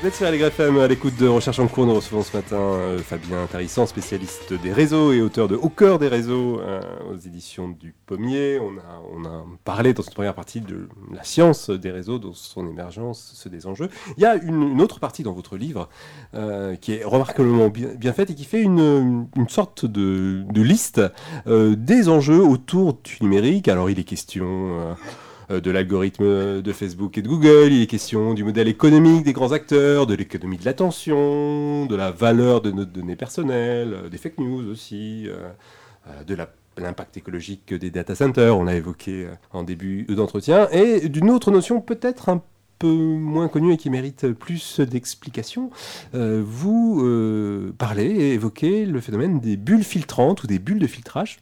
Vous 0.04 0.10
êtes 0.10 0.16
sur 0.16 0.30
LGFM 0.30 0.80
à 0.80 0.88
l'écoute 0.90 1.16
de 1.16 1.30
Recherche 1.30 1.60
en 1.60 1.68
cours. 1.70 1.86
Nous 1.86 1.94
recevons 1.94 2.24
ce 2.24 2.36
matin 2.36 2.58
euh, 2.58 3.00
Fabien 3.00 3.48
Tarissant, 3.50 3.86
spécialiste 3.86 4.52
des 4.52 4.74
réseaux 4.74 5.14
et 5.14 5.22
auteur 5.22 5.48
de 5.48 5.56
Au 5.56 5.70
cœur 5.70 5.98
des 5.98 6.10
réseaux 6.10 6.60
euh, 6.60 6.82
aux 7.10 7.16
éditions 7.16 7.70
du 7.70 7.96
Pommier. 8.06 8.60
On 8.60 9.24
a, 9.24 9.46
parlé 9.64 9.94
dans 9.94 10.04
cette 10.04 10.14
première 10.14 10.34
partie 10.34 10.60
de 10.60 10.90
la 11.14 11.24
science 11.24 11.70
des 11.70 11.90
réseaux, 11.90 12.20
de 12.20 12.34
son 12.34 12.68
émergence, 12.68 13.32
ceux 13.36 13.50
des 13.50 13.66
enjeux. 13.66 13.88
Il 14.18 14.24
y 14.24 14.26
a 14.26 14.36
une, 14.36 14.82
autre 14.82 15.00
partie 15.00 15.24
dans 15.24 15.32
votre 15.32 15.56
livre 15.56 15.88
euh, 16.34 16.76
qui 16.76 16.96
est 16.96 17.06
remarquablement 17.06 17.70
bien, 17.70 18.12
faite 18.12 18.30
et 18.30 18.36
qui 18.36 18.44
fait 18.44 18.62
une, 18.62 19.30
sorte 19.48 19.86
de, 19.86 20.44
liste 20.54 21.02
des 21.46 22.10
enjeux 22.10 22.44
autour 22.44 22.96
du 23.06 23.20
numérique. 23.22 23.70
Alors 23.70 23.90
il 23.90 23.98
est 23.98 24.04
question. 24.04 24.98
Euh, 25.54 25.62
de 25.62 25.72
l'algorithme 25.72 26.62
de 26.62 26.74
Facebook 26.74 27.18
et 27.18 27.22
de 27.22 27.28
Google, 27.28 27.72
il 27.72 27.82
est 27.82 27.88
question 27.88 28.34
du 28.34 28.44
modèle 28.44 28.68
économique 28.68 29.24
des 29.24 29.34
grands 29.34 29.52
acteurs, 29.52 30.08
de 30.08 30.16
l'économie 30.16 30.58
de 30.58 30.66
l'attention, 30.66 31.86
de 31.86 31.96
la 31.96 32.12
valeur 32.12 32.62
de 32.62 32.72
nos 32.72 32.86
données 32.86 33.16
personnelles, 33.16 33.94
euh, 33.94 34.10
des 34.10 34.18
fake 34.18 34.40
news 34.40 34.70
aussi, 34.70 35.28
euh, 35.28 36.24
de 36.26 36.36
l'impact 36.78 37.18
écologique 37.18 37.74
des 37.74 37.92
data 37.92 38.16
centers, 38.16 38.58
on 38.58 38.64
l'a 38.64 38.76
évoqué 38.76 39.28
en 39.52 39.64
début 39.64 40.04
d'entretien, 40.06 40.68
et 40.72 41.08
d'une 41.08 41.30
autre 41.30 41.52
notion 41.52 41.82
peut-être 41.82 42.30
un 42.30 42.42
peu 42.80 42.88
moins 42.88 43.48
connue 43.48 43.74
et 43.74 43.78
qui 43.78 43.90
mérite 43.90 44.34
plus 44.34 44.82
d'explications. 44.82 45.70
Vous 46.12 47.02
parlez 47.78 48.08
et 48.08 48.34
évoquez 48.34 48.86
le 48.86 49.00
phénomène 49.00 49.40
des 49.40 49.56
bulles 49.56 49.86
filtrantes 49.86 50.44
ou 50.44 50.48
des 50.48 50.60
bulles 50.60 50.80
de 50.80 50.88
filtrage. 50.88 51.40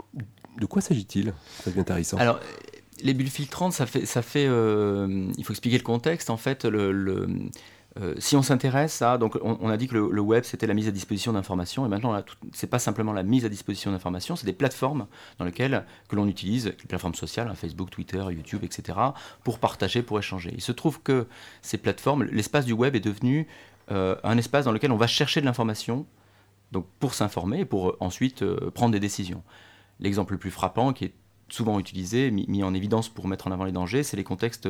De 0.59 0.67
quoi 0.67 0.81
s'agit-il? 0.81 1.33
Ça 1.63 1.71
devient 1.71 1.79
intéressant. 1.79 2.17
Les 3.03 3.13
bulles 3.13 3.29
filtrantes, 3.29 3.73
ça 3.73 3.85
fait, 3.85 4.05
ça 4.05 4.21
fait 4.21 4.45
euh, 4.47 5.27
il 5.37 5.43
faut 5.43 5.53
expliquer 5.53 5.77
le 5.77 5.83
contexte. 5.83 6.29
En 6.29 6.37
fait, 6.37 6.65
euh, 6.65 7.49
si 8.19 8.35
on 8.35 8.41
s'intéresse 8.41 9.01
à, 9.01 9.17
donc 9.17 9.37
on, 9.41 9.69
a 9.69 9.77
dit 9.77 9.87
que 9.87 9.95
le, 9.95 10.21
web 10.21 10.43
c'était 10.43 10.67
la 10.67 10.73
mise 10.73 10.87
à 10.87 10.91
disposition 10.91 11.33
d'informations, 11.33 11.85
et 11.85 11.89
maintenant 11.89 12.23
c'est 12.53 12.67
pas 12.67 12.79
simplement 12.79 13.13
la 13.13 13.23
mise 13.23 13.45
à 13.45 13.49
disposition 13.49 13.91
d'informations, 13.91 14.35
c'est 14.35 14.45
des 14.45 14.53
plateformes 14.53 15.07
dans 15.39 15.45
lesquelles 15.45 15.85
que 16.07 16.15
l'on 16.15 16.27
utilise, 16.27 16.67
les 16.67 16.87
plateformes 16.87 17.15
sociales, 17.15 17.49
hein, 17.49 17.55
Facebook, 17.55 17.89
Twitter, 17.89 18.23
YouTube, 18.29 18.63
etc., 18.63 18.97
pour 19.43 19.59
partager, 19.59 20.01
pour 20.03 20.19
échanger. 20.19 20.51
Il 20.53 20.61
se 20.61 20.71
trouve 20.71 21.01
que 21.01 21.27
ces 21.61 21.77
plateformes, 21.77 22.23
l'espace 22.23 22.65
du 22.65 22.73
web 22.73 22.95
est 22.95 23.01
devenu 23.01 23.47
euh, 23.91 24.15
un 24.23 24.37
espace 24.37 24.65
dans 24.65 24.71
lequel 24.71 24.91
on 24.91 24.97
va 24.97 25.07
chercher 25.07 25.41
de 25.41 25.45
l'information, 25.45 26.05
donc 26.71 26.85
pour 26.99 27.13
s'informer 27.13 27.61
et 27.61 27.65
pour 27.65 27.97
ensuite 27.99 28.45
prendre 28.69 28.93
des 28.93 29.01
décisions. 29.01 29.43
L'exemple 29.99 30.33
le 30.33 30.39
plus 30.39 30.51
frappant, 30.51 30.93
qui 30.93 31.05
est 31.05 31.13
souvent 31.51 31.79
utilisé, 31.79 32.31
mis, 32.31 32.63
en 32.63 32.73
évidence 32.73 33.09
pour 33.09 33.27
mettre 33.27 33.47
en 33.47 33.51
avant 33.51 33.65
les 33.65 33.71
dangers, 33.71 34.03
c'est 34.03 34.17
les 34.17 34.23
contextes 34.23 34.69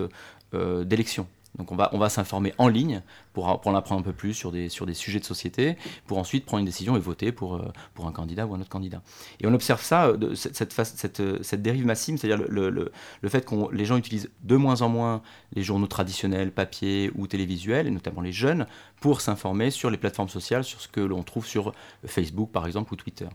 euh, 0.54 0.84
d'élection. 0.84 1.28
Donc 1.58 1.72
on 1.72 1.76
va, 1.76 1.90
on 1.94 1.98
va 1.98 2.10
s'informer 2.10 2.54
en 2.58 2.68
ligne 2.68 3.02
pour, 3.34 3.60
pour 3.60 3.72
en 3.72 3.76
apprendre 3.76 4.02
un 4.02 4.04
peu 4.04 4.14
plus 4.14 4.34
sur 4.34 4.52
des, 4.52 4.70
sur 4.70 4.86
des 4.86 4.94
sujets 4.94 5.20
de 5.20 5.26
société, 5.26 5.76
pour 6.08 6.18
ensuite 6.18 6.46
prendre 6.46 6.60
une 6.60 6.66
décision 6.66 6.96
et 6.96 7.00
voter 7.00 7.32
pour, 7.32 7.56
euh, 7.56 7.72
pour 7.94 8.08
un 8.08 8.12
candidat 8.12 8.48
ou 8.48 8.56
un 8.56 8.62
autre 8.62 8.70
candidat. 8.70 9.02
Et 9.42 9.48
on 9.48 9.54
observe 9.54 9.82
ça, 9.82 10.08
euh, 10.08 10.36
cette, 10.36 10.72
cette, 10.72 11.44
cette, 11.44 11.62
dérive 11.62 11.86
massive, 11.86 12.18
c'est-à-dire 12.18 12.46
le, 12.48 12.70
le, 12.70 12.92
le, 13.22 13.30
fait 13.30 13.46
que 13.46 13.74
les 13.74 13.86
gens 13.86 13.98
utilisent 13.98 14.30
de 14.44 14.56
moins 14.56 14.82
en 14.82 14.90
moins 14.90 15.22
les 15.54 15.64
journaux 15.64 15.88
traditionnels, 15.88 16.52
papier 16.52 17.12
ou 17.16 17.28
télévisuels, 17.28 17.88
et 17.88 17.92
notamment 17.92 18.22
les 18.22 18.32
jeunes, 18.32 18.66
pour 19.02 19.20
s'informer 19.20 19.72
sur 19.72 19.90
les 19.90 19.98
plateformes 19.98 20.30
sociales, 20.30 20.64
sur 20.64 20.80
ce 20.80 20.88
que 20.88 21.02
l'on 21.02 21.24
trouve 21.24 21.46
sur 21.46 21.74
Facebook 22.06 22.52
par 22.52 22.66
exemple 22.66 22.94
ou 22.94 22.96
Twitter. 22.96 23.28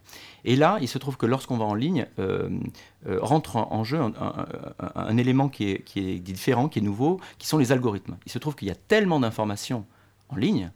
Et 0.44 0.56
là, 0.56 0.78
il 0.80 0.88
se 0.88 0.96
trouve 0.96 1.16
que 1.16 1.26
lorsqu'on 1.26 1.58
va 1.58 1.64
en 1.64 1.74
ligne, 1.74 2.06
euh, 3.06 3.18
rentre 3.20 3.56
en, 3.56 3.72
en 3.72 3.84
jeu 3.84 3.98
un, 4.00 4.12
un- 4.20 4.46
un- 4.80 4.90
un 4.94 5.16
élément 5.16 5.48
qui 5.48 5.70
est, 5.70 5.82
qui 5.82 6.00
est 6.10 6.18
différent, 6.18 6.68
qui 6.68 6.78
est 6.80 6.82
nouveau, 6.82 7.20
qui 7.38 7.46
sont 7.46 7.58
les 7.58 7.72
algorithmes. 7.72 8.16
Il 8.26 8.32
se 8.32 8.38
trouve 8.38 8.54
qu'il 8.56 8.68
y 8.68 8.70
a 8.70 8.74
tellement 8.74 9.20
d'informations 9.20 9.84
en 10.28 10.36
ligne, 10.36 10.70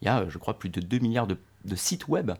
il 0.00 0.06
y 0.06 0.08
a, 0.08 0.20
euh, 0.20 0.26
je 0.28 0.38
crois, 0.38 0.58
plus 0.58 0.68
de 0.70 0.80
2 0.80 0.98
milliards 0.98 1.26
de, 1.26 1.36
de 1.64 1.76
sites 1.76 2.08
web. 2.08 2.32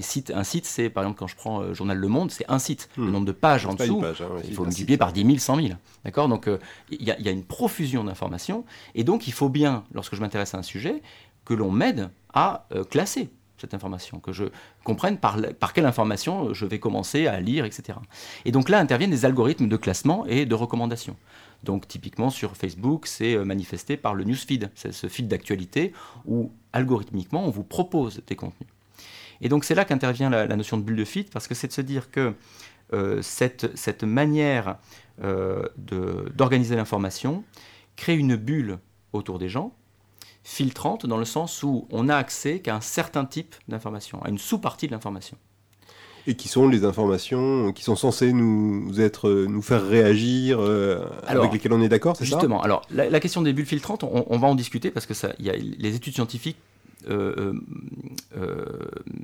Site, 0.00 0.30
un 0.34 0.44
site, 0.44 0.66
c'est 0.66 0.88
par 0.88 1.02
exemple 1.02 1.18
quand 1.18 1.26
je 1.26 1.34
prends 1.34 1.60
euh, 1.60 1.74
Journal 1.74 1.96
Le 1.98 2.06
Monde, 2.06 2.30
c'est 2.30 2.44
un 2.48 2.60
site. 2.60 2.88
Le 2.96 3.10
nombre 3.10 3.26
de 3.26 3.32
pages 3.32 3.66
en 3.66 3.72
Hmm. 3.72 3.76
Dessous, 3.76 4.00
page, 4.00 4.22
hein, 4.22 4.28
ouais, 4.32 4.42
il 4.46 4.54
faut 4.54 4.64
multiplier 4.64 4.96
par 4.96 5.12
10 5.12 5.24
000, 5.24 5.38
100 5.38 5.56
000. 5.56 5.68
D'accord? 6.04 6.28
Donc 6.28 6.46
euh, 6.46 6.58
il 6.90 7.02
y, 7.02 7.10
a- 7.10 7.18
il 7.18 7.26
y 7.26 7.28
a 7.28 7.32
une 7.32 7.42
profusion 7.42 8.04
d'informations. 8.04 8.64
Et 8.94 9.02
donc 9.02 9.26
il 9.26 9.32
faut 9.32 9.48
bien, 9.48 9.82
lorsque 9.92 10.14
je 10.14 10.20
m'intéresse 10.20 10.54
à 10.54 10.58
un 10.58 10.62
sujet, 10.62 11.02
que 11.44 11.54
l'on 11.54 11.72
m'aide 11.72 12.08
à 12.32 12.66
euh, 12.72 12.84
classer 12.84 13.30
cette 13.64 13.74
information, 13.74 14.20
que 14.20 14.32
je 14.32 14.44
comprenne 14.84 15.16
par, 15.16 15.38
par 15.58 15.72
quelle 15.72 15.86
information 15.86 16.52
je 16.52 16.66
vais 16.66 16.78
commencer 16.78 17.26
à 17.26 17.40
lire, 17.40 17.64
etc. 17.64 17.98
Et 18.44 18.52
donc 18.52 18.68
là 18.68 18.78
interviennent 18.78 19.10
des 19.10 19.24
algorithmes 19.24 19.68
de 19.68 19.76
classement 19.76 20.26
et 20.26 20.44
de 20.44 20.54
recommandation. 20.54 21.16
Donc 21.62 21.88
typiquement 21.88 22.28
sur 22.28 22.56
Facebook, 22.56 23.06
c'est 23.06 23.34
euh, 23.34 23.44
manifesté 23.44 23.96
par 23.96 24.14
le 24.14 24.24
newsfeed, 24.24 24.70
c'est 24.74 24.92
ce 24.92 25.06
feed 25.08 25.28
d'actualité 25.28 25.92
où 26.26 26.52
algorithmiquement 26.72 27.44
on 27.46 27.50
vous 27.50 27.64
propose 27.64 28.22
des 28.26 28.36
contenus. 28.36 28.68
Et 29.40 29.48
donc 29.48 29.64
c'est 29.64 29.74
là 29.74 29.84
qu'intervient 29.84 30.28
la, 30.28 30.46
notion 30.56 30.76
de 30.76 30.82
bulle 30.82 30.96
de 30.96 31.04
feed, 31.04 31.30
parce 31.30 31.48
que 31.48 31.54
c'est 31.54 31.68
de 31.68 31.72
se 31.72 31.80
dire 31.80 32.10
que 32.10 32.34
euh, 32.92 33.22
cette, 33.22 34.04
manière 34.04 34.76
euh, 35.22 35.66
d'organiser 35.76 36.76
l'information 36.76 37.44
crée 37.96 38.14
une 38.14 38.36
bulle 38.36 38.78
autour 39.12 39.38
des 39.38 39.48
gens, 39.48 39.74
filtrante 40.44 41.06
dans 41.06 41.16
le 41.16 41.24
sens 41.24 41.62
où 41.62 41.88
on 41.90 42.04
n'a 42.04 42.16
accès 42.16 42.60
qu'à 42.60 42.76
un 42.76 42.80
certain 42.80 43.24
type 43.24 43.54
d'information, 43.66 44.22
à 44.22 44.28
une 44.28 44.38
sous-partie 44.38 44.86
de 44.86 44.92
l'information. 44.92 45.36
Et 46.26 46.36
qui 46.36 46.48
sont 46.48 46.68
les 46.68 46.84
informations 46.84 47.72
qui 47.72 47.82
sont 47.82 47.96
censées 47.96 48.32
nous 48.32 48.98
être, 48.98 49.30
nous 49.30 49.60
faire 49.60 49.86
réagir, 49.86 50.58
euh, 50.58 51.06
Alors, 51.26 51.42
avec 51.44 51.54
lesquelles 51.54 51.72
on 51.72 51.82
est 51.82 51.88
d'accord, 51.88 52.16
c'est 52.16 52.24
ça? 52.24 52.36
Justement, 52.36 52.62
alors 52.62 52.82
la, 52.90 53.10
la 53.10 53.20
question 53.20 53.42
des 53.42 53.52
bulles 53.52 53.66
filtrantes, 53.66 54.04
on, 54.04 54.24
on 54.28 54.38
va 54.38 54.48
en 54.48 54.54
discuter 54.54 54.90
parce 54.90 55.04
que 55.04 55.12
ça, 55.12 55.34
y 55.38 55.50
a, 55.50 55.54
les 55.54 55.94
études 55.94 56.14
scientifiques 56.14 56.56
euh, 57.10 57.52
euh, 58.38 58.64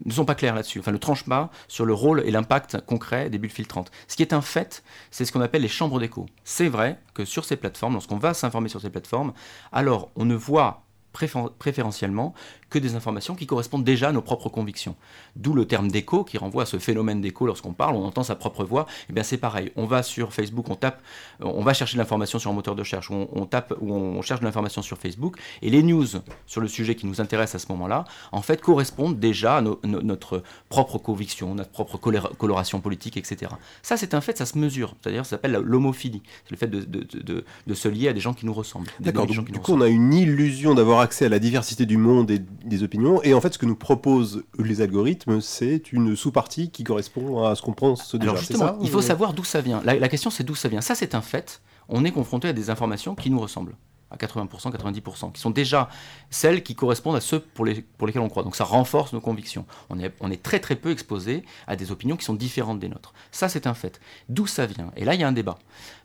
ne 0.04 0.12
sont 0.12 0.26
pas 0.26 0.34
claires 0.34 0.54
là-dessus, 0.54 0.78
enfin 0.80 0.92
ne 0.92 0.98
tranchent 0.98 1.24
pas 1.24 1.50
sur 1.68 1.86
le 1.86 1.94
rôle 1.94 2.22
et 2.26 2.30
l'impact 2.30 2.84
concret 2.84 3.30
des 3.30 3.38
bulles 3.38 3.50
filtrantes. 3.50 3.90
Ce 4.06 4.16
qui 4.16 4.22
est 4.22 4.34
un 4.34 4.42
fait, 4.42 4.82
c'est 5.10 5.24
ce 5.24 5.32
qu'on 5.32 5.40
appelle 5.40 5.62
les 5.62 5.68
chambres 5.68 5.98
d'écho. 6.00 6.26
C'est 6.44 6.68
vrai 6.68 6.98
que 7.14 7.24
sur 7.24 7.46
ces 7.46 7.56
plateformes, 7.56 7.94
lorsqu'on 7.94 8.18
va 8.18 8.34
s'informer 8.34 8.68
sur 8.68 8.82
ces 8.82 8.90
plateformes, 8.90 9.32
alors 9.72 10.10
on 10.16 10.26
ne 10.26 10.34
voit 10.34 10.82
préférentiellement 11.12 12.34
que 12.70 12.78
des 12.78 12.94
informations 12.94 13.34
qui 13.34 13.46
correspondent 13.46 13.84
déjà 13.84 14.08
à 14.08 14.12
nos 14.12 14.22
propres 14.22 14.48
convictions. 14.48 14.94
D'où 15.36 15.52
le 15.54 15.66
terme 15.66 15.90
d'écho 15.90 16.24
qui 16.24 16.38
renvoie 16.38 16.62
à 16.62 16.66
ce 16.66 16.78
phénomène 16.78 17.20
d'écho 17.20 17.44
lorsqu'on 17.46 17.72
parle, 17.72 17.96
on 17.96 18.04
entend 18.04 18.22
sa 18.22 18.36
propre 18.36 18.64
voix. 18.64 18.86
Et 19.08 19.12
bien 19.12 19.22
c'est 19.24 19.36
pareil. 19.38 19.72
On 19.76 19.86
va 19.86 20.02
sur 20.02 20.32
Facebook, 20.32 20.70
on 20.70 20.76
tape, 20.76 21.02
euh, 21.42 21.46
on 21.46 21.62
va 21.62 21.74
chercher 21.74 21.96
de 21.96 21.98
l'information 21.98 22.38
sur 22.38 22.50
un 22.50 22.54
moteur 22.54 22.74
de 22.76 22.80
recherche, 22.80 23.10
on, 23.10 23.28
on 23.32 23.44
tape 23.46 23.74
ou 23.80 23.92
on 23.92 24.22
cherche 24.22 24.40
de 24.40 24.44
l'information 24.46 24.82
sur 24.82 24.98
Facebook, 24.98 25.36
et 25.62 25.70
les 25.70 25.82
news 25.82 26.06
sur 26.46 26.60
le 26.60 26.68
sujet 26.68 26.94
qui 26.94 27.06
nous 27.06 27.20
intéresse 27.20 27.54
à 27.54 27.58
ce 27.58 27.66
moment-là, 27.72 28.04
en 28.32 28.42
fait 28.42 28.60
correspondent 28.60 29.18
déjà 29.18 29.56
à 29.56 29.60
no- 29.62 29.80
no- 29.84 30.00
notre 30.02 30.42
propre 30.68 30.98
conviction, 30.98 31.54
notre 31.54 31.70
propre 31.70 31.98
coloration 32.38 32.80
politique, 32.80 33.16
etc. 33.16 33.52
Ça 33.82 33.96
c'est 33.96 34.14
un 34.14 34.20
fait, 34.20 34.38
ça 34.38 34.46
se 34.46 34.56
mesure. 34.58 34.94
C'est-à-dire 35.00 35.24
ça 35.24 35.30
s'appelle 35.30 35.52
l'homophilie. 35.64 36.22
C'est 36.44 36.52
le 36.52 36.56
fait 36.56 36.68
de, 36.68 36.80
de- 36.80 37.04
de- 37.04 37.20
de- 37.22 37.44
de 37.66 37.74
se 37.74 37.88
lier 37.88 38.08
à 38.08 38.12
des 38.12 38.20
gens 38.20 38.34
qui 38.34 38.46
nous 38.46 38.54
ressemblent. 38.54 38.88
D'accord, 39.00 39.26
du 39.26 39.58
coup 39.58 39.72
on 39.72 39.80
a 39.80 39.88
une 39.88 40.12
illusion 40.14 40.74
d'avoir 40.74 41.00
accès 41.00 41.26
à 41.26 41.28
la 41.28 41.38
diversité 41.38 41.86
du 41.86 41.96
monde 41.96 42.30
et 42.30 42.40
des 42.64 42.82
opinions, 42.82 43.22
et 43.22 43.34
en 43.34 43.40
fait 43.40 43.52
ce 43.54 43.58
que 43.58 43.66
nous 43.66 43.76
proposent 43.76 44.44
les 44.58 44.80
algorithmes, 44.80 45.40
c'est 45.40 45.92
une 45.92 46.16
sous-partie 46.16 46.70
qui 46.70 46.84
correspond 46.84 47.44
à 47.44 47.54
ce 47.54 47.62
qu'on 47.62 47.72
pense 47.72 48.14
déjà, 48.14 48.30
Alors 48.30 48.36
justement, 48.40 48.66
ça 48.66 48.76
il 48.82 48.88
faut 48.90 48.98
ou- 48.98 49.02
savoir 49.02 49.32
d'où 49.32 49.44
ça 49.44 49.60
vient. 49.60 49.80
La, 49.84 49.94
la 49.94 50.08
question 50.08 50.30
c'est 50.30 50.44
d'où 50.44 50.54
ça 50.54 50.68
vient. 50.68 50.80
Ça 50.80 50.94
c'est 50.94 51.14
un 51.14 51.20
fait. 51.22 51.62
On 51.88 52.04
est 52.04 52.12
confronté 52.12 52.48
à 52.48 52.52
des 52.52 52.70
informations 52.70 53.14
qui 53.14 53.30
nous 53.30 53.40
ressemblent 53.40 53.74
à 54.12 54.16
80%, 54.16 54.72
90%, 54.72 55.30
qui 55.32 55.40
sont 55.40 55.50
déjà 55.50 55.88
celles 56.30 56.64
qui 56.64 56.74
correspondent 56.74 57.14
à 57.14 57.20
ceux 57.20 57.38
pour, 57.38 57.64
les, 57.64 57.80
pour 57.96 58.08
lesquels 58.08 58.22
on 58.22 58.28
croit. 58.28 58.42
Donc 58.42 58.56
ça 58.56 58.64
renforce 58.64 59.12
nos 59.12 59.20
convictions. 59.20 59.64
On 59.88 60.00
est, 60.00 60.12
on 60.18 60.32
est 60.32 60.42
très 60.42 60.58
très 60.58 60.74
peu 60.74 60.90
exposé 60.90 61.44
à 61.68 61.76
des 61.76 61.92
opinions 61.92 62.16
qui 62.16 62.24
sont 62.24 62.34
différentes 62.34 62.80
des 62.80 62.88
nôtres. 62.88 63.12
Ça 63.30 63.48
c'est 63.48 63.68
un 63.68 63.74
fait. 63.74 64.00
D'où 64.28 64.48
ça 64.48 64.66
vient? 64.66 64.90
Et 64.96 65.04
là 65.04 65.14
il 65.14 65.20
y 65.20 65.24
a 65.24 65.28
un 65.28 65.32
débat. 65.32 65.58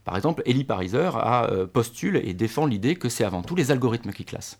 Par 0.04 0.16
exemple, 0.16 0.44
Elie 0.46 0.64
Pariser 0.64 1.10
a, 1.16 1.50
euh, 1.52 1.66
postule 1.66 2.18
et 2.24 2.36
défend 2.36 2.68
l'idée 2.68 2.96
que 2.96 3.10
c'est 3.10 3.24
avant 3.24 3.42
tout 3.42 3.56
les 3.56 3.72
algorithmes 3.72 4.12
qui 4.12 4.24
classent 4.24 4.60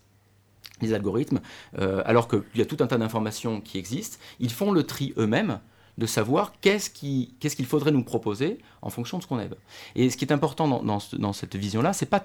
les 0.80 0.92
algorithmes, 0.94 1.40
euh, 1.78 2.02
alors 2.04 2.28
qu'il 2.28 2.42
y 2.56 2.60
a 2.60 2.66
tout 2.66 2.76
un 2.80 2.86
tas 2.86 2.98
d'informations 2.98 3.60
qui 3.60 3.78
existent, 3.78 4.18
ils 4.40 4.52
font 4.52 4.70
le 4.72 4.82
tri 4.82 5.14
eux-mêmes 5.16 5.60
de 5.98 6.04
savoir 6.04 6.52
qu'est-ce 6.60 6.90
qui- 6.90 7.34
qu'est-ce 7.40 7.56
qu'il 7.56 7.64
faudrait 7.64 7.90
nous 7.90 8.04
proposer 8.04 8.58
en 8.82 8.90
fonction 8.90 9.16
de 9.16 9.22
ce 9.22 9.28
qu'on 9.28 9.38
aime. 9.40 9.54
Et 9.94 10.10
ce 10.10 10.18
qui 10.18 10.26
est 10.26 10.32
important 10.32 10.68
dans, 10.68 10.82
dans 10.82 11.00
ce- 11.00 11.16
dans 11.16 11.32
cette 11.32 11.56
vision-là, 11.56 11.94
c'est 11.94 12.04
pas 12.04 12.22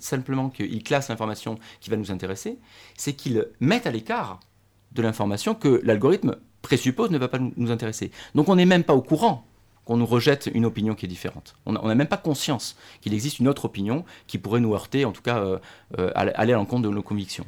simplement 0.00 0.50
qu'ils 0.50 0.82
classent 0.82 1.08
l'information 1.08 1.56
qui 1.80 1.88
va 1.90 1.96
nous 1.96 2.10
intéresser, 2.10 2.58
c'est 2.96 3.12
qu'ils 3.12 3.46
mettent 3.60 3.86
à 3.86 3.92
l'écart 3.92 4.40
de 4.90 5.02
l'information 5.02 5.54
que 5.54 5.80
l'algorithme 5.84 6.34
présuppose 6.62 7.10
ne 7.10 7.18
va 7.18 7.28
pas 7.28 7.38
nous 7.56 7.70
intéresser. 7.70 8.10
Donc 8.34 8.48
on 8.48 8.56
n'est 8.56 8.66
même 8.66 8.84
pas 8.84 8.94
au 8.94 9.02
courant 9.02 9.46
qu'on 9.84 9.96
nous 9.96 10.06
rejette 10.06 10.50
une 10.54 10.64
opinion 10.64 10.94
qui 10.94 11.06
est 11.06 11.08
différente. 11.08 11.56
On 11.66 11.72
n'a 11.72 11.94
même 11.94 12.06
pas 12.06 12.16
conscience 12.16 12.76
qu'il 13.00 13.14
existe 13.14 13.40
une 13.40 13.48
autre 13.48 13.64
opinion 13.64 14.04
qui 14.26 14.38
pourrait 14.38 14.60
nous 14.60 14.74
heurter, 14.74 15.04
en 15.04 15.12
tout 15.12 15.22
cas 15.22 15.38
euh, 15.38 15.58
euh, 15.98 16.10
aller 16.14 16.52
à 16.52 16.56
l'encontre 16.56 16.82
de 16.82 16.88
nos 16.88 17.02
convictions. 17.02 17.44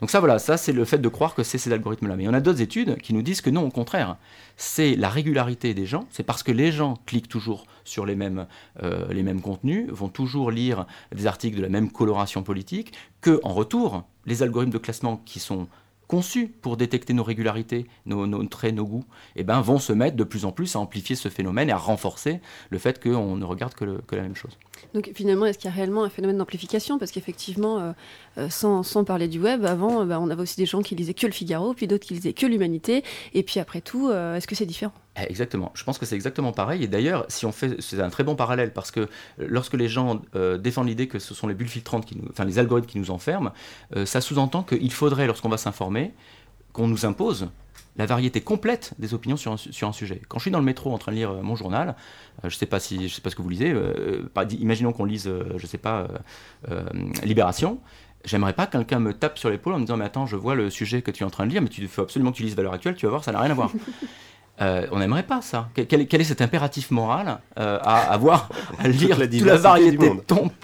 Donc 0.00 0.10
ça, 0.10 0.20
voilà, 0.20 0.38
ça 0.38 0.56
c'est 0.56 0.72
le 0.72 0.84
fait 0.84 0.98
de 0.98 1.08
croire 1.08 1.34
que 1.34 1.42
c'est 1.42 1.58
ces 1.58 1.72
algorithmes-là. 1.72 2.16
Mais 2.16 2.28
on 2.28 2.34
a 2.34 2.40
d'autres 2.40 2.60
études 2.60 2.98
qui 2.98 3.14
nous 3.14 3.22
disent 3.22 3.40
que 3.40 3.50
non, 3.50 3.64
au 3.64 3.70
contraire, 3.70 4.16
c'est 4.56 4.94
la 4.96 5.08
régularité 5.08 5.74
des 5.74 5.86
gens, 5.86 6.06
c'est 6.10 6.24
parce 6.24 6.42
que 6.42 6.52
les 6.52 6.72
gens 6.72 6.98
cliquent 7.06 7.28
toujours 7.28 7.66
sur 7.84 8.04
les 8.04 8.16
mêmes, 8.16 8.46
euh, 8.82 9.06
les 9.12 9.22
mêmes 9.22 9.40
contenus, 9.40 9.88
vont 9.90 10.08
toujours 10.08 10.50
lire 10.50 10.86
des 11.14 11.26
articles 11.26 11.56
de 11.56 11.62
la 11.62 11.68
même 11.68 11.90
coloration 11.90 12.42
politique, 12.42 12.92
que 13.20 13.40
en 13.42 13.54
retour, 13.54 14.04
les 14.26 14.42
algorithmes 14.42 14.72
de 14.72 14.78
classement 14.78 15.22
qui 15.24 15.38
sont 15.38 15.68
conçus 16.08 16.48
pour 16.48 16.76
détecter 16.76 17.12
nos 17.12 17.24
régularités, 17.24 17.86
nos, 18.06 18.44
traits, 18.44 18.74
nos 18.74 18.84
goûts, 18.84 19.04
eh 19.34 19.44
ben, 19.44 19.60
vont 19.60 19.78
se 19.78 19.92
mettre 19.92 20.16
de 20.16 20.24
plus 20.24 20.44
en 20.44 20.52
plus 20.52 20.76
à 20.76 20.78
amplifier 20.78 21.16
ce 21.16 21.28
phénomène 21.28 21.68
et 21.68 21.72
à 21.72 21.78
renforcer 21.78 22.40
le 22.70 22.78
fait 22.78 23.02
qu'on 23.02 23.36
ne 23.36 23.44
regarde 23.44 23.74
que, 23.74 23.84
la 23.84 24.22
même 24.22 24.36
chose. 24.36 24.56
Donc 24.94 25.10
finalement, 25.14 25.46
est-ce 25.46 25.58
qu'il 25.58 25.68
y 25.68 25.72
a 25.72 25.76
réellement 25.76 26.04
un 26.04 26.08
phénomène 26.08 26.38
d'amplification? 26.38 26.98
Parce 26.98 27.10
qu'effectivement, 27.10 27.78
euh, 27.78 27.92
euh, 28.38 28.48
sans, 28.50 28.82
sans, 28.82 29.04
parler 29.04 29.28
du 29.28 29.40
web, 29.40 29.64
avant, 29.64 30.02
euh, 30.02 30.04
bah, 30.04 30.20
on 30.20 30.30
avait 30.30 30.42
aussi 30.42 30.56
des 30.56 30.66
gens 30.66 30.82
qui 30.82 30.94
lisaient 30.94 31.14
que 31.14 31.26
le 31.26 31.32
Figaro, 31.32 31.74
puis 31.74 31.86
d'autres 31.86 32.06
qui 32.06 32.14
lisaient 32.14 32.32
que 32.32 32.46
l'Humanité. 32.46 33.02
Et 33.34 33.42
puis 33.42 33.60
après 33.60 33.80
tout, 33.80 34.10
est-ce 34.10 34.46
que 34.46 34.54
c'est 34.54 34.66
différent? 34.66 34.92
Exactement. 35.16 35.72
Je 35.74 35.84
pense 35.84 35.98
que 35.98 36.06
c'est 36.06 36.14
exactement 36.14 36.52
pareil. 36.52 36.84
Et 36.84 36.88
d'ailleurs, 36.88 37.24
si 37.28 37.46
on 37.46 37.52
fait, 37.52 37.80
c'est 37.80 38.00
un 38.00 38.10
très 38.10 38.24
bon 38.24 38.36
parallèle 38.36 38.72
parce 38.72 38.90
que 38.90 39.08
lorsque 39.38 39.74
les 39.74 39.88
gens 39.88 40.20
euh, 40.34 40.58
défendent 40.58 40.88
l'idée 40.88 41.08
que 41.08 41.18
ce 41.18 41.34
sont 41.34 41.46
les 41.46 41.54
bulles 41.54 41.68
filtrantes, 41.68 42.08
enfin 42.30 42.44
les 42.44 42.58
algorithmes 42.58 42.88
qui 42.88 42.98
nous 42.98 43.10
enferment, 43.10 43.52
euh, 43.96 44.04
ça 44.04 44.20
sous-entend 44.20 44.62
qu'il 44.62 44.92
faudrait, 44.92 45.26
lorsqu'on 45.26 45.48
va 45.48 45.56
s'informer, 45.56 46.12
qu'on 46.72 46.86
nous 46.86 47.06
impose 47.06 47.48
la 47.98 48.06
variété 48.06 48.40
complète 48.40 48.92
des 48.98 49.14
opinions 49.14 49.36
sur 49.36 49.52
un, 49.52 49.92
sujet. 49.92 50.20
Quand 50.28 50.38
je 50.38 50.42
suis 50.42 50.50
dans 50.50 50.58
le 50.58 50.64
métro 50.64 50.92
en 50.92 50.98
train 50.98 51.12
de 51.12 51.16
lire 51.16 51.30
euh, 51.30 51.42
mon 51.42 51.56
journal, 51.56 51.90
euh, 52.44 52.48
je 52.50 52.54
ne 52.54 52.58
sais 52.58 52.66
pas 52.66 52.80
si 52.80 53.08
je 53.08 53.14
sais 53.14 53.22
pas 53.22 53.30
ce 53.30 53.36
que 53.36 53.42
vous 53.42 53.48
lisez. 53.48 53.72
Euh, 53.72 54.28
imaginons 54.58 54.92
qu'on 54.92 55.04
lise, 55.04 55.24
je 55.24 55.62
ne 55.62 55.66
sais 55.66 55.78
pas, 55.78 56.06
Libération. 57.22 57.80
J'aimerais 58.24 58.54
pas 58.54 58.66
que 58.66 58.72
quelqu'un 58.72 58.98
me 58.98 59.14
tape 59.14 59.38
sur 59.38 59.50
l'épaule 59.50 59.74
en 59.74 59.78
me 59.78 59.84
disant 59.84 59.96
mais 59.96 60.04
attends, 60.04 60.26
je 60.26 60.36
vois 60.36 60.56
le 60.56 60.68
sujet 60.68 61.00
que 61.00 61.12
tu 61.12 61.22
es 61.22 61.26
en 61.26 61.30
train 61.30 61.46
de 61.46 61.52
lire, 61.52 61.62
mais 61.62 61.68
tu 61.68 61.86
faut 61.86 62.02
absolument 62.02 62.32
que 62.32 62.36
tu 62.36 62.42
lises 62.42 62.56
Valeurs 62.56 62.72
Actuelles, 62.72 62.96
tu 62.96 63.06
vas 63.06 63.10
voir, 63.10 63.24
ça 63.24 63.32
n'a 63.32 63.40
rien 63.40 63.50
à 63.50 63.54
voir. 63.54 63.70
Euh, 64.60 64.86
on 64.90 64.98
n'aimerait 64.98 65.24
pas 65.24 65.42
ça. 65.42 65.68
Quel, 65.74 66.06
quel, 66.06 66.20
est 66.20 66.24
cet 66.24 66.40
impératif 66.40 66.90
moral 66.90 67.40
euh, 67.58 67.78
à 67.82 68.12
avoir 68.12 68.48
à 68.78 68.88
lire 68.88 69.18
la 69.18 69.28
toute 69.28 69.42
la 69.42 69.56
variété 69.56 70.10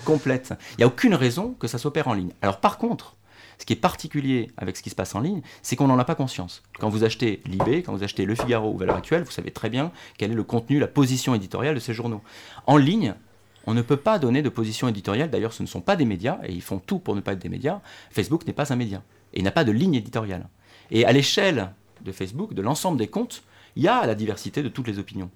complète 0.05 0.55
Il 0.73 0.77
n'y 0.79 0.85
a 0.85 0.87
aucune 0.87 1.15
raison 1.15 1.55
que 1.59 1.69
ça 1.69 1.79
s'opère 1.79 2.09
en 2.09 2.15
ligne. 2.15 2.33
Alors 2.41 2.59
par 2.59 2.79
contre, 2.79 3.17
ce 3.59 3.67
qui 3.67 3.75
est 3.75 3.77
particulier 3.77 4.51
avec 4.57 4.77
ce 4.77 4.83
qui 4.83 4.91
se 4.91 4.95
passe 4.95 5.15
en 5.15 5.21
ligne, 5.21 5.43
c'est 5.63 5.77
qu'on 5.77 5.87
n'en 5.87 5.99
a 5.99 6.05
pas 6.05 6.15
conscience. 6.15 6.63
Quand 6.79 6.89
vous 6.89 7.05
achetez 7.05 7.43
Libé, 7.45 7.83
quand 7.83 7.93
vous 7.93 8.03
achetez 8.03 8.25
Le 8.25 8.35
Figaro 8.35 8.73
ou 8.73 8.79
Valeurs 8.79 8.97
Actuelles, 8.97 9.23
vous 9.23 9.31
savez 9.31 9.51
très 9.51 9.69
bien 9.69 9.93
quel 10.19 10.33
est 10.33 10.35
le 10.35 10.43
contenu, 10.43 10.79
la 10.79 10.89
position 10.89 11.35
éditoriale 11.35 11.75
de 11.75 11.81
ces 11.81 11.93
journaux. 11.93 12.23
En 12.67 12.77
ligne, 12.77 13.15
on 13.67 13.75
ne 13.75 13.83
peut 13.83 13.97
pas 13.97 14.19
donner 14.19 14.43
de 14.43 14.49
position 14.49 14.89
éditoriale. 14.89 15.31
D'ailleurs, 15.31 15.53
ce 15.53 15.63
ne 15.63 15.69
sont 15.69 15.81
pas 15.81 15.97
des 15.97 16.05
médias, 16.05 16.39
et 16.45 16.53
ils 16.53 16.63
font 16.63 16.79
tout 16.79 16.99
pour 16.99 17.15
ne 17.15 17.21
pas 17.21 17.35
être 17.35 17.39
des 17.39 17.49
médias. 17.49 17.81
Facebook 18.11 18.47
n'est 18.47 18.53
pas 18.53 18.73
un 18.73 18.77
média, 18.77 19.03
et 19.33 19.39
il 19.39 19.45
n'a 19.45 19.53
pas 19.53 19.65
de 19.65 19.73
ligne 19.73 19.95
éditoriale. 19.95 20.49
Et 20.91 21.05
à 21.05 21.13
l'échelle 21.13 21.73
de 22.01 22.11
Facebook, 22.11 22.55
de 22.55 22.63
l'ensemble 22.63 22.99
des 22.99 23.07
comptes, 23.07 23.45
il 23.77 23.83
y 23.83 23.89
a 23.89 24.07
la 24.07 24.15
diversité 24.15 24.63
de 24.63 24.69
toutes 24.69 24.89
les 24.89 24.99
opinions. 24.99 25.31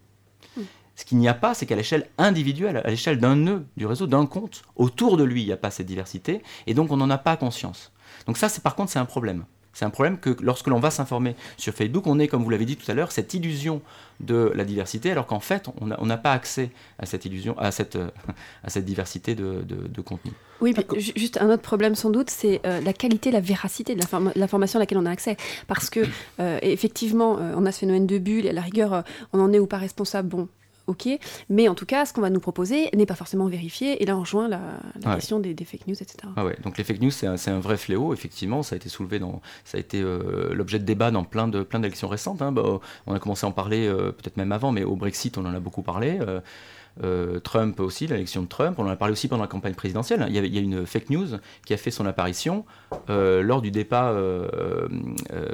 Mmh. 0.56 0.62
Ce 0.96 1.04
qu'il 1.04 1.18
n'y 1.18 1.28
a 1.28 1.34
pas, 1.34 1.52
c'est 1.52 1.66
qu'à 1.66 1.76
l'échelle 1.76 2.08
individuelle, 2.16 2.78
à 2.78 2.88
l'échelle 2.88 3.18
d'un 3.18 3.36
nœud 3.36 3.66
du 3.76 3.86
réseau, 3.86 4.06
d'un 4.06 4.24
compte, 4.26 4.62
autour 4.76 5.18
de 5.18 5.24
lui, 5.24 5.42
il 5.42 5.46
n'y 5.46 5.52
a 5.52 5.58
pas 5.58 5.70
cette 5.70 5.86
diversité, 5.86 6.42
et 6.66 6.72
donc 6.72 6.90
on 6.90 6.96
n'en 6.96 7.10
a 7.10 7.18
pas 7.18 7.36
conscience. 7.36 7.92
Donc 8.26 8.38
ça, 8.38 8.48
par 8.62 8.74
contre, 8.74 8.90
c'est 8.90 8.98
un 8.98 9.04
problème. 9.04 9.44
C'est 9.76 9.84
un 9.84 9.90
problème 9.90 10.16
que 10.16 10.34
lorsque 10.40 10.68
l'on 10.68 10.80
va 10.80 10.90
s'informer 10.90 11.36
sur 11.58 11.74
Facebook, 11.74 12.06
on 12.06 12.18
est, 12.18 12.28
comme 12.28 12.42
vous 12.42 12.48
l'avez 12.48 12.64
dit 12.64 12.78
tout 12.78 12.90
à 12.90 12.94
l'heure, 12.94 13.12
cette 13.12 13.34
illusion 13.34 13.82
de 14.20 14.50
la 14.54 14.64
diversité, 14.64 15.10
alors 15.10 15.26
qu'en 15.26 15.38
fait, 15.38 15.66
on 15.82 16.06
n'a 16.06 16.16
pas 16.16 16.32
accès 16.32 16.70
à 16.98 17.04
cette 17.04 17.26
illusion, 17.26 17.58
à 17.58 17.70
cette, 17.70 17.98
à 18.64 18.70
cette 18.70 18.86
diversité 18.86 19.34
de, 19.34 19.62
de, 19.68 19.86
de 19.86 20.00
contenu. 20.00 20.32
Oui, 20.62 20.74
mais 20.74 20.86
juste 20.98 21.36
un 21.42 21.50
autre 21.50 21.60
problème 21.60 21.94
sans 21.94 22.08
doute, 22.08 22.30
c'est 22.30 22.62
euh, 22.64 22.80
la 22.80 22.94
qualité, 22.94 23.30
la 23.30 23.40
véracité 23.40 23.94
de 23.94 24.00
l'information 24.34 24.78
à 24.78 24.80
laquelle 24.80 24.96
on 24.96 25.04
a 25.04 25.10
accès. 25.10 25.36
Parce 25.66 25.90
que, 25.90 26.00
euh, 26.40 26.58
effectivement, 26.62 27.36
euh, 27.38 27.52
on 27.54 27.66
a 27.66 27.70
ce 27.70 27.80
phénomène 27.80 28.06
de 28.06 28.16
bulle, 28.16 28.46
et 28.46 28.50
à 28.50 28.54
la 28.54 28.62
rigueur, 28.62 29.04
on 29.34 29.40
en 29.40 29.52
est 29.52 29.58
ou 29.58 29.66
pas 29.66 29.76
responsable, 29.76 30.30
bon, 30.30 30.48
ok. 30.86 31.08
Mais 31.48 31.68
en 31.68 31.74
tout 31.74 31.86
cas, 31.86 32.06
ce 32.06 32.12
qu'on 32.12 32.20
va 32.20 32.30
nous 32.30 32.40
proposer 32.40 32.90
n'est 32.94 33.06
pas 33.06 33.14
forcément 33.14 33.46
vérifié. 33.46 34.02
Et 34.02 34.06
là, 34.06 34.16
on 34.16 34.20
rejoint 34.20 34.48
la, 34.48 34.60
question 35.14 35.40
des, 35.40 35.54
des, 35.54 35.64
fake 35.64 35.86
news, 35.86 35.94
etc. 35.94 36.16
Ah 36.36 36.44
ouais. 36.44 36.56
Donc 36.62 36.78
les 36.78 36.84
fake 36.84 37.00
news, 37.00 37.10
c'est 37.10 37.26
un, 37.26 37.36
un, 37.46 37.60
vrai 37.60 37.76
fléau. 37.76 38.12
Effectivement, 38.12 38.62
ça 38.62 38.74
a 38.74 38.76
été 38.76 38.88
soulevé 38.88 39.18
dans, 39.18 39.40
ça 39.64 39.78
a 39.78 39.80
été 39.80 40.00
euh, 40.02 40.54
l'objet 40.54 40.78
de 40.78 40.84
débat 40.84 41.10
dans 41.10 41.24
plein 41.24 41.48
de 41.48 41.62
plein 41.62 41.80
d'élections 41.80 42.08
récentes. 42.08 42.42
Hein. 42.42 42.52
Bah, 42.52 42.80
on 43.06 43.14
a 43.14 43.18
commencé 43.18 43.46
à 43.46 43.48
en 43.48 43.52
parler 43.52 43.86
euh, 43.86 44.12
peut-être 44.12 44.36
même 44.36 44.52
avant, 44.52 44.72
mais 44.72 44.84
au 44.84 44.96
Brexit, 44.96 45.36
on 45.38 45.44
en 45.44 45.54
a 45.54 45.60
beaucoup 45.60 45.82
parlé. 45.82 46.18
Euh, 46.20 46.40
euh, 47.04 47.40
Trump 47.40 47.78
aussi, 47.80 48.06
l'élection 48.06 48.42
de 48.42 48.46
Trump, 48.46 48.78
on 48.78 48.86
en 48.86 48.88
a 48.88 48.96
parlé 48.96 49.12
aussi 49.12 49.28
pendant 49.28 49.42
la 49.42 49.48
campagne 49.48 49.74
présidentielle. 49.74 50.24
Il 50.28 50.34
y, 50.34 50.38
avait, 50.38 50.48
il 50.48 50.54
y 50.54 50.58
a 50.58 50.62
une 50.62 50.86
fake 50.86 51.10
news 51.10 51.26
qui 51.66 51.74
a 51.74 51.76
fait 51.76 51.90
son 51.90 52.06
apparition 52.06 52.64
euh, 53.10 53.42
lors 53.42 53.60
du 53.60 53.70
débat 53.70 54.10
euh, 54.10 54.88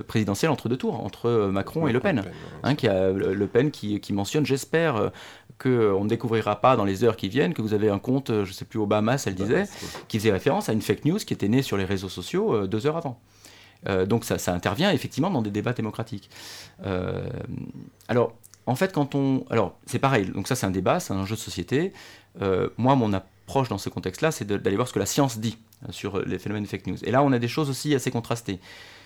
présidentiel 0.07 0.51
entre 0.51 0.68
deux 0.68 0.76
tours, 0.76 1.03
entre 1.05 1.49
Macron 1.53 1.88
et 1.88 1.93
Le 1.93 2.01
Pen. 2.01 2.22
Hein, 2.62 2.74
qui 2.74 2.86
a, 2.88 3.11
le 3.11 3.47
Pen 3.47 3.70
qui, 3.70 4.01
qui 4.01 4.12
mentionne, 4.12 4.47
j'espère 4.47 5.11
qu'on 5.59 6.05
ne 6.05 6.09
découvrira 6.09 6.61
pas 6.61 6.76
dans 6.76 6.84
les 6.84 7.05
heures 7.05 7.16
qui 7.16 7.28
viennent 7.28 7.55
que 7.55 7.62
vous 7.62 7.74
avez 7.74 7.88
un 7.88 7.99
compte, 7.99 8.28
je 8.28 8.49
ne 8.49 8.53
sais 8.53 8.64
plus, 8.64 8.78
Obama, 8.78 9.16
elle 9.26 9.34
disait, 9.34 9.64
qui 10.09 10.18
faisait 10.18 10.32
référence 10.32 10.68
à 10.68 10.72
une 10.72 10.82
fake 10.82 11.05
news 11.05 11.18
qui 11.18 11.34
était 11.34 11.49
née 11.49 11.62
sur 11.62 11.76
les 11.76 11.84
réseaux 11.84 12.09
sociaux 12.09 12.66
deux 12.66 12.86
heures 12.86 12.97
avant. 12.97 13.20
Donc 14.07 14.24
ça, 14.24 14.38
ça, 14.38 14.55
intervient 14.55 14.93
effectivement 14.93 15.30
dans 15.30 15.43
des 15.43 15.51
débats 15.51 15.72
démocratiques. 15.72 16.30
Alors, 18.09 18.34
en 18.66 18.74
fait, 18.74 18.92
quand 18.92 19.14
on... 19.14 19.44
Alors, 19.50 19.78
c'est 19.86 19.98
pareil, 19.98 20.26
donc 20.26 20.48
ça 20.48 20.54
c'est 20.54 20.66
un 20.66 20.70
débat, 20.70 21.00
c'est 21.00 21.12
un 21.12 21.26
jeu 21.26 21.34
de 21.34 21.40
société. 21.40 21.92
Euh, 22.40 22.68
moi, 22.76 22.94
mon 22.94 23.12
approche 23.12 23.68
dans 23.68 23.78
ce 23.78 23.88
contexte-là, 23.88 24.30
c'est 24.30 24.44
d'aller 24.44 24.76
voir 24.76 24.88
ce 24.88 24.92
que 24.92 24.98
la 24.98 25.06
science 25.06 25.38
dit 25.38 25.58
sur 25.90 26.20
les 26.20 26.38
phénomènes 26.38 26.64
de 26.64 26.68
fake 26.68 26.86
news. 26.86 27.04
Et 27.04 27.10
là, 27.10 27.22
on 27.22 27.32
a 27.32 27.38
des 27.38 27.48
choses 27.48 27.68
aussi 27.68 27.94
assez 27.94 28.10
contrastées. 28.10 28.60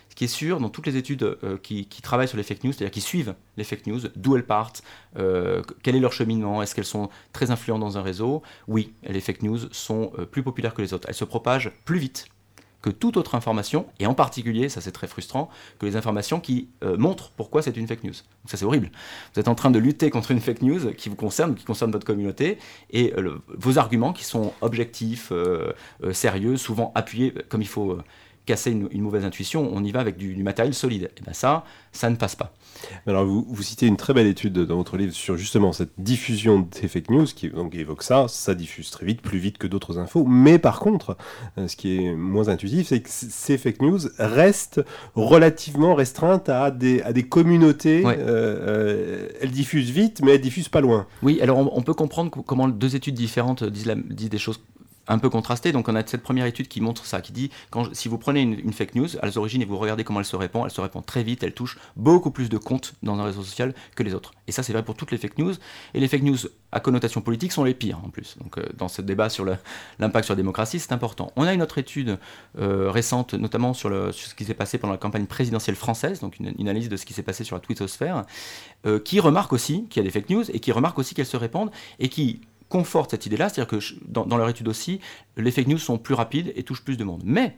Ce 0.08 0.14
qui 0.14 0.24
est 0.24 0.28
sûr, 0.28 0.60
dans 0.60 0.68
toutes 0.68 0.86
les 0.86 0.96
études 0.96 1.22
euh, 1.22 1.58
qui, 1.58 1.86
travaillent 2.02 2.28
sur 2.28 2.36
les 2.36 2.42
fake 2.42 2.64
news, 2.64 2.72
c'est-à-dire 2.72 2.92
qui 2.92 3.00
suivent 3.00 3.34
les 3.56 3.64
fake 3.64 3.86
news, 3.86 4.00
d'où 4.14 4.36
elles 4.36 4.46
partent, 4.46 4.82
euh, 5.18 5.62
quel 5.82 5.96
est 5.96 6.00
leur 6.00 6.12
cheminement, 6.12 6.62
est-ce 6.62 6.74
qu'elles 6.74 6.84
sont 6.84 7.08
très 7.32 7.50
influentes 7.50 7.80
dans 7.80 7.98
un 7.98 8.02
réseau? 8.02 8.42
Oui, 8.68 8.94
les 9.02 9.20
fake 9.20 9.42
news 9.42 9.58
sont 9.72 10.12
euh, 10.18 10.24
plus 10.24 10.42
populaires 10.42 10.74
que 10.74 10.82
les 10.82 10.94
autres. 10.94 11.08
Elles 11.08 11.14
se 11.14 11.24
propagent 11.24 11.72
plus 11.84 11.98
vite 11.98 12.28
que 12.86 12.90
toute 12.92 13.16
autre 13.16 13.34
information, 13.34 13.86
et 13.98 14.06
en 14.06 14.14
particulier, 14.14 14.68
ça 14.68 14.80
c'est 14.80 14.92
très 14.92 15.08
frustrant, 15.08 15.50
que 15.80 15.86
les 15.86 15.96
informations 15.96 16.38
qui 16.38 16.68
euh, 16.84 16.96
montrent 16.96 17.32
pourquoi 17.32 17.60
c'est 17.60 17.76
une 17.76 17.88
fake 17.88 18.04
news. 18.04 18.12
Donc 18.12 18.46
ça 18.46 18.56
c'est 18.56 18.64
horrible. 18.64 18.92
Vous 19.34 19.40
êtes 19.40 19.48
en 19.48 19.56
train 19.56 19.72
de 19.72 19.80
lutter 19.80 20.08
contre 20.08 20.30
une 20.30 20.38
fake 20.38 20.62
news 20.62 20.92
qui 20.92 21.08
vous 21.08 21.16
concerne, 21.16 21.56
qui 21.56 21.64
concerne 21.64 21.90
votre 21.90 22.06
communauté, 22.06 22.58
et 22.92 23.12
euh, 23.18 23.42
vos 23.48 23.78
arguments 23.78 24.12
qui 24.12 24.22
sont 24.22 24.52
objectifs, 24.60 25.32
euh, 25.32 25.72
sérieux, 26.12 26.56
souvent 26.56 26.92
appuyés 26.94 27.34
comme 27.48 27.60
il 27.60 27.66
faut 27.66 27.98
casser 28.46 28.70
une, 28.70 28.88
une, 28.92 29.02
mauvaise 29.02 29.24
intuition, 29.24 29.68
on 29.72 29.84
y 29.84 29.92
va 29.92 30.00
avec 30.00 30.16
du, 30.16 30.34
du 30.34 30.42
matériel 30.42 30.72
solide. 30.72 31.10
Et 31.18 31.22
bien 31.22 31.32
ça, 31.32 31.64
ça 31.92 32.08
ne 32.08 32.16
passe 32.16 32.36
pas. 32.36 32.52
Alors 33.06 33.24
vous, 33.24 33.44
vous, 33.48 33.62
citez 33.62 33.86
une 33.86 33.96
très 33.96 34.14
belle 34.14 34.26
étude 34.26 34.52
dans 34.52 34.76
votre 34.76 34.96
livre 34.96 35.12
sur 35.12 35.36
justement 35.36 35.72
cette 35.72 35.92
diffusion 35.98 36.68
des 36.80 36.88
fake 36.88 37.10
news 37.10 37.26
qui 37.26 37.48
donc, 37.50 37.74
évoque 37.74 38.02
ça, 38.02 38.26
ça 38.28 38.54
diffuse 38.54 38.90
très 38.90 39.04
vite, 39.06 39.22
plus 39.22 39.38
vite 39.38 39.58
que 39.58 39.66
d'autres 39.66 39.98
infos, 39.98 40.24
mais 40.24 40.58
par 40.58 40.78
contre, 40.78 41.16
euh, 41.58 41.68
ce 41.68 41.76
qui 41.76 41.96
est 41.96 42.14
moins 42.14 42.48
intuitif, 42.48 42.88
c'est 42.88 43.00
que 43.00 43.08
ces 43.10 43.58
fake 43.58 43.82
news 43.82 44.00
restent 44.18 44.82
relativement 45.14 45.94
restreintes 45.94 46.48
à 46.48 46.70
des, 46.70 47.02
à 47.02 47.12
des 47.12 47.24
communautés, 47.24 48.04
ouais. 48.04 48.16
euh, 48.18 48.26
euh, 48.26 49.28
elles 49.40 49.50
diffusent 49.50 49.90
vite, 49.90 50.20
mais 50.22 50.32
elles 50.32 50.40
diffusent 50.40 50.68
pas 50.68 50.80
loin. 50.80 51.06
Oui, 51.22 51.40
alors 51.40 51.58
on, 51.58 51.70
on 51.72 51.82
peut 51.82 51.94
comprendre 51.94 52.30
comment 52.30 52.68
deux 52.68 52.94
études 52.94 53.14
différentes 53.14 53.64
disent, 53.64 53.86
la, 53.86 53.94
disent 53.94 54.30
des 54.30 54.38
choses 54.38 54.60
un 55.08 55.18
peu 55.18 55.30
contrasté. 55.30 55.72
Donc 55.72 55.88
on 55.88 55.94
a 55.94 56.06
cette 56.06 56.22
première 56.22 56.46
étude 56.46 56.68
qui 56.68 56.80
montre 56.80 57.04
ça, 57.04 57.20
qui 57.20 57.32
dit 57.32 57.50
quand 57.70 57.94
si 57.94 58.08
vous 58.08 58.18
prenez 58.18 58.42
une, 58.42 58.72
fake 58.72 58.94
news 58.94 59.08
à 59.22 59.26
l'origine 59.30 59.62
et 59.62 59.64
vous 59.64 59.78
regardez 59.78 60.04
comment 60.04 60.20
elle 60.20 60.26
se 60.26 60.36
répand, 60.36 60.64
elle 60.64 60.70
se 60.70 60.80
répand 60.80 61.04
très 61.04 61.22
vite, 61.22 61.42
elle 61.42 61.54
touche 61.54 61.78
beaucoup 61.96 62.30
plus 62.30 62.48
de 62.48 62.58
comptes 62.58 62.94
dans 63.02 63.18
un 63.18 63.24
réseau 63.24 63.42
social 63.42 63.74
que 63.94 64.02
les 64.02 64.14
autres. 64.14 64.32
Et 64.46 64.52
ça 64.52 64.62
c'est 64.62 64.72
vrai 64.72 64.84
pour 64.84 64.94
toutes 64.94 65.10
les 65.10 65.18
fake 65.18 65.38
news. 65.38 65.54
Et 65.94 66.00
les 66.00 66.08
fake 66.08 66.22
news 66.22 66.38
à 66.72 66.80
connotation 66.80 67.20
politique 67.20 67.52
sont 67.52 67.64
les 67.64 67.74
pires 67.74 67.98
en 68.04 68.10
plus. 68.10 68.36
Donc 68.38 68.58
euh, 68.58 68.64
dans 68.76 68.88
ce 68.88 69.02
débat 69.02 69.28
sur 69.28 69.44
l'impact 69.98 70.26
sur 70.26 70.32
la 70.32 70.36
démocratie, 70.36 70.78
c'est 70.78 70.92
important. 70.92 71.32
On 71.36 71.44
a 71.44 71.54
une 71.54 71.62
autre 71.62 71.78
étude 71.78 72.18
euh, 72.58 72.90
récente, 72.90 73.34
notamment 73.34 73.72
sur, 73.72 73.90
ce 74.12 74.34
qui 74.34 74.44
s'est 74.44 74.54
passé 74.54 74.78
pendant 74.78 74.92
la 74.92 74.98
campagne 74.98 75.26
présidentielle 75.26 75.76
française, 75.76 76.20
donc 76.20 76.38
une, 76.38 76.54
une 76.58 76.68
analyse 76.68 76.88
de 76.88 76.96
ce 76.96 77.06
qui 77.06 77.14
s'est 77.14 77.22
passé 77.22 77.44
sur 77.44 77.56
la 77.56 77.60
twittosphère, 77.60 78.24
euh, 78.86 78.98
qui 78.98 79.20
remarque 79.20 79.52
aussi 79.52 79.86
qu'il 79.88 80.02
y 80.02 80.06
a 80.06 80.08
des 80.08 80.12
fake 80.12 80.30
news 80.30 80.44
et 80.50 80.60
qui 80.60 80.72
remarque 80.72 80.98
aussi 80.98 81.14
qu'elles 81.14 81.26
se 81.26 81.36
répandent 81.36 81.70
et 81.98 82.08
qui 82.08 82.40
conforte 82.68 83.12
cette 83.12 83.26
idée-là, 83.26 83.48
c'est-à-dire 83.48 83.78
que 83.78 83.84
dans, 84.06 84.26
dans, 84.26 84.36
leur 84.36 84.48
étude 84.48 84.68
aussi, 84.68 85.00
les 85.36 85.50
fake 85.50 85.68
news 85.68 85.78
sont 85.78 85.98
plus 85.98 86.14
rapides 86.14 86.52
et 86.56 86.62
touchent 86.62 86.84
plus 86.84 86.96
de 86.96 87.04
monde. 87.04 87.22
Mais 87.24 87.56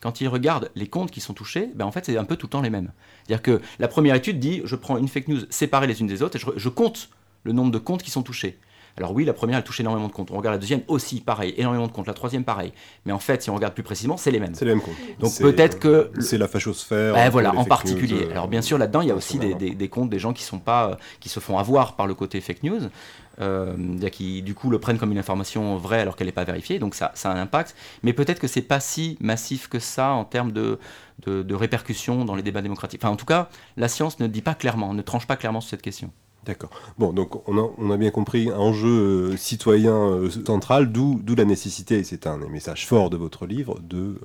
quand 0.00 0.20
ils 0.20 0.28
regardent 0.28 0.70
les 0.74 0.86
comptes 0.86 1.10
qui 1.10 1.20
sont 1.20 1.34
touchés, 1.34 1.70
ben 1.74 1.84
en 1.84 1.92
fait 1.92 2.04
c'est 2.04 2.16
un 2.16 2.24
peu 2.24 2.36
tout 2.36 2.46
le 2.46 2.50
temps 2.50 2.62
les 2.62 2.70
mêmes. 2.70 2.92
C'est-à-dire 3.26 3.42
que 3.42 3.60
la 3.78 3.88
première 3.88 4.14
étude 4.14 4.38
dit 4.38 4.62
je 4.64 4.76
prends 4.76 4.98
une 4.98 5.08
fake 5.08 5.28
news 5.28 5.40
séparée 5.50 5.86
les 5.86 6.00
unes 6.00 6.06
des 6.06 6.22
autres 6.22 6.36
et 6.36 6.38
je, 6.38 6.46
je 6.56 6.68
compte 6.68 7.10
le 7.44 7.52
nombre 7.52 7.70
de 7.70 7.78
comptes 7.78 8.02
qui 8.02 8.10
sont 8.10 8.22
touchés. 8.22 8.58
Alors 8.98 9.12
oui, 9.12 9.24
la 9.24 9.34
première, 9.34 9.58
elle 9.58 9.64
touche 9.64 9.80
énormément 9.80 10.08
de 10.08 10.12
comptes. 10.12 10.30
On 10.30 10.36
regarde 10.38 10.54
la 10.54 10.58
deuxième 10.58 10.80
aussi, 10.88 11.20
pareil, 11.20 11.52
énormément 11.58 11.86
de 11.86 11.92
comptes. 11.92 12.06
La 12.06 12.14
troisième, 12.14 12.44
pareil. 12.44 12.72
Mais 13.04 13.12
en 13.12 13.18
fait, 13.18 13.42
si 13.42 13.50
on 13.50 13.54
regarde 13.54 13.74
plus 13.74 13.82
précisément, 13.82 14.16
c'est 14.16 14.30
les 14.30 14.40
mêmes. 14.40 14.54
C'est 14.54 14.64
les 14.64 14.70
mêmes 14.70 14.80
comptes. 14.80 14.94
Donc 15.20 15.36
peut-être 15.38 15.78
que... 15.78 16.10
C'est 16.18 16.38
la 16.38 16.48
fachosphère. 16.48 17.12
Ben 17.12 17.28
voilà, 17.28 17.54
en 17.54 17.64
particulier. 17.66 18.24
News, 18.24 18.30
Alors 18.30 18.48
bien 18.48 18.62
sûr, 18.62 18.78
là-dedans, 18.78 19.02
il 19.02 19.08
y 19.08 19.10
a 19.10 19.14
aussi 19.14 19.38
des, 19.38 19.54
des, 19.54 19.70
des, 19.74 19.88
comptes 19.88 20.08
des 20.08 20.18
gens 20.18 20.32
qui, 20.32 20.42
sont 20.42 20.58
pas, 20.58 20.96
qui 21.20 21.28
se 21.28 21.40
font 21.40 21.58
avoir 21.58 21.94
par 21.94 22.06
le 22.06 22.14
côté 22.14 22.40
fake 22.40 22.62
news. 22.62 22.80
Euh, 23.38 23.76
qui 24.10 24.40
du 24.40 24.54
coup 24.54 24.70
le 24.70 24.78
prennent 24.78 24.96
comme 24.96 25.12
une 25.12 25.18
information 25.18 25.76
vraie 25.76 26.00
alors 26.00 26.16
qu'elle 26.16 26.26
n'est 26.26 26.32
pas 26.32 26.44
vérifiée, 26.44 26.78
donc 26.78 26.94
ça, 26.94 27.12
ça, 27.14 27.30
a 27.30 27.34
un 27.34 27.40
impact. 27.40 27.74
Mais 28.02 28.14
peut-être 28.14 28.38
que 28.38 28.46
c'est 28.46 28.62
pas 28.62 28.80
si 28.80 29.18
massif 29.20 29.68
que 29.68 29.78
ça 29.78 30.12
en 30.12 30.24
termes 30.24 30.52
de, 30.52 30.78
de, 31.26 31.54
répercussions 31.54 32.24
dans 32.24 32.34
les 32.34 32.42
débats 32.42 32.62
démocratiques. 32.62 33.02
Enfin, 33.04 33.12
en 33.12 33.16
tout 33.16 33.26
cas, 33.26 33.50
la 33.76 33.88
science 33.88 34.20
ne 34.20 34.26
dit 34.26 34.40
pas 34.40 34.54
clairement, 34.54 34.94
ne 34.94 35.02
tranche 35.02 35.26
pas 35.26 35.36
clairement 35.36 35.60
sur 35.60 35.70
cette 35.70 35.82
question. 35.82 36.10
D'accord. 36.46 36.70
Bon, 36.96 37.12
donc 37.12 37.46
on 37.48 37.90
a, 37.90 37.96
bien 37.96 38.10
compris 38.10 38.48
un 38.50 38.56
enjeu 38.56 38.88
euh, 39.32 39.36
citoyen 39.36 39.96
euh, 39.96 40.30
central, 40.30 40.92
d'où 40.92 41.20
la 41.36 41.44
nécessité, 41.44 41.98
et 41.98 42.04
c'est 42.04 42.26
un 42.26 42.38
des 42.38 42.48
messages 42.48 42.86
forts 42.86 43.10
de 43.10 43.16
votre 43.16 43.46
livre, 43.46 43.80
de 43.80 44.18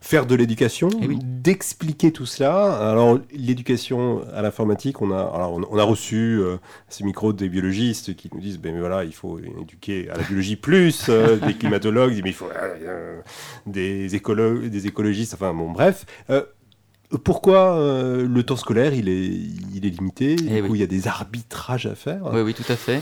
faire 0.00 0.26
de 0.26 0.34
l'éducation, 0.34 0.88
Eh 1.02 1.06
oui. 1.06 1.18
d'expliquer 1.22 2.12
tout 2.12 2.26
cela. 2.26 2.90
Alors, 2.90 3.18
l'éducation 3.32 4.22
à 4.32 4.42
l'informatique, 4.42 5.02
on 5.02 5.10
a, 5.10 5.18
alors, 5.20 5.54
on, 5.54 5.62
on 5.70 5.78
a 5.78 5.82
reçu 5.82 6.38
euh, 6.40 6.56
ces 6.88 7.04
micros 7.04 7.32
des 7.32 7.48
biologistes 7.48 8.14
qui 8.16 8.30
nous 8.32 8.40
disent, 8.40 8.58
ben 8.58 8.78
voilà, 8.78 9.04
il 9.04 9.12
faut 9.14 9.38
éduquer 9.38 10.08
à 10.10 10.16
la 10.16 10.22
biologie 10.22 10.56
plus, 10.56 11.06
euh, 11.08 11.36
des 11.46 11.54
climatologues, 11.54 12.20
mais 12.22 12.30
il 12.30 12.34
faut 12.34 12.48
euh, 12.54 13.20
des, 13.66 14.14
écologues, 14.14 14.66
des 14.68 14.86
écologistes, 14.86 15.34
enfin 15.34 15.52
bon, 15.52 15.70
bref. 15.70 16.06
Pourquoi 17.24 17.78
euh, 17.78 18.26
le 18.28 18.42
temps 18.42 18.56
scolaire 18.56 18.92
il 18.92 19.08
est, 19.08 19.30
il 19.74 19.86
est 19.86 19.90
limité? 19.90 20.36
Du 20.36 20.44
Eh 20.54 20.60
coup, 20.60 20.72
oui. 20.72 20.78
il 20.78 20.80
y 20.82 20.84
a 20.84 20.86
des 20.86 21.08
arbitrages 21.08 21.86
à 21.86 21.94
faire? 21.94 22.20
Oui, 22.34 22.42
oui, 22.42 22.52
tout 22.54 22.70
à 22.70 22.76
fait. 22.76 23.00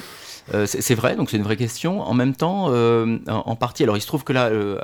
Euh, 0.55 0.65
c'est 0.67 0.95
vrai, 0.95 1.17
donc 1.17 1.31
c'est 1.31 1.37
une 1.37 1.43
vraie 1.43 1.57
question. 1.57 2.01
En 2.03 2.15
même 2.15 2.35
temps, 2.35 2.67
euh, 2.71 3.19
en, 3.27 3.57
partie, 3.57 3.83
alors 3.83 3.97
il 3.97 4.01
se 4.01 4.07
trouve 4.07 4.23
que 4.23 4.33
là, 4.33 4.47
euh, 4.47 4.79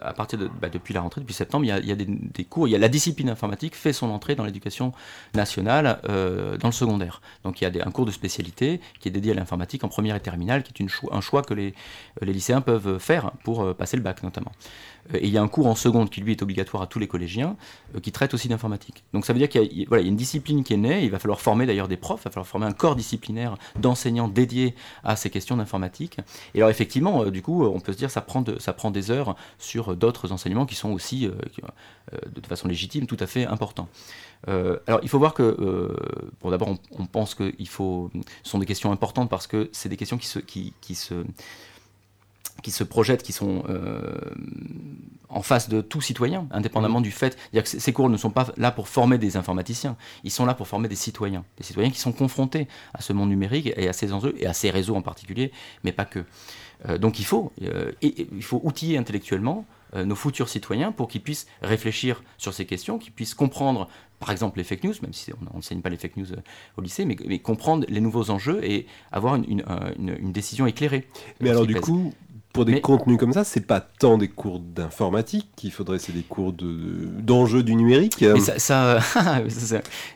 à 0.00 0.12
partir 0.12 0.38
de, 0.38 0.48
bah, 0.60 0.68
depuis 0.68 0.94
la 0.94 1.00
rentrée, 1.00 1.20
depuis 1.20 1.34
septembre, 1.34 1.64
il 1.64 1.68
y 1.68 1.92
a, 1.92 1.96
des, 1.96 2.44
cours, 2.44 2.68
il 2.68 2.70
y 2.70 2.74
a 2.74 2.78
la 2.78 2.88
discipline 2.88 3.28
informatique 3.28 3.74
fait 3.74 3.92
son 3.92 4.10
entrée 4.10 4.36
dans 4.36 4.44
l'éducation 4.44 4.92
nationale 5.34 6.00
dans 6.04 6.68
le 6.68 6.72
secondaire. 6.72 7.20
Donc 7.44 7.60
il 7.60 7.64
y 7.64 7.80
a 7.80 7.86
un 7.86 7.90
cours 7.90 8.06
de 8.06 8.10
spécialité 8.10 8.80
qui 9.00 9.08
est 9.08 9.12
dédié 9.12 9.32
à 9.32 9.34
l'informatique 9.34 9.84
en 9.84 9.88
première 9.88 10.16
et 10.16 10.20
terminale, 10.20 10.62
qui 10.62 10.72
est 10.72 10.80
une 10.80 10.88
choi- 10.88 11.14
un 11.14 11.20
choix 11.20 11.42
que 11.42 11.54
les, 11.54 11.74
les 12.22 12.32
lycéens 12.32 12.60
peuvent 12.60 12.98
faire 12.98 13.32
pour 13.44 13.74
passer 13.74 13.96
le 13.96 14.02
bac 14.02 14.22
notamment. 14.22 14.52
Euh, 15.14 15.18
Et 15.20 15.26
il 15.26 15.32
y 15.32 15.38
a 15.38 15.42
un 15.42 15.48
cours 15.48 15.66
en 15.66 15.74
seconde 15.74 16.10
qui 16.10 16.20
lui 16.20 16.32
est 16.32 16.42
obligatoire 16.42 16.82
à 16.82 16.86
tous 16.86 16.98
les 16.98 17.06
collégiens, 17.06 17.56
euh, 17.94 18.00
qui 18.00 18.12
traite 18.12 18.34
aussi 18.34 18.48
d'informatique. 18.48 19.04
Donc 19.12 19.24
ça 19.24 19.32
veut 19.32 19.38
dire 19.38 19.48
qu'il 19.48 19.62
y, 19.72 19.84
voilà, 19.86 20.02
il 20.02 20.06
y 20.06 20.08
a 20.08 20.10
une 20.10 20.16
discipline 20.16 20.64
qui 20.64 20.74
est 20.74 20.78
née, 20.78 21.04
il 21.04 21.10
va 21.10 21.18
falloir 21.18 21.40
former 21.40 21.66
d'ailleurs 21.66 21.88
des 21.88 21.96
profs, 21.96 22.20
il 22.22 22.24
va 22.24 22.30
falloir 22.30 22.46
former 22.46 22.66
un 22.66 22.72
corps 22.72 22.96
disciplinaire 22.96 23.56
d'enseignants 23.78 24.28
dédiés 24.28 24.74
à 25.04 25.16
ces 25.16 25.30
questions 25.30 25.56
d'informatique. 25.56 26.18
Et 26.54 26.58
alors 26.58 26.70
effectivement, 26.70 27.24
euh, 27.24 27.30
du 27.30 27.42
coup, 27.42 27.64
on 27.64 27.80
peut 27.80 27.92
se 27.92 27.98
dire 27.98 28.10
ça 28.10 28.24
ça 28.58 28.72
prend 28.72 28.90
des 28.90 29.10
heures 29.10 29.36
sur 29.58 29.96
d'autres 29.96 30.32
enseignements 30.32 30.66
qui 30.66 30.74
sont 30.74 30.90
aussi, 30.90 31.26
de 31.26 32.46
façon 32.46 32.68
légitime, 32.68 33.06
tout 33.06 33.16
à 33.20 33.26
fait 33.26 33.46
importants. 33.46 33.88
Alors 34.46 35.00
il 35.02 35.08
faut 35.08 35.18
voir 35.18 35.32
que, 35.34 35.94
bon 36.42 36.50
d'abord 36.50 36.76
on, 36.90 37.06
pense 37.06 37.34
que 37.34 37.52
ce 37.58 38.08
sont 38.42 38.58
des 38.58 38.66
questions 38.66 38.92
importantes 38.92 39.30
parce 39.30 39.46
que 39.46 39.70
c'est 39.72 39.88
des 39.88 39.96
questions 39.96 40.18
qui 40.18 40.26
se, 40.26 40.38
qui 40.40 40.94
se 40.94 41.24
qui 42.62 42.70
se 42.70 42.84
projettent, 42.84 43.22
qui 43.22 43.32
sont 43.32 43.62
euh, 43.68 44.18
en 45.28 45.42
face 45.42 45.68
de 45.68 45.80
tout 45.80 46.00
citoyen, 46.00 46.46
indépendamment 46.50 47.00
du 47.00 47.10
fait. 47.10 47.36
Que 47.52 47.64
ces- 47.64 47.92
cours 47.92 48.08
ne 48.08 48.16
sont 48.16 48.30
pas 48.30 48.48
là 48.56 48.70
pour 48.70 48.88
former 48.88 49.18
des 49.18 49.36
informaticiens, 49.36 49.96
ils 50.24 50.30
sont 50.30 50.46
là 50.46 50.54
pour 50.54 50.66
former 50.66 50.88
des 50.88 50.96
citoyens. 50.96 51.44
Des 51.58 51.64
citoyens 51.64 51.90
qui 51.90 52.00
sont 52.00 52.12
confrontés 52.12 52.66
à 52.94 53.02
ce 53.02 53.12
monde 53.12 53.28
numérique 53.28 53.72
et 53.76 53.88
à 53.88 53.92
ces 53.92 54.12
enjeux, 54.12 54.34
et 54.38 54.46
à 54.46 54.52
ces 54.54 54.70
réseaux 54.70 54.96
en 54.96 55.02
particulier, 55.02 55.52
mais 55.84 55.92
pas 55.92 56.04
que. 56.04 56.24
Euh, 56.88 56.96
donc 56.98 57.18
il 57.18 57.24
faut, 57.24 57.52
euh, 57.62 57.92
et- 58.02 58.22
et 58.22 58.28
il 58.32 58.42
faut 58.42 58.60
outiller 58.64 58.98
intellectuellement 58.98 59.64
nos 59.96 60.16
futurs 60.16 60.50
citoyens 60.50 60.92
pour 60.92 61.08
qu'ils 61.08 61.22
puissent 61.22 61.46
réfléchir 61.62 62.22
sur 62.36 62.52
ces 62.52 62.66
questions, 62.66 62.98
qu'ils 62.98 63.10
puissent 63.12 63.32
comprendre, 63.32 63.88
par 64.20 64.30
exemple, 64.30 64.58
les 64.58 64.64
fake 64.64 64.84
news, 64.84 64.92
même 65.00 65.14
si 65.14 65.32
on 65.32 65.54
n'enseigne 65.54 65.80
pas 65.80 65.88
les 65.88 65.96
fake 65.96 66.18
news 66.18 66.26
au 66.76 66.82
lycée, 66.82 67.06
mais, 67.06 67.16
mais 67.26 67.38
comprendre 67.38 67.86
les 67.88 68.02
nouveaux 68.02 68.28
enjeux 68.28 68.62
et 68.62 68.86
avoir 69.12 69.36
une, 69.36 69.46
une- 69.48 69.64
un- 69.66 69.90
une- 69.98 70.14
une 70.20 70.30
décision 70.30 70.66
éclairée. 70.66 71.08
Mais 71.40 71.48
alors 71.48 71.64
du 71.66 71.72
pèse. 71.72 71.82
coup, 71.84 72.12
pour 72.52 72.64
des 72.64 72.72
Mais- 72.72 72.80
contenus 72.80 73.18
comme 73.18 73.32
ça, 73.32 73.44
c'est 73.44 73.60
pas 73.66 73.80
tant 73.80 74.18
des 74.18 74.28
cours 74.28 74.58
d'informatique 74.58 75.48
qu'il 75.56 75.70
faudrait, 75.70 75.98
c'est 75.98 76.12
des 76.12 76.22
cours 76.22 76.52
de 76.52 77.06
d'enjeux 77.20 77.62
du 77.62 77.74
numérique. 77.74 78.20
Mais 78.22 78.40
ça, 78.40 78.58
ça, 78.58 78.98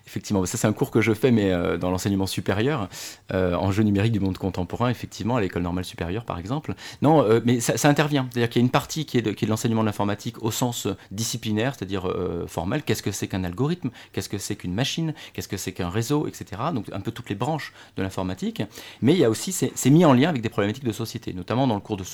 effectivement, 0.07 0.45
ça 0.47 0.57
c'est 0.59 0.67
un 0.67 0.73
cours 0.73 0.91
que 0.91 1.01
je 1.01 1.13
fais, 1.13 1.31
mais 1.31 1.53
euh, 1.53 1.77
dans 1.79 1.91
l'enseignement 1.91 2.27
supérieur, 2.27 2.89
euh, 3.33 3.55
en 3.55 3.71
jeu 3.71 3.83
numérique 3.83 4.13
du 4.13 4.21
monde 4.21 4.39
contemporain, 4.39 4.89
effectivement, 4.91 5.37
à 5.37 5.41
l'école 5.41 5.63
normale 5.63 5.85
supérieure, 5.85 6.25
par 6.25 6.39
exemple. 6.39 6.75
Non, 7.03 7.23
euh, 7.23 7.41
mais 7.45 7.61
ça, 7.61 7.77
ça 7.77 7.89
intervient. 7.89 8.27
C'est-à-dire 8.31 8.49
qu'il 8.49 8.61
y 8.61 8.65
a 8.65 8.67
une 8.67 8.71
partie 8.71 9.05
qui 9.05 9.19
est 9.19 9.23
de, 9.23 9.31
qui 9.33 9.45
est 9.45 9.47
de 9.47 9.51
l'enseignement 9.51 9.83
de 9.83 9.87
l'informatique 9.87 10.43
au 10.43 10.51
sens 10.51 10.87
euh, 10.87 10.97
disciplinaire, 11.11 11.75
c'est-à-dire 11.77 12.09
euh, 12.09 12.47
formel. 12.47 12.83
Qu'est-ce 12.83 13.03
que 13.03 13.13
c'est 13.13 13.29
qu'un 13.29 13.45
algorithme? 13.45 13.91
Qu'est-ce 14.13 14.29
que 14.29 14.39
c'est 14.39 14.57
qu'une 14.57 14.75
machine? 14.75 15.15
Qu'est-ce 15.33 15.49
que 15.49 15.57
c'est 15.57 15.73
qu'un 15.73 15.91
réseau, 15.91 16.27
etc. 16.27 16.63
Donc 16.75 16.87
un 16.93 17.01
peu 17.01 17.11
toutes 17.11 17.29
les 17.29 17.37
branches 17.37 17.73
de 17.97 18.03
l'informatique. 18.03 18.63
Mais 19.01 19.13
il 19.13 19.19
y 19.19 19.25
a 19.25 19.31
aussi, 19.31 19.53
c'est 19.53 19.91
mis 19.91 20.05
en 20.05 20.13
lien 20.13 20.29
avec 20.29 20.43
des 20.43 20.49
problématiques 20.49 20.85
de 20.85 20.93
société, 20.93 21.33
notamment 21.33 21.67
dans 21.67 21.75
le 21.75 21.81
cours 21.81 21.97
de 21.97 22.05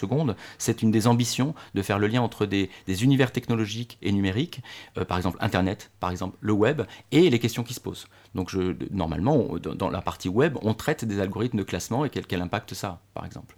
C'est 0.59 0.83
une 0.83 0.91
des 0.91 1.07
ambitions 1.07 1.55
de 1.75 1.83
faire 1.83 1.99
le 1.99 2.07
lien 2.07 2.23
entre 2.23 2.47
des, 2.47 2.71
des 2.87 3.05
univers 3.05 3.31
technologiques 3.33 3.99
et 4.03 4.13
numériques, 4.13 4.61
euh, 4.97 5.05
par 5.05 5.17
exemple 5.17 5.39
Internet, 5.41 5.91
par 6.01 6.11
exemple 6.11 6.37
le 6.41 6.53
web, 6.53 6.83
et 7.13 7.31
les 7.31 7.39
questions 7.39 7.63
qui 7.65 7.75
se 7.75 7.81
posent. 7.81 8.07
Donc 8.35 8.51
je, 8.51 8.75
normalement, 8.91 9.37
on- 9.37 9.59
dans, 9.59 9.91
la 9.91 10.01
partie 10.03 10.29
web, 10.29 10.57
on 10.63 10.75
traite 10.75 11.05
des 11.05 11.21
algorithmes 11.21 11.59
de 11.59 11.63
classement 11.63 12.05
et 12.05 12.11
quel, 12.11 12.27
quel 12.27 12.41
impact 12.43 12.75
ça 12.75 12.89
a, 12.89 13.01
par 13.15 13.25
exemple. 13.27 13.57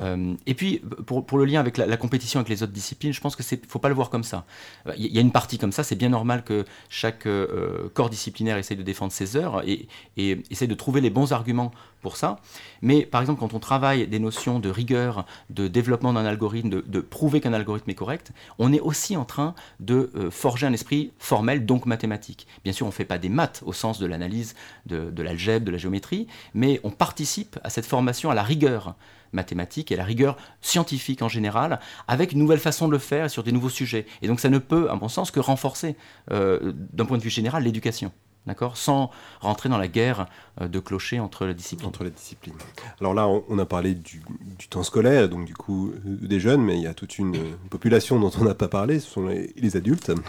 Euh, 0.00 0.34
et 0.46 0.54
puis, 0.54 0.82
pour, 1.06 1.24
pour 1.24 1.38
le 1.38 1.44
lien 1.44 1.60
avec 1.60 1.76
la, 1.76 1.86
la 1.86 1.96
compétition 1.96 2.40
avec 2.40 2.48
les 2.48 2.64
autres 2.64 2.72
disciplines, 2.72 3.12
je 3.12 3.20
pense 3.20 3.36
que 3.36 3.44
c'est 3.44 3.64
faut 3.66 3.78
pas 3.78 3.88
le 3.88 3.94
voir 3.94 4.10
comme 4.10 4.24
ça. 4.24 4.44
Euh, 4.88 4.92
Il 4.96 5.06
y 5.14 5.18
a 5.18 5.20
une 5.20 5.30
partie 5.30 5.56
comme 5.56 5.70
ça, 5.70 5.84
c'est 5.84 5.94
bien 5.94 6.08
normal 6.08 6.42
que 6.42 6.64
chaque 6.88 7.26
euh, 7.26 7.88
corps 7.94 8.10
disciplinaire 8.10 8.56
essaye 8.56 8.76
de 8.76 8.82
défendre 8.82 9.12
ses 9.12 9.36
heures 9.36 9.62
et, 9.68 9.86
et 10.16 10.42
essaye 10.50 10.66
de 10.66 10.74
trouver 10.74 11.00
les 11.00 11.10
bons 11.10 11.32
arguments 11.32 11.70
pour 12.00 12.16
ça. 12.16 12.40
Mais 12.82 13.04
par 13.04 13.20
exemple, 13.20 13.40
quand 13.40 13.54
on 13.54 13.58
travaille 13.58 14.06
des 14.06 14.18
notions 14.18 14.60
de 14.60 14.68
rigueur, 14.68 15.26
de 15.50 15.68
développement 15.68 16.12
d'un 16.12 16.24
algorithme, 16.24 16.68
de, 16.68 17.00
prouver 17.00 17.40
qu'un 17.40 17.52
algorithme 17.52 17.90
est 17.90 17.94
correct, 17.94 18.32
on 18.58 18.72
est 18.72 18.80
aussi 18.80 19.16
en 19.16 19.24
train 19.24 19.54
de 19.80 20.10
euh, 20.14 20.30
forger 20.30 20.66
un 20.66 20.72
esprit 20.72 21.12
formel, 21.18 21.66
donc 21.66 21.86
mathématique. 21.86 22.46
Bien 22.64 22.72
sûr, 22.72 22.86
on 22.86 22.90
ne 22.90 22.94
fait 22.94 23.04
pas 23.04 23.18
des 23.18 23.28
maths 23.28 23.62
au 23.64 23.72
sens 23.72 23.98
de 23.98 24.06
l'analyse 24.06 24.54
de, 24.86 25.22
l'algèbre, 25.22 25.66
de 25.66 25.70
la 25.70 25.78
géométrie, 25.78 26.26
mais 26.54 26.80
on 26.84 26.90
participe 26.90 27.58
à 27.64 27.70
cette 27.70 27.86
formation 27.86 28.30
à 28.30 28.34
la 28.34 28.42
rigueur 28.42 28.94
mathématique 29.32 29.92
et 29.92 29.94
à 29.94 29.98
la 29.98 30.04
rigueur 30.04 30.36
scientifique 30.60 31.22
en 31.22 31.28
général, 31.28 31.80
avec 32.06 32.32
une 32.32 32.38
nouvelle 32.38 32.58
façon 32.58 32.86
de 32.86 32.92
le 32.92 32.98
faire 32.98 33.30
sur 33.30 33.42
des 33.42 33.52
nouveaux 33.52 33.68
sujets. 33.68 34.06
Et 34.22 34.28
donc 34.28 34.40
ça 34.40 34.48
ne 34.48 34.58
peut, 34.58 34.90
à 34.90 34.94
mon 34.94 35.08
sens, 35.08 35.30
que 35.30 35.40
renforcer, 35.40 35.96
euh, 36.30 36.72
d'un 36.92 37.04
point 37.04 37.18
de 37.18 37.22
vue 37.22 37.30
général, 37.30 37.64
l'éducation. 37.64 38.12
D'accord? 38.48 38.76
Sans 38.76 39.10
rentrer 39.40 39.68
dans 39.68 39.78
la 39.78 39.88
guerre 39.88 40.26
euh, 40.60 40.66
de 40.68 40.80
clocher 40.80 41.20
entre 41.20 41.44
les 41.44 41.54
disciplines. 41.54 41.88
Entre 41.88 42.02
les 42.02 42.10
disciplines. 42.10 42.54
Alors 43.00 43.14
là, 43.14 43.28
on, 43.28 43.44
on 43.48 43.58
a 43.58 43.66
parlé 43.66 43.94
du, 43.94 44.22
du 44.58 44.68
temps 44.68 44.82
scolaire, 44.82 45.28
donc 45.28 45.44
du 45.44 45.54
coup 45.54 45.90
euh, 45.90 46.16
des 46.26 46.40
jeunes, 46.40 46.62
mais 46.62 46.76
il 46.76 46.82
y 46.82 46.86
a 46.86 46.94
toute 46.94 47.18
une 47.18 47.36
euh, 47.36 47.54
population 47.70 48.18
dont 48.18 48.32
on 48.40 48.44
n'a 48.44 48.54
pas 48.54 48.68
parlé, 48.68 48.98
ce 49.00 49.08
sont 49.10 49.26
les, 49.26 49.52
les 49.56 49.76
adultes. 49.76 50.10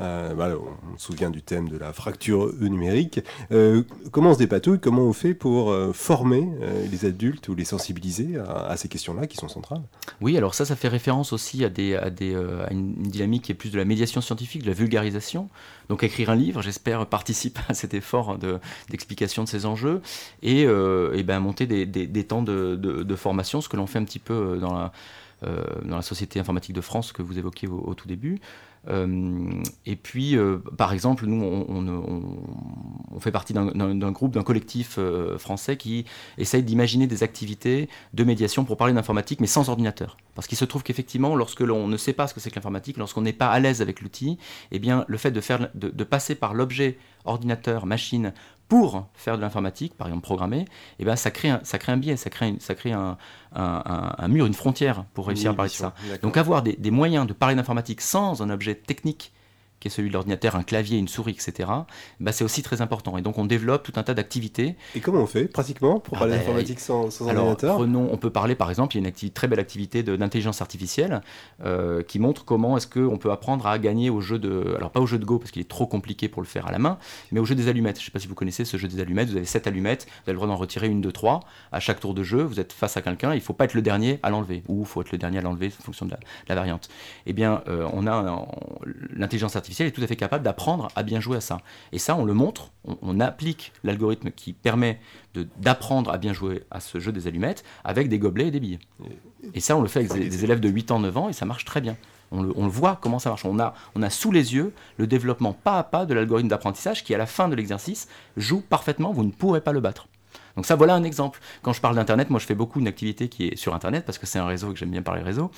Euh, 0.00 0.32
voilà, 0.34 0.56
on 0.56 0.98
se 0.98 1.04
souvient 1.06 1.30
du 1.30 1.42
thème 1.42 1.68
de 1.68 1.76
la 1.76 1.92
fracture 1.92 2.52
numérique. 2.58 3.20
Euh, 3.52 3.82
comment 4.10 4.30
on 4.30 4.34
se 4.34 4.38
dépatouille? 4.38 4.80
Comment 4.80 5.02
on 5.02 5.12
fait 5.12 5.34
pour 5.34 5.70
euh, 5.70 5.92
former 5.92 6.48
les 6.90 7.04
adultes 7.04 7.48
ou 7.48 7.54
les 7.54 7.66
sensibiliser 7.66 8.38
à, 8.38 8.68
à 8.68 8.76
ces 8.78 8.88
questions-là 8.88 9.26
qui 9.26 9.36
sont 9.36 9.48
centrales? 9.48 9.82
Oui, 10.20 10.36
alors 10.36 10.54
ça, 10.54 10.64
ça 10.64 10.76
fait 10.76 10.88
référence 10.88 11.32
aussi 11.32 11.62
à, 11.62 11.68
des, 11.68 11.94
à, 11.94 12.08
des, 12.10 12.34
à 12.34 12.72
une, 12.72 12.94
une 12.96 13.10
dynamique 13.10 13.44
qui 13.44 13.52
est 13.52 13.54
plus 13.54 13.70
de 13.70 13.76
la 13.78 13.84
médiation 13.84 14.20
scientifique, 14.22 14.62
de 14.62 14.68
la 14.68 14.72
vulgarisation. 14.72 15.50
Donc 15.92 16.04
écrire 16.04 16.30
un 16.30 16.36
livre, 16.36 16.62
j'espère, 16.62 17.04
participe 17.04 17.58
à 17.68 17.74
cet 17.74 17.92
effort 17.92 18.38
de- 18.38 18.58
d'explication 18.88 19.44
de, 19.44 19.48
ces 19.48 19.66
enjeux 19.66 20.00
et, 20.42 20.64
euh, 20.64 21.22
ben, 21.22 21.38
monter 21.38 21.66
des, 21.66 22.24
temps 22.24 22.40
de, 22.40 23.14
formation, 23.14 23.60
ce 23.60 23.68
que 23.68 23.76
l'on 23.76 23.86
fait 23.86 23.98
un 23.98 24.04
petit 24.04 24.18
peu 24.18 24.32
euh, 24.32 24.56
dans 24.56 24.72
la, 24.72 24.92
euh, 25.42 25.62
dans 25.84 25.96
la 25.96 26.02
Société 26.02 26.40
informatique 26.40 26.74
de 26.74 26.80
France 26.80 27.12
que 27.12 27.20
vous 27.20 27.38
évoquiez 27.38 27.68
au 27.68 27.92
tout 27.92 28.08
début. 28.08 28.40
Euh, 28.88 29.62
et 29.86 29.96
puis, 29.96 30.36
euh, 30.36 30.58
par 30.76 30.92
exemple, 30.92 31.26
nous, 31.26 31.42
on, 31.42 33.20
fait 33.20 33.30
partie 33.30 33.52
d'un- 33.52 34.10
groupe, 34.10 34.34
d'un 34.34 34.42
collectif 34.42 34.96
euh, 34.98 35.38
français 35.38 35.76
qui 35.76 36.04
essaye 36.38 36.62
d'imaginer 36.62 37.06
des 37.06 37.22
activités 37.22 37.88
de 38.14 38.24
médiation 38.24 38.64
pour 38.64 38.76
parler 38.76 38.92
d'informatique, 38.92 39.40
mais 39.40 39.46
sans 39.46 39.68
ordinateur. 39.68 40.16
Parce 40.34 40.46
qu'il 40.46 40.58
se 40.58 40.64
trouve 40.64 40.82
qu'effectivement, 40.82 41.36
lorsque 41.36 41.60
l'on 41.60 41.86
ne 41.86 41.96
sait 41.96 42.12
pas 42.12 42.26
ce 42.26 42.34
que 42.34 42.40
c'est 42.40 42.50
que 42.50 42.56
l'informatique, 42.56 42.96
lorsqu'on 42.96 43.22
n'est 43.22 43.32
pas 43.32 43.48
à 43.48 43.60
l'aise 43.60 43.80
avec 43.82 44.00
l'outil, 44.00 44.38
eh 44.72 44.78
bien, 44.78 45.04
le 45.06 45.16
fait 45.18 45.30
de, 45.30 45.40
faire, 45.40 45.68
de 45.74 46.04
passer 46.04 46.34
par 46.34 46.54
l'objet 46.54 46.98
ordinateur, 47.24 47.86
machine, 47.86 48.32
pour 48.72 49.06
faire 49.12 49.36
de 49.36 49.42
l'informatique, 49.42 49.94
par 49.98 50.06
exemple 50.06 50.22
programmer, 50.22 50.64
eh 50.98 51.04
ben, 51.04 51.14
ça, 51.14 51.30
crée 51.30 51.50
un, 51.50 51.60
ça 51.62 51.76
crée 51.78 51.92
un 51.92 51.98
biais, 51.98 52.16
ça 52.16 52.30
crée, 52.30 52.48
une- 52.48 52.58
ça 52.58 52.74
crée 52.74 52.92
un, 52.92 53.18
un- 53.54 53.82
un- 53.84 54.14
un 54.16 54.28
mur, 54.28 54.46
une 54.46 54.54
frontière 54.54 55.04
pour 55.12 55.26
réussir 55.26 55.50
à 55.50 55.54
parler 55.54 55.68
de 55.68 55.74
ça. 55.74 55.92
Donc 56.22 56.38
avoir 56.38 56.62
des, 56.62 56.72
des 56.76 56.90
moyens 56.90 57.26
de 57.26 57.34
parler 57.34 57.54
d'informatique 57.54 58.00
sans 58.00 58.40
un 58.40 58.48
objet 58.48 58.74
technique 58.74 59.30
qui 59.82 59.88
est 59.88 59.90
celui 59.90 60.08
de 60.10 60.12
l'ordinateur, 60.14 60.54
un 60.54 60.62
clavier, 60.62 60.96
une 60.96 61.08
souris, 61.08 61.32
etc., 61.32 61.68
bah, 62.20 62.30
c'est 62.30 62.44
aussi 62.44 62.62
très 62.62 62.80
important. 62.82 63.18
Et 63.18 63.22
donc 63.22 63.36
on 63.38 63.44
développe 63.44 63.82
tout 63.82 63.92
un 63.96 64.04
tas 64.04 64.14
d'activités. 64.14 64.76
Et 64.94 65.00
comment 65.00 65.20
on 65.22 65.26
fait, 65.26 65.46
pratiquement, 65.46 65.98
pour 65.98 66.16
Ah 66.16 66.20
parler 66.20 66.34
ben, 66.34 66.38
d'informatique 66.38 66.78
sans, 66.78 67.10
sans 67.10 67.26
Alors, 67.26 67.46
ordinateur 67.46 67.76
prenons- 67.78 68.08
on 68.12 68.16
peut 68.16 68.30
parler 68.30 68.54
par 68.54 68.70
exemple, 68.70 68.96
il 68.96 69.02
y 69.02 69.04
a 69.04 69.08
une 69.22 69.30
très 69.30 69.48
belle 69.48 69.58
activité 69.58 70.04
d'intelligence 70.04 70.62
artificielle 70.62 71.20
euh, 71.64 72.02
qui 72.04 72.20
montre 72.20 72.44
comment 72.44 72.76
est-ce 72.76 72.86
qu'on 72.86 73.18
peut 73.18 73.32
apprendre 73.32 73.66
à 73.66 73.78
gagner 73.80 74.08
au 74.08 74.20
jeu 74.20 74.38
de, 74.38 74.74
alors 74.76 74.90
pas 74.92 75.00
au 75.00 75.06
jeu 75.06 75.18
de 75.18 75.24
Go 75.24 75.38
parce 75.40 75.50
qu'il 75.50 75.60
est 75.62 75.68
trop 75.68 75.86
compliqué 75.88 76.28
pour 76.28 76.42
le 76.42 76.46
faire 76.46 76.68
à 76.68 76.72
la 76.72 76.78
main, 76.78 76.98
mais 77.32 77.40
au 77.40 77.44
jeu 77.44 77.56
des 77.56 77.66
allumettes. 77.68 77.96
Je 77.98 78.02
ne 78.02 78.04
sais 78.06 78.10
pas 78.12 78.20
si 78.20 78.28
vous 78.28 78.34
connaissez 78.36 78.64
ce 78.64 78.76
jeu 78.76 78.86
des 78.86 79.00
allumettes. 79.00 79.28
Vous 79.30 79.36
avez 79.36 79.46
sept 79.46 79.66
allumettes, 79.66 80.06
vous 80.06 80.30
avez 80.30 80.32
le 80.32 80.36
droit 80.36 80.46
d'en 80.46 80.56
retirer 80.56 80.86
une, 80.86 81.00
deux, 81.00 81.10
trois. 81.12 81.40
À 81.72 81.80
chaque 81.80 81.98
tour 81.98 82.14
de 82.14 82.22
jeu, 82.22 82.42
vous 82.42 82.60
êtes 82.60 82.72
face 82.72 82.96
à 82.96 83.02
quelqu'un, 83.02 83.32
il 83.32 83.38
ne 83.38 83.40
faut 83.40 83.52
pas 83.52 83.64
être 83.64 83.74
le 83.74 83.82
dernier 83.82 84.20
à 84.22 84.30
l'enlever, 84.30 84.62
ou 84.68 84.80
il 84.82 84.86
faut 84.86 85.00
être 85.00 85.10
le 85.10 85.18
dernier 85.18 85.38
à 85.38 85.40
l'enlever 85.40 85.72
en 85.80 85.82
fonction 85.82 86.06
de 86.06 86.12
la, 86.12 86.18
de 86.18 86.22
la 86.48 86.54
variante. 86.54 86.88
Eh 87.26 87.32
bien, 87.32 87.62
euh, 87.68 87.88
on 87.92 88.06
a 88.06 88.12
un- 88.12 88.46
l'intelligence 89.14 89.56
artificielle 89.56 89.71
artificielle 89.72 89.88
est 89.88 89.92
tout 89.92 90.02
à 90.02 90.06
fait 90.06 90.16
capable 90.16 90.44
d'apprendre 90.44 90.88
à 90.94 91.02
bien 91.02 91.20
jouer 91.20 91.38
à 91.38 91.40
ça. 91.40 91.58
Et 91.92 91.98
ça, 91.98 92.14
on 92.16 92.24
le 92.24 92.34
montre, 92.34 92.70
on, 92.84 93.20
applique 93.20 93.72
l'algorithme 93.84 94.30
qui 94.30 94.52
permet 94.52 95.00
d'apprendre 95.58 96.10
à 96.12 96.18
bien 96.18 96.32
jouer 96.32 96.64
à 96.70 96.80
ce 96.80 96.98
jeu 97.00 97.12
des 97.12 97.26
allumettes 97.26 97.64
avec 97.84 98.08
des 98.08 98.18
gobelets 98.18 98.48
et 98.48 98.50
des 98.50 98.60
billes. 98.60 98.78
Et 99.54 99.60
ça, 99.60 99.76
on 99.76 99.82
le 99.82 99.88
fait 99.88 100.00
avec 100.00 100.12
des, 100.12 100.44
élèves 100.44 100.60
de 100.60 100.68
8 100.68 100.90
ans, 100.90 100.98
9 101.00 101.16
ans, 101.16 101.28
et 101.28 101.32
ça 101.32 101.46
marche 101.46 101.64
très 101.64 101.80
bien. 101.80 101.96
On 102.30 102.42
le, 102.42 102.52
voit 102.70 102.98
comment 103.00 103.18
ça 103.18 103.28
marche. 103.28 103.44
On 103.44 103.58
a, 103.58 103.74
on 103.94 104.02
a 104.02 104.10
sous 104.10 104.32
les 104.32 104.54
yeux 104.54 104.72
le 104.96 105.06
développement 105.06 105.52
pas 105.52 105.78
à 105.78 105.84
pas 105.84 106.06
de 106.06 106.14
l'algorithme 106.14 106.48
d'apprentissage 106.48 107.04
qui, 107.04 107.14
à 107.14 107.18
la 107.18 107.26
fin 107.26 107.48
de 107.48 107.54
l'exercice, 107.54 108.08
joue 108.36 108.62
parfaitement. 108.62 109.12
Vous 109.12 109.24
ne 109.24 109.30
pourrez 109.30 109.60
pas 109.60 109.72
le 109.72 109.80
battre. 109.80 110.08
Donc 110.56 110.66
ça, 110.66 110.76
voilà 110.76 110.94
un 110.94 111.04
exemple. 111.04 111.40
Quand 111.62 111.72
je 111.72 111.80
parle 111.80 111.96
d'Internet, 111.96 112.30
moi 112.30 112.40
je 112.40 112.46
fais 112.46 112.54
beaucoup 112.54 112.80
une 112.80 112.88
activité 112.88 113.28
qui 113.28 113.48
est 113.48 113.56
sur 113.56 113.74
Internet, 113.74 114.04
parce 114.04 114.18
que 114.18 114.26
c'est 114.26 114.38
un 114.38 114.46
réseau 114.46 114.70
et 114.70 114.72
que 114.74 114.78
j'aime 114.78 114.90
bien 114.90 115.02
parler 115.02 115.22
réseau. 115.22 115.50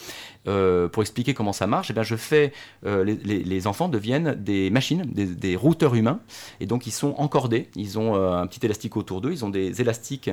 Euh, 0.47 0.89
pour 0.89 1.03
expliquer 1.03 1.35
comment 1.35 1.53
ça 1.53 1.67
marche, 1.67 1.91
eh 1.91 1.95
bien, 1.95 2.03
je 2.03 2.17
fais, 2.17 2.53
euh, 2.87 3.05
les, 3.05 3.67
enfants 3.67 3.89
deviennent 3.89 4.35
des 4.35 4.71
machines, 4.71 5.05
des, 5.07 5.57
routeurs 5.57 5.95
humains, 5.95 6.21
et 6.61 6.67
donc 6.67 6.87
ils 6.87 6.93
sont 6.93 7.15
encordés, 7.17 7.71
ils 7.77 7.99
ont 7.99 8.15
euh, 8.15 8.37
un 8.37 8.47
petit 8.47 8.65
élastique 8.65 8.97
autour 8.97 9.21
d'eux, 9.21 9.33
ils 9.33 9.45
ont 9.45 9.49
des 9.49 9.81
élastiques 9.81 10.31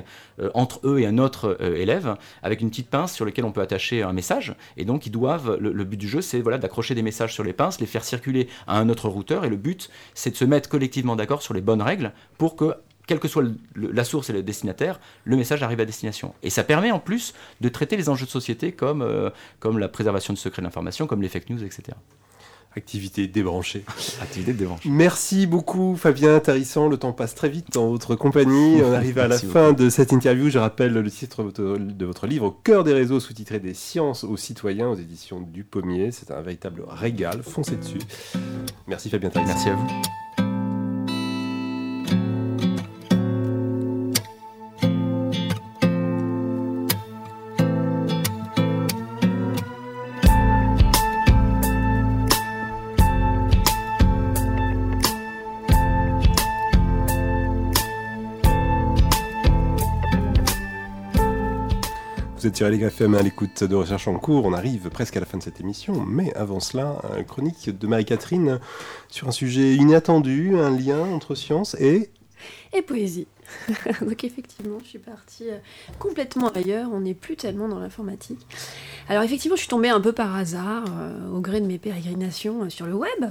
entre 0.54 0.82
eux 0.84 1.00
et 1.00 1.06
un 1.06 1.18
autre 1.18 1.58
élève, 1.62 2.16
avec 2.44 2.62
une 2.62 2.70
petite 2.70 2.90
pince 2.90 3.14
sur 3.14 3.26
laquelle 3.26 3.46
on 3.46 3.52
peut 3.52 3.62
attacher 3.62 4.04
un 4.04 4.14
message, 4.14 4.56
et 4.76 4.86
donc 4.86 5.06
ils 5.06 5.12
doivent, 5.12 5.58
le, 5.60 5.72
le 5.72 5.84
but 5.84 5.98
du 5.98 6.08
jeu, 6.08 6.22
c'est 6.22 6.42
voilà, 6.42 6.58
d'accrocher 6.58 6.96
des 6.96 7.04
messages 7.04 7.34
sur 7.34 7.44
les 7.44 7.54
pinces, 7.54 7.80
les 7.80 7.86
faire 7.86 8.04
circuler 8.04 8.48
à 8.68 8.78
un 8.78 8.90
autre 8.90 9.08
routeur, 9.08 9.46
et 9.46 9.50
le 9.50 9.58
but, 9.58 9.90
c'est 10.14 10.32
de 10.32 10.36
se 10.36 10.46
mettre 10.46 10.70
collectivement 10.70 11.16
d'accord 11.16 11.42
sur 11.42 11.54
les 11.54 11.62
bonnes 11.62 11.82
règles 11.82 12.12
pour 12.38 12.56
que 12.56 12.76
quelle 13.12 13.20
que 13.20 13.28
soit 13.28 13.44
la 13.76 14.06
source 14.06 14.30
et 14.30 14.34
le 14.34 14.42
destinataire, 14.42 14.98
le 15.26 15.36
message 15.36 15.62
arrive 15.64 15.82
à 15.82 15.86
destination. 15.86 16.34
Et 16.44 16.50
ça 16.50 16.64
permet 16.64 16.92
en 16.92 17.00
plus 17.00 17.34
de 17.60 17.68
traiter 17.68 17.98
les 17.98 18.08
enjeux 18.08 18.26
de 18.26 18.32
société 18.32 18.72
comme, 18.72 19.02
euh, 19.02 19.30
comme 19.60 19.80
la 19.80 19.90
préservation 19.90 20.34
du 20.34 20.40
secret 20.40 20.62
de 20.62 20.68
l'information, 20.68 21.08
comme 21.08 21.22
les 21.22 21.28
fake 21.28 21.50
news, 21.50 21.62
etc. 21.62 21.92
Activité 22.74 23.28
débranchée. 23.28 23.84
Activité 24.22 24.54
débranchée. 24.54 24.88
Merci 24.88 25.46
beaucoup 25.46 25.98
Fabien 25.98 26.40
Tarissant, 26.40 26.88
le 26.88 26.96
temps 26.96 27.12
passe 27.12 27.36
très 27.36 27.50
vite 27.50 27.74
dans 27.74 27.90
votre 27.90 28.16
compagnie. 28.16 28.82
On 28.82 28.94
arrive 28.94 29.20
à 29.20 29.28
la 29.28 29.38
fin 29.38 29.74
de 29.74 29.90
cette 29.90 30.14
interview. 30.14 30.50
Je 30.50 30.60
rappelle 30.60 30.94
le 30.94 31.12
titre 31.12 31.52
de 31.52 32.06
votre 32.06 32.28
livre 32.28 32.46
Au 32.46 32.52
cœur 32.52 32.86
des 32.86 32.94
réseaux, 32.94 33.20
sous-titré 33.20 33.60
Des 33.60 33.74
sciences 33.74 34.24
aux 34.24 34.38
citoyens 34.38 34.88
aux 34.88 34.96
éditions 34.96 35.42
du 35.42 35.66
Pommier. 35.66 36.14
C'est 36.14 36.32
un 36.32 36.40
véritable 36.40 36.86
régal, 36.88 37.44
foncez 37.44 37.76
dessus. 37.76 38.00
Merci 38.88 39.10
Fabien 39.10 39.30
Tarissant. 39.30 39.54
Merci 39.54 39.70
à 39.70 39.76
vous. 39.76 39.88
Êtes 62.52 62.58
sur 62.58 62.68
LFM 62.68 63.16
à 63.16 63.22
l'écoute 63.22 63.64
de 63.64 63.76
Recherche 63.76 64.10
en 64.10 64.16
cours. 64.16 64.46
On 64.46 64.52
arrive 64.52 64.90
presque 64.90 65.16
à 65.16 65.22
la 65.22 65.26
fin 65.26 65.38
de 65.38 65.44
cette 65.44 65.62
émission. 65.62 66.06
Mais 66.06 66.34
avant 66.34 66.60
cela, 66.60 67.02
chronique 67.26 67.70
de 67.70 67.88
Marie-Catherine 67.88 68.60
sur 69.08 69.30
un 69.30 69.32
sujet 69.32 69.76
inattendu, 69.76 70.58
un 70.58 70.70
lien 70.70 71.00
entre 71.00 71.34
science 71.34 71.78
et... 71.80 72.10
Et 72.74 72.82
poésie. 72.82 73.28
Donc 74.02 74.24
effectivement, 74.24 74.80
je 74.84 74.90
suis 74.90 75.00
partie 75.00 75.50
euh, 75.50 75.58
complètement 76.00 76.50
ailleurs, 76.50 76.90
on 76.92 77.02
n'est 77.02 77.14
plus 77.14 77.36
tellement 77.36 77.68
dans 77.68 77.80
l'informatique. 77.80 78.40
Alors 79.10 79.24
effectivement, 79.24 79.56
je 79.56 79.62
suis 79.62 79.70
tombée 79.70 79.90
un 79.90 80.02
peu 80.02 80.12
par 80.12 80.36
hasard, 80.36 80.86
euh, 80.90 81.30
au 81.30 81.40
gré 81.40 81.62
de 81.62 81.66
mes 81.66 81.78
pérégrinations 81.78 82.64
euh, 82.64 82.70
sur 82.70 82.86
le 82.86 82.94
web, 82.94 83.26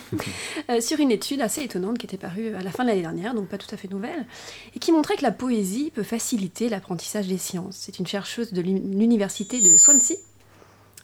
sur 0.80 1.00
une 1.00 1.10
étude 1.10 1.40
assez 1.40 1.62
étonnante 1.62 1.98
qui 1.98 2.06
était 2.06 2.16
parue 2.16 2.54
à 2.54 2.62
la 2.62 2.70
fin 2.70 2.84
de 2.84 2.88
l'année 2.88 3.02
dernière, 3.02 3.34
donc 3.34 3.48
pas 3.48 3.58
tout 3.58 3.72
à 3.72 3.76
fait 3.76 3.90
nouvelle, 3.90 4.26
et 4.74 4.78
qui 4.78 4.92
montrait 4.92 5.16
que 5.16 5.22
la 5.22 5.32
poésie 5.32 5.90
peut 5.94 6.02
faciliter 6.02 6.68
l'apprentissage 6.68 7.26
des 7.26 7.38
sciences. 7.38 7.76
C'est 7.76 7.98
une 7.98 8.06
chercheuse 8.06 8.52
de 8.52 8.60
l'université 8.60 9.60
de 9.60 9.76
Swansea 9.76 10.16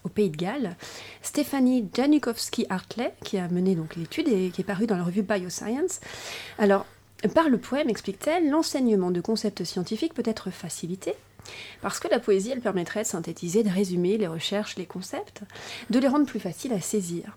au 0.05 0.09
Pays 0.09 0.31
de 0.31 0.37
Galles, 0.37 0.77
Stéphanie 1.23 1.89
Janukowski-Hartley, 1.95 3.13
qui 3.25 3.39
a 3.39 3.49
mené 3.49 3.75
donc 3.75 3.97
l'étude 3.97 4.29
et 4.29 4.51
qui 4.51 4.63
est 4.63 4.65
parue 4.65 4.87
dans 4.87 4.97
la 4.97 5.05
revue 5.05 5.23
Bioscience. 5.23 6.01
Alors, 6.59 6.87
par 7.29 7.49
le 7.49 7.59
poème, 7.59 7.89
explique-t-elle, 7.89 8.49
l'enseignement 8.49 9.11
de 9.11 9.21
concepts 9.21 9.65
scientifiques 9.65 10.15
peut 10.15 10.23
être 10.25 10.51
facilité 10.51 11.15
parce 11.83 11.99
que 11.99 12.09
la 12.09 12.21
poésie, 12.21 12.51
elle 12.51 12.61
permettrait 12.61 13.03
de 13.03 13.09
synthétiser, 13.09 13.63
de 13.63 13.71
résumer 13.71 14.19
les 14.19 14.27
recherches, 14.27 14.77
les 14.77 14.87
concepts, 14.87 15.43
de 15.89 15.99
les 15.99 16.09
rendre 16.09 16.27
plus 16.27 16.39
faciles 16.41 16.73
à 16.73 16.81
saisir. 16.81 17.37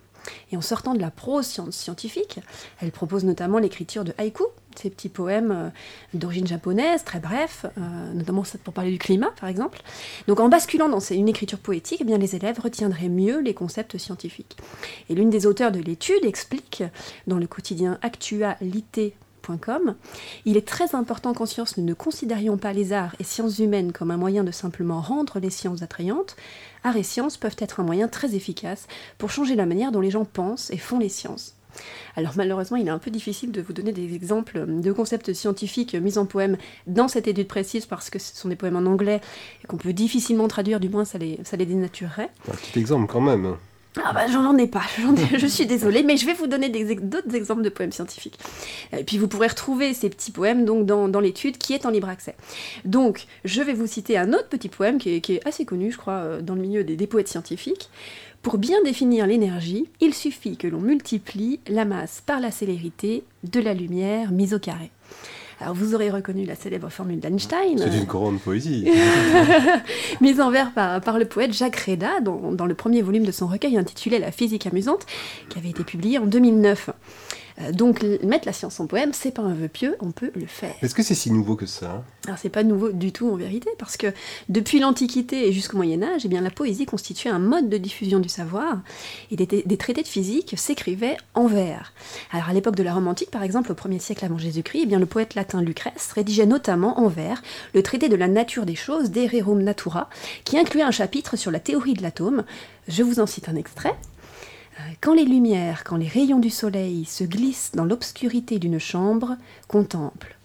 Et 0.51 0.57
en 0.57 0.61
sortant 0.61 0.93
de 0.93 0.99
la 0.99 1.11
prose 1.11 1.59
scientifique, 1.71 2.39
elle 2.81 2.91
propose 2.91 3.25
notamment 3.25 3.57
l'écriture 3.57 4.05
de 4.05 4.13
haïku, 4.17 4.43
ces 4.75 4.89
petits 4.89 5.09
poèmes 5.09 5.51
euh, 5.51 5.69
d'origine 6.13 6.47
japonaise, 6.47 7.03
très 7.03 7.19
brefs, 7.19 7.65
euh, 7.77 8.13
notamment 8.13 8.43
pour 8.63 8.73
parler 8.73 8.91
du 8.91 8.97
climat 8.97 9.31
par 9.39 9.49
exemple. 9.49 9.81
Donc 10.27 10.39
en 10.39 10.47
basculant 10.47 10.87
dans 10.87 11.01
une 11.01 11.27
écriture 11.27 11.59
poétique, 11.59 11.99
eh 12.01 12.05
bien, 12.05 12.17
les 12.17 12.35
élèves 12.37 12.59
retiendraient 12.59 13.09
mieux 13.09 13.39
les 13.41 13.53
concepts 13.53 13.97
scientifiques. 13.97 14.57
Et 15.09 15.15
l'une 15.15 15.29
des 15.29 15.45
auteurs 15.45 15.73
de 15.73 15.79
l'étude 15.79 16.23
explique 16.23 16.83
dans 17.27 17.37
le 17.37 17.47
quotidien 17.47 17.99
Actualité 18.01 19.15
il 20.45 20.57
est 20.57 20.67
très 20.67 20.95
important 20.95 21.33
qu'en 21.33 21.45
science, 21.45 21.77
nous 21.77 21.83
ne 21.83 21.93
considérions 21.93 22.57
pas 22.57 22.73
les 22.73 22.93
arts 22.93 23.15
et 23.19 23.23
sciences 23.23 23.59
humaines 23.59 23.91
comme 23.91 24.11
un 24.11 24.17
moyen 24.17 24.43
de 24.43 24.51
simplement 24.51 25.01
rendre 25.01 25.39
les 25.39 25.49
sciences 25.49 25.81
attrayantes. 25.81 26.35
Arts 26.83 26.97
et 26.97 27.03
sciences 27.03 27.37
peuvent 27.37 27.55
être 27.59 27.79
un 27.79 27.83
moyen 27.83 28.07
très 28.07 28.35
efficace 28.35 28.87
pour 29.17 29.31
changer 29.31 29.55
la 29.55 29.65
manière 29.65 29.91
dont 29.91 30.01
les 30.01 30.11
gens 30.11 30.25
pensent 30.25 30.71
et 30.71 30.77
font 30.77 30.99
les 30.99 31.09
sciences. 31.09 31.55
Alors 32.15 32.33
malheureusement, 32.35 32.77
il 32.77 32.87
est 32.87 32.91
un 32.91 32.99
peu 32.99 33.09
difficile 33.09 33.51
de 33.51 33.61
vous 33.61 33.73
donner 33.73 33.91
des 33.91 34.13
exemples 34.13 34.65
de 34.67 34.91
concepts 34.91 35.33
scientifiques 35.33 35.95
mis 35.95 36.17
en 36.17 36.25
poème 36.25 36.57
dans 36.85 37.07
cette 37.07 37.27
étude 37.27 37.47
précise 37.47 37.85
parce 37.85 38.09
que 38.09 38.19
ce 38.19 38.35
sont 38.35 38.49
des 38.49 38.55
poèmes 38.55 38.75
en 38.75 38.85
anglais 38.89 39.21
et 39.63 39.67
qu'on 39.67 39.77
peut 39.77 39.93
difficilement 39.93 40.47
traduire, 40.47 40.79
du 40.79 40.89
moins 40.89 41.05
ça 41.05 41.17
les, 41.17 41.39
ça 41.43 41.57
les 41.57 41.65
dénaturerait. 41.65 42.29
Un 42.47 42.55
petit 42.55 42.79
exemple 42.79 43.11
quand 43.11 43.21
même. 43.21 43.55
Ah 44.01 44.11
bah 44.11 44.25
j'en 44.27 44.57
ai 44.57 44.65
pas, 44.65 44.81
je 45.37 45.45
suis 45.45 45.67
désolée, 45.67 46.01
mais 46.01 46.17
je 46.17 46.25
vais 46.25 46.33
vous 46.33 46.47
donner 46.47 46.69
d'autres 46.69 47.35
exemples 47.35 47.61
de 47.61 47.69
poèmes 47.69 47.91
scientifiques. 47.91 48.39
Et 48.97 49.03
puis 49.03 49.17
vous 49.17 49.27
pourrez 49.27 49.47
retrouver 49.47 49.93
ces 49.93 50.09
petits 50.09 50.31
poèmes 50.31 50.65
donc 50.65 50.85
dans, 50.85 51.19
l'étude 51.19 51.57
qui 51.57 51.73
est 51.73 51.85
en 51.85 51.91
libre 51.91 52.09
accès. 52.09 52.35
Donc 52.85 53.27
je 53.45 53.61
vais 53.61 53.73
vous 53.73 53.85
citer 53.85 54.17
un 54.17 54.33
autre 54.33 54.47
petit 54.49 54.69
poème 54.69 54.97
qui 54.97 55.09
est, 55.15 55.47
assez 55.47 55.65
connu, 55.65 55.91
je 55.91 55.97
crois, 55.97 56.13
euh, 56.13 56.41
dans 56.41 56.55
le 56.55 56.61
milieu 56.61 56.83
des 56.83 57.07
poètes 57.07 57.27
scientifiques. 57.27 57.89
Pour 58.41 58.57
bien 58.57 58.81
définir 58.83 59.25
l'énergie, 59.25 59.87
il 60.01 60.13
suffit 60.13 60.57
que 60.57 60.67
l'on 60.67 60.81
multiplie 60.81 61.61
la 61.67 61.85
masse 61.85 62.21
par 62.25 62.41
la 62.41 62.51
célérité 62.51 63.23
de 63.43 63.61
la 63.61 63.73
lumière 63.73 64.31
mise 64.31 64.53
au 64.53 64.59
carré. 64.59 64.91
Alors 65.63 65.75
vous 65.75 65.95
aurez 65.95 66.09
reconnu 66.09 66.43
la 66.43 66.55
célèbre 66.55 66.89
formule 66.89 67.21
d'Einstein. 67.21 67.77
C'est 67.77 67.97
une 67.97 68.03
grande 68.03 68.41
poésie. 68.41 68.85
mise 70.21 70.41
en 70.41 70.51
vers 70.51 70.73
par, 70.73 71.17
le 71.17 71.23
poète 71.23 71.53
Jacques 71.53 71.77
Reda 71.77 72.19
dans, 72.19 72.51
dans, 72.51 72.65
le 72.65 72.73
premier 72.73 73.01
volume 73.01 73.23
de 73.23 73.31
son 73.31 73.47
recueil 73.47 73.77
intitulé 73.77 74.19
La 74.19 74.33
physique 74.33 74.67
amusante, 74.67 75.05
qui 75.47 75.57
avait 75.57 75.69
été 75.69 75.85
publié 75.85 76.19
en 76.19 76.25
2009. 76.25 76.89
Euh, 77.61 77.71
donc 77.71 78.03
mettre 78.23 78.45
la 78.45 78.53
science 78.53 78.79
en 78.79 78.87
poème, 78.87 79.11
c'est 79.13 79.31
pas 79.31 79.41
un 79.41 79.53
vœu 79.53 79.67
pieux, 79.67 79.95
on 79.99 80.11
peut 80.11 80.31
le 80.35 80.45
faire. 80.45 80.73
Est-ce 80.81 80.95
que 80.95 81.03
c'est 81.03 81.15
si 81.15 81.31
nouveau 81.31 81.55
que 81.55 81.65
ça 81.65 81.91
hein? 81.91 82.03
Alors 82.25 82.37
c'est 82.37 82.49
pas 82.49 82.63
nouveau 82.63 82.91
du 82.91 83.11
tout 83.11 83.29
en 83.29 83.35
vérité, 83.35 83.69
parce 83.77 83.97
que 83.97 84.07
depuis 84.49 84.79
l'Antiquité 84.79 85.47
et 85.47 85.51
jusqu'au 85.51 85.77
Moyen 85.77 86.01
Âge, 86.03 86.21
eh 86.23 86.29
bien 86.29 86.41
la 86.41 86.49
poésie 86.49 86.85
constituait 86.85 87.29
un 87.29 87.39
mode 87.39 87.69
de 87.69 87.77
diffusion 87.77 88.19
du 88.19 88.29
savoir, 88.29 88.79
et 89.29 89.35
des, 89.35 89.77
traités 89.77 90.03
de 90.03 90.07
physique 90.07 90.55
s'écrivaient 90.57 91.17
en 91.33 91.47
vers. 91.47 91.93
Alors 92.31 92.49
à 92.49 92.53
l'époque 92.53 92.75
de 92.75 92.83
la 92.83 92.93
Rome 92.93 93.07
antique, 93.07 93.31
par 93.31 93.43
exemple, 93.43 93.71
au 93.71 93.75
1er 93.75 93.99
siècle 93.99 94.25
avant 94.25 94.37
Jésus-Christ, 94.37 94.81
eh 94.83 94.85
bien 94.85 94.99
le 94.99 95.05
poète 95.05 95.35
latin 95.35 95.61
Lucrèce 95.61 96.11
rédigeait 96.13 96.45
notamment 96.45 96.99
en 96.99 97.07
vers 97.07 97.41
le 97.73 97.83
traité 97.83 98.09
de 98.09 98.15
la 98.15 98.27
nature 98.27 98.65
des 98.65 98.75
choses, 98.75 99.11
De 99.11 99.21
Rerum 99.21 99.61
Natura, 99.61 100.09
qui 100.45 100.57
incluait 100.57 100.83
un 100.83 100.91
chapitre 100.91 101.35
sur 101.35 101.51
la 101.51 101.59
théorie 101.59 101.93
de 101.93 102.01
l'atome. 102.01 102.43
Je 102.87 103.03
vous 103.03 103.19
en 103.19 103.25
cite 103.25 103.49
un 103.49 103.55
extrait. 103.55 103.95
Quand 105.01 105.13
les 105.13 105.25
lumières, 105.25 105.83
quand 105.83 105.97
les 105.97 106.07
rayons 106.07 106.39
du 106.39 106.49
soleil 106.49 107.05
se 107.05 107.23
glissent 107.23 107.71
dans 107.73 107.85
l'obscurité 107.85 108.59
d'une 108.59 108.79
chambre, 108.79 109.37
contemple. 109.67 110.37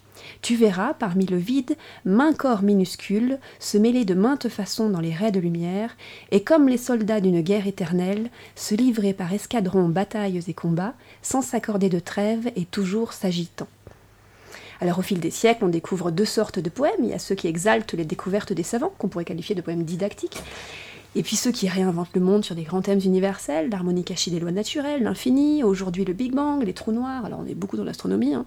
Tu 0.43 0.57
verras, 0.57 0.95
parmi 0.95 1.27
le 1.27 1.37
vide, 1.37 1.77
maint 2.05 2.33
corps 2.33 2.63
minuscules 2.63 3.39
se 3.59 3.79
mêler 3.79 4.05
de 4.05 4.15
maintes 4.15 4.49
façons 4.49 4.91
dans 4.91 5.01
les 5.01 5.15
raies 5.15 5.33
de 5.33 5.41
lumière, 5.41 5.97
et 6.31 6.43
comme 6.43 6.69
les 6.69 6.77
soldats 6.77 7.21
d'une 7.21 7.41
guerre 7.41 7.67
éternelle, 7.67 8.31
se 8.55 8.75
livrer 8.75 9.15
par 9.15 9.33
escadrons 9.33 9.89
batailles 9.89 10.43
et 10.47 10.55
combats, 10.55 10.95
sans 11.23 11.43
s'accorder 11.43 11.89
de 11.89 11.99
trêve 11.99 12.51
et 12.57 12.65
toujours 12.65 13.13
s'agitant. 13.13 13.69
Alors 14.81 15.01
au 15.01 15.03
fil 15.03 15.19
des 15.19 15.31
siècles, 15.31 15.65
on 15.65 15.69
découvre 15.69 16.11
deux 16.13 16.25
sortes 16.25 16.61
de 16.61 16.71
poèmes. 16.71 16.93
Il 17.01 17.09
y 17.09 17.15
a 17.15 17.19
ceux 17.19 17.35
qui 17.35 17.49
exaltent 17.49 17.95
les 17.95 18.05
découvertes 18.05 18.53
des 18.53 18.63
savants, 18.63 18.93
qu'on 18.99 19.09
pourrait 19.09 19.25
qualifier 19.25 19.57
de 19.57 19.61
poèmes 19.61 19.83
didactiques, 19.83 20.41
et 21.15 21.23
puis 21.23 21.37
ceux 21.37 21.51
qui 21.51 21.69
réinventent 21.69 22.15
le 22.15 22.21
monde 22.21 22.45
sur 22.45 22.55
des 22.55 22.63
grands 22.63 22.83
thèmes 22.83 23.01
universels, 23.05 23.71
l'harmonie 23.71 24.05
cachée 24.05 24.31
des 24.31 24.41
lois 24.41 24.53
naturelles, 24.53 25.03
l'infini, 25.03 25.65
aujourd'hui 25.65 26.05
le 26.05 26.13
Big 26.13 26.33
Bang, 26.33 26.63
les 26.63 26.75
trous 26.75 26.93
noirs, 26.93 27.25
alors 27.25 27.41
on 27.43 27.47
est 27.47 27.55
beaucoup 27.55 27.77
dans 27.77 27.85
l'astronomie. 27.85 28.35
Hein. 28.35 28.45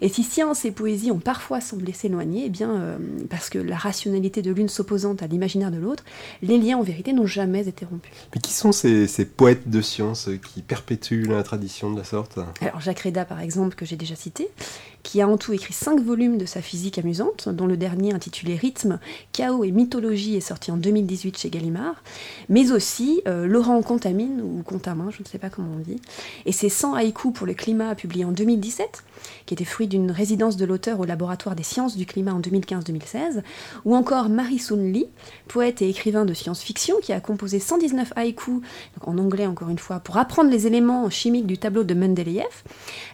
Et 0.00 0.08
si 0.08 0.22
science 0.22 0.64
et 0.64 0.70
poésie 0.70 1.10
ont 1.10 1.18
parfois 1.18 1.60
semblé 1.60 1.92
s'éloigner, 1.92 2.44
eh 2.46 2.50
bien, 2.50 2.70
euh, 2.70 2.98
parce 3.30 3.48
que 3.48 3.58
la 3.58 3.76
rationalité 3.76 4.42
de 4.42 4.52
l'une 4.52 4.68
s'opposant 4.68 5.14
à 5.20 5.26
l'imaginaire 5.26 5.70
de 5.70 5.78
l'autre, 5.78 6.04
les 6.42 6.58
liens 6.58 6.78
en 6.78 6.82
vérité 6.82 7.12
n'ont 7.12 7.26
jamais 7.26 7.68
été 7.68 7.84
rompus. 7.84 8.12
Mais 8.34 8.40
qui 8.40 8.52
sont 8.52 8.72
ces, 8.72 9.06
ces 9.06 9.24
poètes 9.24 9.68
de 9.68 9.80
science 9.80 10.28
qui 10.52 10.62
perpétuent 10.62 11.26
la 11.28 11.42
tradition 11.42 11.90
de 11.90 11.98
la 11.98 12.04
sorte? 12.04 12.38
Alors 12.60 12.80
Jacques 12.80 13.00
Reda, 13.00 13.24
par 13.24 13.40
exemple, 13.40 13.74
que 13.74 13.84
j'ai 13.84 13.96
déjà 13.96 14.16
cité, 14.16 14.48
qui 15.04 15.20
a 15.20 15.28
en 15.28 15.36
tout 15.36 15.52
écrit 15.52 15.74
cinq 15.74 16.00
volumes 16.00 16.38
de 16.38 16.46
sa 16.46 16.62
physique 16.62 16.98
amusante, 16.98 17.48
dont 17.48 17.66
le 17.66 17.76
dernier 17.76 18.12
intitulé 18.12 18.56
Rythme, 18.56 18.98
Chaos 19.32 19.62
et 19.62 19.70
Mythologie 19.70 20.36
est 20.36 20.40
sorti 20.40 20.72
en 20.72 20.76
2018 20.76 21.38
chez 21.38 21.50
Gallimard, 21.50 22.02
mais 22.48 22.72
aussi 22.72 23.22
euh, 23.28 23.46
Laurent 23.46 23.80
Contamine, 23.82 24.40
ou 24.40 24.62
Contamin, 24.62 25.10
je 25.10 25.22
ne 25.22 25.28
sais 25.28 25.38
pas 25.38 25.50
comment 25.50 25.68
on 25.76 25.80
dit, 25.80 26.00
et 26.46 26.52
ses 26.52 26.70
100 26.70 26.94
haïkus 26.94 27.32
pour 27.32 27.46
le 27.46 27.54
climat 27.54 27.94
publié 27.94 28.24
en 28.24 28.32
2017, 28.32 29.04
qui 29.46 29.54
était 29.54 29.64
fruit 29.64 29.83
d'une 29.86 30.10
résidence 30.10 30.56
de 30.56 30.64
l'auteur 30.64 31.00
au 31.00 31.04
laboratoire 31.04 31.54
des 31.54 31.62
sciences 31.62 31.96
du 31.96 32.06
climat 32.06 32.32
en 32.32 32.40
2015-2016, 32.40 33.42
ou 33.84 33.94
encore 33.94 34.28
Marie 34.28 34.58
Soon 34.58 34.92
Lee, 34.92 35.06
poète 35.48 35.82
et 35.82 35.88
écrivain 35.88 36.24
de 36.24 36.34
science-fiction, 36.34 36.96
qui 37.02 37.12
a 37.12 37.20
composé 37.20 37.58
119 37.58 38.12
haïkus, 38.16 38.60
en 39.00 39.18
anglais 39.18 39.46
encore 39.46 39.70
une 39.70 39.78
fois, 39.78 40.00
pour 40.00 40.16
apprendre 40.16 40.50
les 40.50 40.66
éléments 40.66 41.10
chimiques 41.10 41.46
du 41.46 41.58
tableau 41.58 41.84
de 41.84 41.94
Mendeleïev. 41.94 42.62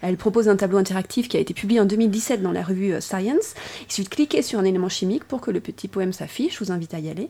Elle 0.03 0.17
propose 0.17 0.49
un 0.49 0.57
tableau 0.57 0.79
interactif 0.79 1.29
qui 1.29 1.37
a 1.37 1.41
été 1.41 1.55
publié 1.55 1.81
en 1.81 1.85
2017 1.85 2.43
dans 2.43 2.53
la 2.53 2.63
revue 2.63 2.93
euh, 2.93 3.01
Science. 3.01 3.55
Il 3.87 3.93
suffit 3.93 4.05
de 4.05 4.15
cliquer 4.15 4.43
sur 4.43 4.59
un 4.59 4.65
élément 4.65 4.89
chimique 4.89 5.25
pour 5.25 5.41
que 5.41 5.51
le 5.51 5.61
petit 5.61 5.89
poème 5.89 6.13
s'affiche, 6.13 6.59
je 6.59 6.65
vous 6.65 6.73
invite 6.73 6.95
à 6.95 7.01
y 7.01 7.09
aller. 7.09 7.29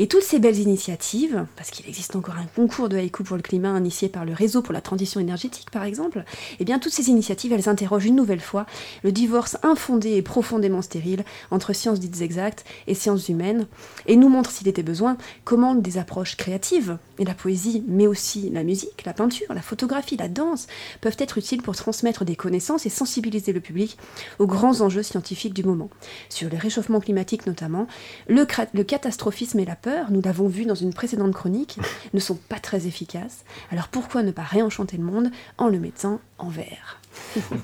Et 0.00 0.06
toutes 0.06 0.22
ces 0.22 0.38
belles 0.38 0.60
initiatives, 0.60 1.44
parce 1.56 1.70
qu'il 1.70 1.88
existe 1.88 2.14
encore 2.14 2.36
un 2.36 2.46
concours 2.46 2.88
de 2.88 2.96
haïku 2.96 3.24
pour 3.24 3.36
le 3.36 3.42
climat 3.42 3.76
initié 3.76 4.08
par 4.08 4.24
le 4.24 4.32
réseau 4.32 4.62
pour 4.62 4.72
la 4.72 4.80
transition 4.80 5.18
énergétique 5.18 5.72
par 5.72 5.82
exemple, 5.82 6.24
eh 6.60 6.64
bien 6.64 6.78
toutes 6.78 6.92
ces 6.92 7.08
initiatives, 7.08 7.52
elles 7.52 7.68
interrogent 7.68 8.04
une 8.04 8.14
nouvelle 8.14 8.40
fois 8.40 8.64
le 9.02 9.10
divorce 9.10 9.56
infondé 9.64 10.10
et 10.12 10.22
profondément 10.22 10.82
stérile 10.82 11.24
entre 11.50 11.72
sciences 11.72 11.98
dites 11.98 12.20
exactes 12.20 12.64
et 12.86 12.94
sciences 12.94 13.28
humaines, 13.28 13.66
et 14.06 14.14
nous 14.14 14.28
montrent 14.28 14.52
s'il 14.52 14.68
était 14.68 14.84
besoin 14.84 15.16
comment 15.42 15.74
des 15.74 15.98
approches 15.98 16.36
créatives, 16.36 16.98
et 17.18 17.24
la 17.24 17.34
poésie, 17.34 17.82
mais 17.88 18.06
aussi 18.06 18.50
la 18.50 18.62
musique, 18.62 19.04
la 19.04 19.12
peinture, 19.12 19.52
la 19.52 19.62
photographie, 19.62 20.16
la 20.16 20.28
danse, 20.28 20.68
peuvent 21.00 21.16
être 21.18 21.38
utiles 21.38 21.62
pour 21.62 21.74
transmettre 21.74 22.24
des 22.24 22.36
connaissances 22.36 22.86
et 22.86 22.90
sensibiliser 22.90 23.52
le 23.52 23.60
public 23.60 23.98
aux 24.38 24.46
grands 24.46 24.80
enjeux 24.80 25.02
scientifiques 25.02 25.54
du 25.54 25.64
moment. 25.64 25.90
Sur 26.28 26.48
le 26.48 26.56
réchauffement 26.56 27.00
climatique 27.00 27.48
notamment, 27.48 27.88
le, 28.28 28.46
le 28.72 28.84
catastrophisme 28.84 29.58
et 29.58 29.64
la 29.64 29.74
peur 29.74 29.87
nous 30.10 30.22
l'avons 30.22 30.48
vu 30.48 30.64
dans 30.64 30.74
une 30.74 30.92
précédente 30.92 31.32
chronique, 31.32 31.78
ne 32.14 32.20
sont 32.20 32.36
pas 32.48 32.58
très 32.58 32.86
efficaces. 32.86 33.44
Alors 33.70 33.88
pourquoi 33.88 34.22
ne 34.22 34.30
pas 34.30 34.42
réenchanter 34.42 34.96
le 34.96 35.04
monde 35.04 35.30
en 35.56 35.68
le 35.68 35.78
mettant 35.78 36.20
en 36.38 36.48
vert? 36.48 37.00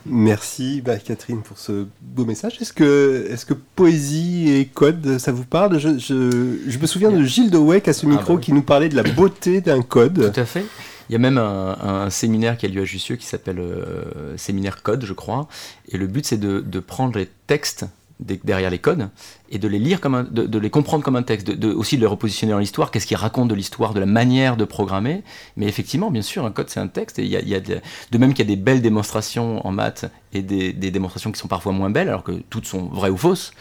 Merci 0.06 0.80
bah, 0.80 0.96
Catherine 0.96 1.42
pour 1.42 1.58
ce 1.58 1.86
beau 2.02 2.24
message. 2.24 2.60
Est-ce 2.60 2.72
que, 2.72 3.28
est 3.30 3.44
que 3.44 3.54
poésie 3.54 4.50
et 4.50 4.66
code, 4.66 5.18
ça 5.18 5.32
vous 5.32 5.44
parle? 5.44 5.78
Je, 5.78 5.98
je, 5.98 6.78
me 6.78 6.86
souviens 6.86 7.10
de 7.10 7.22
Gilles 7.22 7.50
Dewey 7.50 7.88
à 7.88 7.92
ce 7.92 8.06
ah, 8.06 8.10
micro 8.10 8.34
bah 8.34 8.40
qui 8.40 8.52
nous 8.52 8.62
parlait 8.62 8.88
de 8.88 8.96
la 8.96 9.02
beauté 9.02 9.60
d'un 9.60 9.82
code. 9.82 10.32
Tout 10.32 10.40
à 10.40 10.44
fait. 10.44 10.64
Il 11.08 11.12
y 11.12 11.16
a 11.16 11.18
même 11.18 11.38
un, 11.38 12.08
séminaire 12.10 12.56
qui 12.56 12.66
a 12.66 12.68
lieu 12.68 12.82
à 12.82 12.84
Jussieu 12.84 13.16
qui 13.16 13.26
s'appelle 13.26 13.58
euh, 13.58 14.36
Séminaire 14.38 14.82
Code, 14.82 15.04
je 15.04 15.12
crois. 15.12 15.48
Et 15.90 15.98
le 15.98 16.06
but, 16.06 16.24
c'est 16.24 16.38
de, 16.38 16.60
de 16.60 16.80
prendre 16.80 17.18
les 17.18 17.28
textes 17.46 17.84
derrière 18.20 18.70
les 18.70 18.78
codes 18.78 19.10
et 19.54 19.58
de 19.58 19.68
les 19.68 19.78
lire 19.78 20.00
comme 20.00 20.14
un, 20.14 20.24
de, 20.24 20.58
les 20.58 20.70
comprendre 20.70 21.04
comme 21.04 21.16
un 21.16 21.22
texte, 21.22 21.48
de, 21.48 21.72
aussi 21.72 21.96
de 21.96 22.00
les 22.00 22.06
repositionner 22.06 22.52
dans 22.52 22.58
l'histoire, 22.58 22.90
qu'est-ce 22.90 23.06
qu'ils 23.06 23.16
racontent 23.16 23.46
de 23.46 23.54
l'histoire, 23.54 23.94
de 23.94 24.00
la 24.00 24.06
manière 24.06 24.56
de 24.56 24.64
programmer. 24.64 25.22
Mais 25.56 25.66
effectivement, 25.66 26.10
bien 26.10 26.22
sûr, 26.22 26.44
un 26.44 26.50
code 26.50 26.68
c'est 26.70 26.80
un 26.80 26.88
texte. 26.88 27.18
Et 27.20 27.24
il 27.24 27.30
y 27.30 27.54
a, 27.54 27.60
de, 27.60 28.18
même 28.18 28.34
qu'il 28.34 28.48
y 28.48 28.52
a 28.52 28.56
des 28.56 28.60
belles 28.60 28.82
démonstrations 28.82 29.64
en 29.64 29.70
maths 29.70 30.06
et 30.32 30.42
des, 30.42 30.72
démonstrations 30.72 31.30
qui 31.30 31.38
sont 31.38 31.46
parfois 31.46 31.72
moins 31.72 31.90
belles, 31.90 32.08
alors 32.08 32.24
que 32.24 32.32
toutes 32.50 32.66
sont 32.66 32.86
vraies 32.86 33.10
ou 33.10 33.16
fausses. 33.16 33.52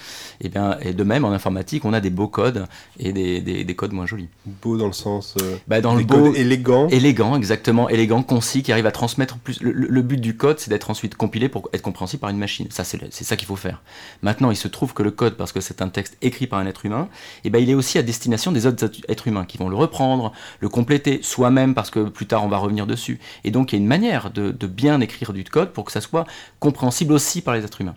Et 0.42 0.50
bien, 0.50 0.78
et 0.82 0.94
de 0.94 1.04
même 1.04 1.26
en 1.26 1.32
informatique, 1.32 1.86
on 1.86 1.94
a 1.94 2.00
des 2.00 2.10
beaux 2.10 2.28
codes 2.28 2.66
et 2.98 3.14
des, 3.14 3.76
codes 3.76 3.94
moins 3.94 4.08
jolis. 4.08 4.30
Beau 4.46 4.78
dans 4.78 4.88
le 4.88 4.94
sens 4.94 5.36
euh, 5.42 5.58
bah, 5.68 5.82
dans 5.82 5.94
le 5.94 6.04
beau, 6.04 6.34
élégant. 6.34 6.88
Élégant, 6.88 7.36
exactement, 7.36 7.88
élégant, 7.90 8.24
concis, 8.24 8.64
qui 8.64 8.72
arrive 8.72 8.88
à 8.88 8.92
transmettre 8.92 9.38
plus. 9.38 9.62
Le, 9.62 10.02
but 10.02 10.20
du 10.20 10.36
code, 10.38 10.60
c'est 10.60 10.70
d'être 10.70 10.90
ensuite 10.90 11.16
compilé 11.16 11.50
pour 11.50 11.70
être 11.74 11.82
compréhensible 11.84 12.22
par 12.22 12.32
une 12.32 12.38
machine. 12.38 12.68
Ça, 12.72 12.84
c'est 12.84 13.12
ça 13.12 13.36
qu'il 13.36 13.48
faut 13.48 13.56
faire. 13.56 13.84
Maintenant, 14.24 14.43
il 14.52 14.56
se 14.56 14.68
trouve 14.68 14.94
que 14.94 15.04
le 15.04 15.12
code, 15.12 15.36
parce 15.36 15.52
que 15.52 15.62
c'est 15.62 15.82
un 15.82 15.90
texte 15.90 16.18
écrit 16.22 16.48
par 16.48 16.60
un 16.60 16.66
être 16.66 16.86
humain, 16.86 17.10
eh 17.44 17.50
ben 17.50 17.60
il 17.60 17.70
est 17.70 17.74
aussi 17.74 17.98
à 17.98 18.04
destination 18.04 18.52
des 18.52 18.66
autres 18.66 18.90
êtres 19.08 19.28
humains 19.28 19.46
qui 19.46 19.58
vont 19.58 19.70
le 19.70 19.76
reprendre, 19.76 20.34
le 20.60 20.70
compléter 20.70 21.22
soi-même 21.22 21.74
parce 21.74 21.90
que 21.90 22.10
plus 22.10 22.26
tard 22.26 22.44
on 22.44 22.50
va 22.50 22.58
revenir 22.58 22.88
dessus. 22.88 23.20
Et 23.44 23.52
donc 23.52 23.72
il 23.72 23.76
y 23.76 23.80
a 23.80 23.82
une 23.82 23.88
manière 23.88 24.32
de, 24.32 24.52
bien 24.68 25.02
écrire 25.02 25.34
du 25.34 25.44
code 25.44 25.72
pour 25.72 25.86
que 25.86 25.92
ça 25.92 26.02
soit 26.02 26.26
compréhensible 26.60 27.14
aussi 27.14 27.42
par 27.42 27.54
les 27.54 27.64
êtres 27.64 27.82
humains. 27.82 27.96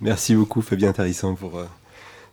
Merci 0.00 0.34
beaucoup 0.34 0.62
Fabien 0.62 0.92
Tarissant 0.92 1.36
pour 1.36 1.58
euh, 1.58 1.64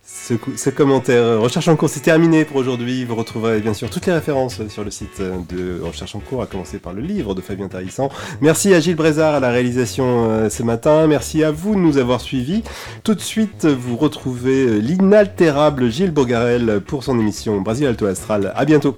ce, 0.06 0.70
commentaire. 0.70 1.40
Recherche 1.40 1.68
en 1.70 1.76
cours, 1.76 1.90
c'est 1.90 2.02
terminé 2.02 2.44
pour 2.44 2.58
aujourd'hui. 2.58 3.06
Vous 3.06 3.16
retrouverez 3.16 3.62
bien 3.62 3.74
sûr 3.74 3.90
toutes 3.90 4.06
les 4.06 4.12
références 4.14 4.68
sur 4.68 4.84
le 4.84 4.92
site 4.92 5.22
de 5.22 5.80
Recherche 5.82 6.14
en 6.16 6.20
cours, 6.20 6.42
à 6.42 6.46
commencer 6.46 6.78
par 6.78 6.94
le 6.94 7.02
livre 7.02 7.34
de 7.34 7.42
Fabien 7.42 7.70
Tarissant. 7.70 8.10
Merci 8.42 8.74
à 8.74 8.80
Gilles 8.80 8.96
Brézard 8.96 9.36
à 9.36 9.40
la 9.40 9.50
réalisation 9.50 10.30
euh, 10.30 10.50
ce 10.50 10.62
matin. 10.62 11.08
Merci 11.08 11.44
à 11.44 11.52
vous 11.52 11.76
de 11.76 11.80
nous 11.80 11.98
avoir 11.98 12.20
suivis. 12.20 12.64
Tout 13.04 13.16
de 13.16 13.22
suite, 13.22 13.66
vous 13.66 13.96
retrouvez 13.96 14.82
l'inaltérable 14.82 15.90
Gilles 15.90 16.12
Bogarel 16.12 16.82
pour 16.86 17.04
son 17.04 17.18
émission 17.20 17.62
Brasil 17.62 17.88
Alto 17.88 18.06
Astral. 18.06 18.52
À 18.56 18.66
bientôt. 18.66 18.98